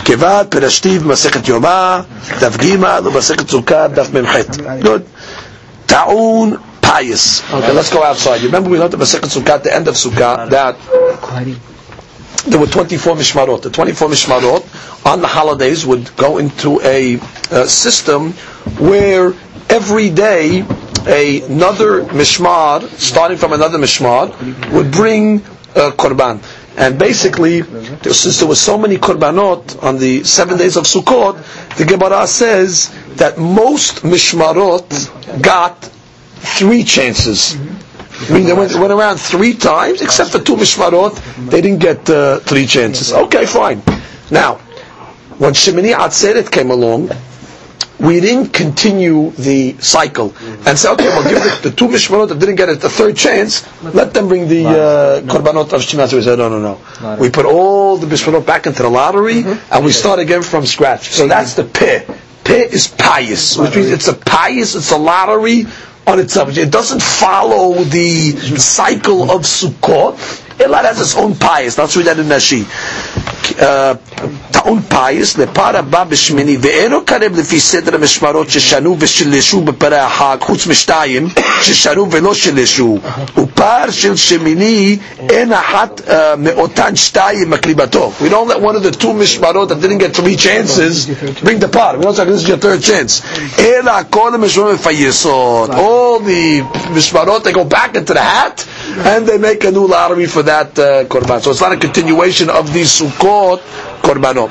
Kevat 0.04 0.50
פרשתיב 0.50 1.02
Masechet 1.04 1.46
Yomah, 1.48 2.04
דף 2.40 2.56
גימא, 2.56 2.98
ובמסכת 3.04 3.48
סוכה, 3.50 3.88
דף 3.88 4.10
מ"ח. 4.12 4.36
Good. 4.82 5.02
Taun 5.86 6.58
pious. 6.80 7.42
Okay, 7.52 7.72
let's 7.72 7.90
go 7.90 8.02
outside. 8.02 8.40
You 8.40 8.46
remember 8.48 8.70
we 8.70 8.78
learned 8.78 8.92
the 8.92 8.96
Masechet 8.96 9.30
Sukkah, 9.30 9.56
at 9.56 9.64
the 9.64 9.74
end 9.74 9.88
of 9.88 9.94
Sukkah, 9.94 10.48
that 10.50 10.76
there 12.46 12.58
were 12.60 12.66
24 12.66 13.14
mishmarot. 13.16 13.62
The 13.62 13.70
24 13.70 14.08
mishmarot 14.08 14.62
on 15.04 15.20
the 15.20 15.26
holidays 15.28 15.84
would 15.86 16.14
go 16.16 16.38
into 16.38 16.80
a 16.82 17.18
uh, 17.50 17.66
system 17.66 18.32
where 18.78 19.34
every 19.68 20.10
day 20.10 20.60
another 21.06 22.02
mishmar, 22.04 22.82
starting 22.98 23.36
from 23.36 23.52
another 23.52 23.78
mishmar, 23.78 24.30
would 24.72 24.90
bring 24.90 25.40
uh, 25.76 25.90
korban. 25.96 26.42
And 26.76 26.98
basically, 26.98 27.62
since 28.02 28.38
there 28.40 28.48
were 28.48 28.54
so 28.56 28.76
many 28.76 28.96
korbanot 28.96 29.80
on 29.82 29.98
the 29.98 30.24
seven 30.24 30.58
days 30.58 30.76
of 30.76 30.84
Sukkot, 30.84 31.76
the 31.76 31.84
Gemara 31.84 32.26
says 32.26 32.90
that 33.16 33.38
most 33.38 34.02
mishmarot 34.02 35.40
got 35.42 35.80
three 36.36 36.82
chances. 36.82 37.56
I 38.28 38.32
mean, 38.32 38.44
they 38.44 38.52
went, 38.52 38.74
went 38.74 38.92
around 38.92 39.18
three 39.18 39.54
times, 39.54 40.00
except 40.02 40.30
for 40.30 40.38
two 40.40 40.56
mishmarot, 40.56 41.14
they 41.50 41.60
didn't 41.60 41.78
get 41.80 42.08
uh, 42.10 42.40
three 42.40 42.66
chances. 42.66 43.12
Okay, 43.12 43.46
fine. 43.46 43.80
Now, 44.30 44.60
when 45.38 45.52
Shemini 45.52 45.94
Atzeret 45.94 46.50
came 46.50 46.70
along, 46.70 47.10
we 48.00 48.20
didn't 48.20 48.52
continue 48.52 49.30
the 49.32 49.76
cycle 49.78 50.34
and 50.66 50.78
say, 50.78 50.90
okay, 50.90 51.04
we'll 51.08 51.28
give 51.28 51.42
the, 51.62 51.70
the 51.70 51.76
two 51.76 51.86
mishmarot 51.86 52.28
that 52.28 52.38
didn't 52.38 52.56
get 52.56 52.68
it 52.68 52.80
the 52.80 52.90
third 52.90 53.16
chance, 53.16 53.66
let 53.82 54.12
them 54.12 54.28
bring 54.28 54.48
the 54.48 54.66
uh, 54.66 55.20
korbanot 55.22 55.72
of 55.72 55.80
Shemini 55.80 56.04
Atzeret. 56.06 56.12
We 56.14 56.22
said, 56.22 56.38
no, 56.38 56.48
no, 56.48 56.60
no. 57.00 57.16
We 57.16 57.30
put 57.30 57.46
all 57.46 57.96
the 57.96 58.06
mishmarot 58.06 58.44
back 58.46 58.66
into 58.66 58.82
the 58.82 58.88
lottery, 58.90 59.42
and 59.70 59.84
we 59.84 59.92
start 59.92 60.18
again 60.18 60.42
from 60.42 60.66
scratch. 60.66 61.10
So 61.10 61.26
that's 61.28 61.54
the 61.54 61.64
peh. 61.64 62.04
Peh 62.44 62.68
is 62.70 62.88
pious, 62.88 63.56
which 63.56 63.74
means 63.74 63.90
it's 63.90 64.08
a 64.08 64.14
pious, 64.14 64.74
it's 64.74 64.90
a 64.90 64.98
lottery 64.98 65.64
on 66.06 66.20
itself. 66.20 66.56
It 66.56 66.70
doesn't 66.70 67.02
follow 67.02 67.74
the 67.84 68.32
cycle 68.58 69.30
of 69.30 69.42
Sukkot. 69.42 70.16
Elad 70.58 70.84
has 70.84 71.00
its 71.00 71.16
own 71.16 71.34
pious. 71.34 71.78
Let's 71.78 71.96
read 71.96 72.06
that 72.06 72.18
in 72.18 72.26
Rashi. 72.26 72.64
טעון 74.51 74.79
פיס 74.89 75.37
לפר 75.37 75.77
הבא 75.77 76.03
בשמיני 76.03 76.57
ואינו 76.61 77.05
קרב 77.05 77.35
לפי 77.37 77.59
סדר 77.59 77.95
המשמרות 77.95 78.49
ששנו 78.49 78.95
ושילשו 78.99 79.61
בפרי 79.61 79.97
החג 79.97 80.37
חוץ 80.41 80.67
משתיים 80.67 81.27
ששנו 81.61 82.11
ולא 82.11 82.33
שילשו 82.33 82.97
ופר 83.37 83.91
של 83.91 84.15
שמיני 84.15 84.97
אין 85.29 85.53
אחת 85.53 86.01
uh, 86.07 86.11
מאותן 86.37 86.95
שתיים 86.95 87.49
מקריבתו 87.49 88.11
we 88.21 88.29
don't 88.29 88.49
let 88.49 88.61
one 88.61 88.75
of 88.75 88.93
the 88.93 89.03
two 89.03 89.13
משמרות 89.13 89.69
that 89.71 89.75
didn't 89.81 89.99
get 89.99 90.15
three 90.21 90.35
chances 90.35 91.05
bring 91.43 91.59
the 91.59 91.67
par 91.77 91.97
we 91.97 92.03
don't 92.03 92.15
say 92.15 92.25
this 92.25 92.41
is 92.43 92.47
your 92.49 92.57
third 92.57 92.81
chance 92.83 93.21
אלא 93.59 93.91
כל 94.09 94.31
המשמרות 94.35 94.73
מפייסות 94.73 95.69
all 95.69 96.19
the 96.27 96.63
משמרות 96.91 97.47
they 97.47 97.51
go 97.51 97.63
back 97.63 97.95
into 97.97 98.13
the 98.13 98.19
hat 98.21 98.65
and 99.05 99.25
they 99.27 99.37
make 99.37 99.63
a 99.65 99.71
new 99.71 99.87
lottery 99.87 100.25
for 100.35 100.43
that 100.43 100.69
uh, 100.79 101.03
korban 101.13 101.39
so 101.41 101.51
it's 101.51 101.61
not 101.61 101.71
a 101.71 101.77
continuation 101.87 102.49
of 102.49 102.73
the 102.73 102.83
Sukkot 102.97 103.42
korbanot. 103.43 104.49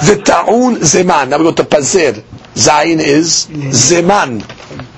V'ta'un 0.00 0.76
zeman. 0.78 1.28
Now 1.28 1.38
we 1.38 1.44
go 1.44 1.52
to 1.52 1.64
pazer. 1.64 2.22
Zayin 2.54 2.98
is 3.00 3.46
zeman. 3.46 4.42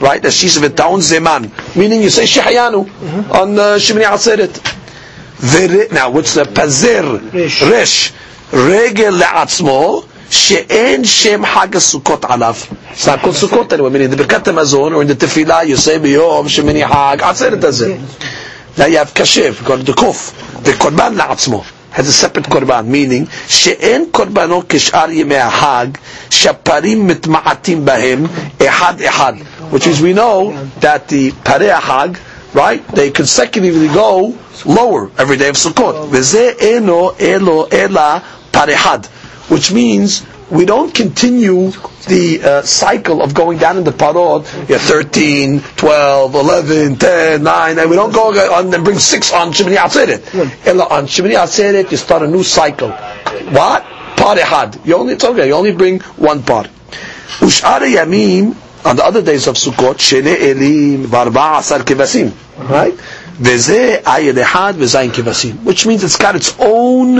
Right? 0.00 0.22
The 0.22 0.30
she's 0.30 0.58
v'ta'un 0.58 1.00
zeman. 1.00 1.76
Meaning 1.76 2.02
you 2.02 2.10
say 2.10 2.24
shehayanu 2.24 3.30
on 3.32 3.58
uh, 3.58 3.76
Shemini 3.76 4.04
Atzeret. 4.04 5.92
Now 5.92 6.10
what's 6.10 6.34
the 6.34 6.44
pazer? 6.44 7.32
Resh. 7.70 8.12
Regel 8.52 9.12
le'atzmo. 9.14 10.08
שאין 10.32 11.04
שם 11.04 11.46
חג 11.46 11.76
הסוכות 11.76 12.24
עליו. 12.24 12.54
It's 12.94 13.06
not 13.06 13.20
called 13.22 13.34
סוכות 13.34 13.72
anyway, 13.72 13.90
meaning 13.92 14.10
the 14.10 14.16
ברכת 14.16 14.48
המזון 14.48 14.94
or 14.94 15.02
in 15.04 15.08
the 15.08 15.14
תפילה 15.14 15.60
you 15.62 15.76
say 15.76 15.98
ביום 15.98 16.48
שמיני 16.48 16.86
חג, 16.88 17.16
עצרת 17.20 17.64
הזה. 17.64 17.96
Now 18.78 18.80
you 18.86 18.96
have 18.96 19.12
קשב, 19.14 19.54
called 19.66 19.86
the 19.86 19.92
קוף, 19.92 20.32
וקורבן 20.64 21.14
לעצמו. 21.14 21.64
has 21.97 22.07
a 22.07 22.13
separate 22.13 22.45
korban, 22.45 22.85
meaning 22.87 23.25
she'en 23.47 24.05
korbano 24.11 24.61
kishar 24.63 25.07
yemei 25.09 25.49
hag 25.49 25.97
shaparim 26.29 27.09
mitma'atim 27.09 27.83
bahem 27.85 28.27
ehad 28.67 28.97
ehad, 28.99 29.39
which 29.71 29.87
is 29.87 29.99
we 29.99 30.13
know 30.13 30.51
that 30.79 31.07
the 31.07 31.31
parei 31.31 31.73
hag 31.79 32.19
right? 32.53 32.87
They 32.89 33.09
consecutively 33.11 33.87
go 33.87 34.37
lower 34.65 35.11
every 35.17 35.37
day 35.37 35.49
of 35.49 35.55
Sukkot. 35.55 36.09
V'ze 36.09 36.61
eno 36.61 37.09
elo 37.19 37.65
ela 37.65 38.23
parehad, 38.51 39.05
which 39.49 39.71
means 39.71 40.23
we 40.49 40.65
don't 40.65 40.93
continue 40.93 41.71
the 42.07 42.39
uh, 42.43 42.61
cycle 42.61 43.21
of 43.21 43.33
going 43.33 43.57
down 43.57 43.77
in 43.77 43.83
the 43.83 43.91
parot, 43.91 44.45
yeah, 44.69 44.77
13, 44.77 45.59
12, 45.59 46.35
11, 46.35 46.95
10, 46.95 47.43
9, 47.43 47.79
and 47.79 47.89
we 47.89 47.95
don't 47.95 48.13
go 48.13 48.29
on 48.53 48.73
and 48.73 48.83
bring 48.83 48.97
six 48.97 49.33
on 49.33 49.51
Shemini 49.51 49.75
Atzeret. 49.75 50.65
Ella 50.65 50.87
on 50.89 51.05
Shemini 51.05 51.35
Atzeret, 51.35 51.91
you 51.91 51.97
start 51.97 52.23
a 52.23 52.27
new 52.27 52.43
cycle. 52.43 52.91
What? 52.91 53.83
Part. 54.15 54.85
You 54.85 54.95
only, 54.95 55.13
it's 55.13 55.23
okay, 55.23 55.47
you 55.47 55.53
only 55.53 55.73
bring 55.73 55.99
one 56.17 56.41
part. 56.43 56.67
Ush'are 57.39 57.87
yamim, 57.93 58.55
on 58.85 58.95
the 58.95 59.03
other 59.05 59.21
days 59.21 59.47
of 59.47 59.55
Sukkot, 59.55 59.95
shene 59.99 60.27
elim, 60.27 61.05
varba 61.05 61.59
asar 61.59 61.79
kevasim. 61.79 62.31
Right? 62.69 62.93
Veze 62.93 64.01
ayel 64.03 64.33
ehad 64.43 64.73
v'zayin 64.75 65.11
kivasim, 65.11 65.63
which 65.63 65.85
means 65.85 66.03
it's 66.03 66.17
got 66.17 66.35
its 66.35 66.55
own 66.59 67.17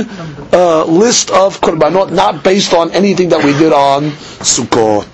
uh, 0.54 0.84
list 0.86 1.32
of 1.32 1.60
korbanot, 1.62 2.12
not 2.12 2.43
based 2.43 2.74
on 2.74 2.91
anything 2.91 3.30
that 3.30 3.43
we 3.43 3.54
did 3.54 3.74
on 3.74 4.12
Sukkot. 4.43 5.08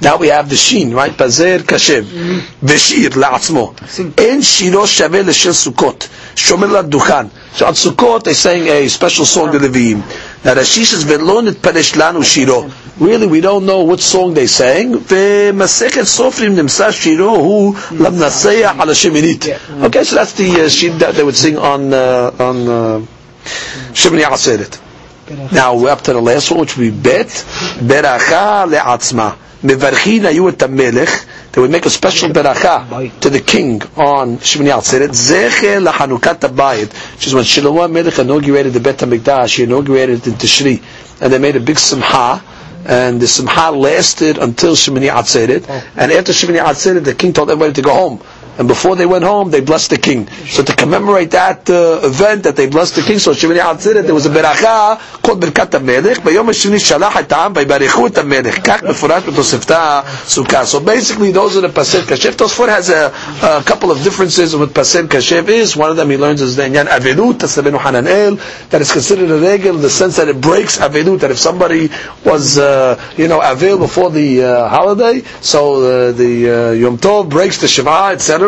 Now 0.00 0.16
we 0.16 0.28
have 0.28 0.48
the 0.48 0.56
shin, 0.56 0.94
right? 0.94 1.12
Pazer 1.12 1.58
kashev. 1.58 2.04
Veshir 2.62 3.10
la'atzmo. 3.10 3.74
En 4.18 4.40
shiro 4.42 4.84
shaveh 4.84 5.24
l'shir 5.26 5.52
sukkot. 5.52 6.08
Shomer 6.34 6.68
l'dukhan. 6.82 7.30
So 7.52 7.66
on 7.66 7.74
Sukkot 7.74 8.24
they 8.24 8.32
sang 8.34 8.66
a 8.66 8.88
special 8.88 9.24
song 9.26 9.52
to 9.52 9.58
the 9.58 9.68
Leviim. 9.68 9.98
Now 10.44 10.54
Rashi 10.54 10.84
says, 10.84 11.04
"V'lo 11.04 11.46
nitparesh 11.46 11.94
lanu 11.96 12.24
shiro." 12.24 12.70
Really, 12.98 13.26
we 13.26 13.42
don't 13.42 13.66
know 13.66 13.82
what 13.82 14.00
song 14.00 14.32
they 14.32 14.46
sang. 14.46 14.94
V'masechet 14.94 16.06
sofrim 16.06 16.54
nimsa 16.56 16.90
shiro 16.92 17.34
hu 17.42 17.74
lamnaseya 17.96 18.74
ala 18.74 18.92
sheminit. 18.94 19.84
Okay, 19.84 20.04
so 20.04 20.16
that's 20.16 20.32
the 20.32 20.48
uh, 20.50 20.98
that 20.98 21.14
they 21.14 21.22
would 21.22 21.36
sing 21.36 21.58
on 21.58 21.92
uh, 21.92 22.30
on 22.38 22.68
uh, 22.68 23.06
Shemini 23.92 24.22
Aseret. 24.22 24.80
Now 25.52 25.74
we're 25.76 25.90
up 25.90 26.02
to 26.02 26.12
the 26.12 26.20
last 26.20 26.50
one, 26.50 26.60
which 26.60 26.76
be 26.76 26.90
Bet 26.90 27.26
Beracha 27.26 28.66
le'atzma. 28.68 29.36
Mevarchin 29.62 30.22
ayu 30.30 30.48
et 30.52 30.68
melech. 30.70 31.08
They 31.52 31.60
would 31.60 31.70
make 31.70 31.86
a 31.86 31.90
special 31.90 32.28
beracha 32.28 33.18
to 33.20 33.30
the 33.30 33.40
king 33.40 33.80
on 33.96 34.36
Shemini 34.38 34.70
Atzeret. 34.70 35.08
Zecher 35.10 35.84
lachanukat 35.84 36.40
habayit, 36.40 36.92
which 37.14 37.26
is 37.26 37.34
when 37.34 37.44
Shlomo 37.44 37.90
Melech 37.90 38.18
inaugurated 38.18 38.72
the 38.74 38.80
Bet 38.80 38.98
HaMikdash. 38.98 39.56
He 39.56 39.62
inaugurated 39.64 40.18
it 40.20 40.26
in 40.26 40.34
Tishri, 40.34 40.82
and 41.20 41.32
they 41.32 41.38
made 41.38 41.56
a 41.56 41.60
big 41.60 41.78
simcha. 41.78 42.42
And 42.84 43.20
the 43.20 43.26
simcha 43.26 43.70
lasted 43.72 44.38
until 44.38 44.74
Shemini 44.76 45.10
Atzeret. 45.10 45.68
And 45.96 46.12
after 46.12 46.32
Shemini 46.32 46.62
Atzeret, 46.62 47.02
the 47.04 47.14
king 47.14 47.32
told 47.32 47.50
everybody 47.50 47.72
to 47.72 47.82
go 47.82 47.92
home 47.94 48.20
And 48.57 48.67
before 48.67 48.95
they 48.95 49.05
went 49.05 49.23
home, 49.23 49.49
they 49.49 49.61
blessed 49.61 49.89
the 49.91 49.97
king. 49.97 50.27
So 50.45 50.61
to 50.61 50.75
commemorate 50.75 51.31
that 51.31 51.69
uh, 51.69 52.01
event 52.03 52.43
that 52.43 52.55
they 52.55 52.67
blessed 52.67 52.95
the 52.95 53.01
king, 53.01 53.17
so 53.17 53.31
Shemini 53.31 53.59
Atzeret, 53.59 54.03
there 54.03 54.13
was 54.13 54.25
a 54.25 54.29
beracha 54.29 54.99
called 55.23 55.41
Birkat 55.41 55.71
HaMelech. 55.71 56.23
ביום 56.23 56.49
השני 56.49 56.79
שלח 56.79 57.17
את 57.19 57.31
העם 57.31 57.53
ויברכו 57.55 58.07
את 58.07 58.17
המלך. 58.17 58.59
כך 58.63 58.83
מפורש 58.83 59.23
בתוספתא 59.23 60.01
סוכה. 60.27 60.65
So 60.65 60.79
basically, 60.79 61.31
those 61.31 61.57
are 61.57 61.61
the 61.61 61.69
Paser 61.69 62.01
Kashev. 62.01 62.33
Tosfot 62.33 62.67
has 62.69 62.89
a, 62.89 63.11
a 63.41 63.63
couple 63.63 63.89
of 63.89 64.03
differences 64.03 64.55
with 64.55 64.73
Paser 64.75 65.03
Kashev 65.03 65.47
is. 65.47 65.75
One 65.75 65.89
of 65.89 65.95
them 65.97 66.09
he 66.09 66.17
learns 66.17 66.41
is 66.41 66.55
the 66.57 66.63
Inyan 66.63 66.85
Avedut, 66.87 67.39
that's 67.39 67.55
the 67.55 67.61
Benu 67.63 67.79
Hananel, 67.79 68.37
that 68.69 68.81
is 68.81 68.91
considered 68.91 69.31
a 69.31 69.39
regel 69.39 69.75
in 69.77 69.81
the 69.81 69.89
sense 69.89 70.17
that 70.17 70.27
it 70.27 70.39
breaks 70.41 70.77
Avedut, 70.77 71.21
that 71.21 71.31
if 71.31 71.39
somebody 71.39 71.89
was, 72.25 72.59
uh, 72.59 72.99
you 73.17 73.27
know, 73.27 73.39
Avel 73.39 73.79
before 73.79 74.11
the 74.11 74.43
uh, 74.43 74.67
holiday, 74.69 75.21
so 75.41 75.61
uh, 76.09 76.11
the 76.11 76.69
uh, 76.69 76.71
Yom 76.73 76.97
Tov 76.99 77.29
breaks 77.29 77.57
the 77.59 77.67
Shiva, 77.67 78.09
etc., 78.11 78.44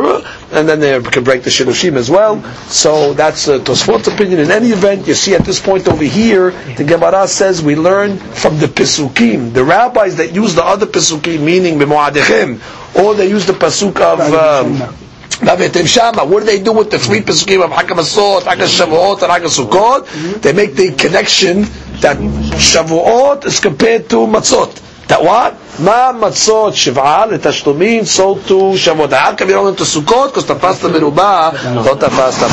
and 0.53 0.69
then 0.69 0.81
they 0.81 1.01
can 1.01 1.25
break 1.25 1.43
the 1.43 1.51
Shilushim 1.51 1.97
as 1.97 2.11
well. 2.11 2.43
So 2.69 3.15
that's 3.15 3.49
uh, 3.49 3.59
Tosfot's 3.59 4.09
opinion. 4.09 4.41
In 4.41 4.51
any 4.51 4.69
event, 4.69 5.07
you 5.07 5.15
see 5.15 5.35
at 5.35 5.45
this 5.45 5.61
point 5.61 5.89
over 5.89 6.05
here, 6.05 6.51
the 6.77 6.85
Gemara 6.85 7.27
says 7.29 7.63
we 7.63 7.77
learn 7.77 8.19
from 8.19 8.59
the 8.59 8.67
Pesukim, 8.67 9.53
the 9.53 9.65
rabbis 9.65 10.17
that 10.17 10.35
use 10.35 10.55
the 10.55 10.65
other 10.65 10.87
Pesukim, 10.87 11.41
meaning 11.45 11.79
B'Moadechem, 11.79 12.61
or 13.03 13.15
they 13.15 13.29
use 13.29 13.47
the 13.47 13.53
Pasuk 13.53 14.01
of... 14.01 14.21
Um. 14.21 15.05
What 15.41 15.61
do 15.61 16.41
they 16.47 16.61
do 16.61 16.73
with 16.73 16.91
the 16.91 16.99
three 16.99 17.21
Pesukim 17.21 17.63
of 17.65 17.71
Hag 17.71 17.87
HaMasot, 17.87 18.43
Hag 18.43 18.59
HaShavuot, 18.59 19.23
and 19.23 19.31
Hag 19.31 19.43
HaSukkot? 19.43 20.43
They 20.43 20.53
make 20.53 20.75
the 20.75 20.91
connection 20.95 21.63
that 22.01 22.17
Shavuot 22.17 23.45
is 23.45 23.61
compared 23.61 24.11
to 24.11 24.17
Matzot. 24.27 24.88
That 25.09 25.23
what? 25.23 25.55
Ma 25.81 26.13
matzot 26.13 26.73
shiv'a 26.73 27.27
letashlumin 27.31 28.07
sold 28.07 28.47
to 28.47 28.55
Shavuot. 28.77 29.13
How 29.13 29.35
come 29.35 29.49
you 29.49 29.55
don't 29.55 29.65
yonam 29.65 29.77
to 29.79 29.85
Sukkot, 29.85 30.27
because 30.29 30.47
the 30.47 30.55
pasta 30.55 30.89
לא 30.89 31.11
not 31.11 31.99
the 31.99 32.09
pasta. 32.09 32.45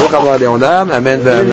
Amen. 0.92 1.20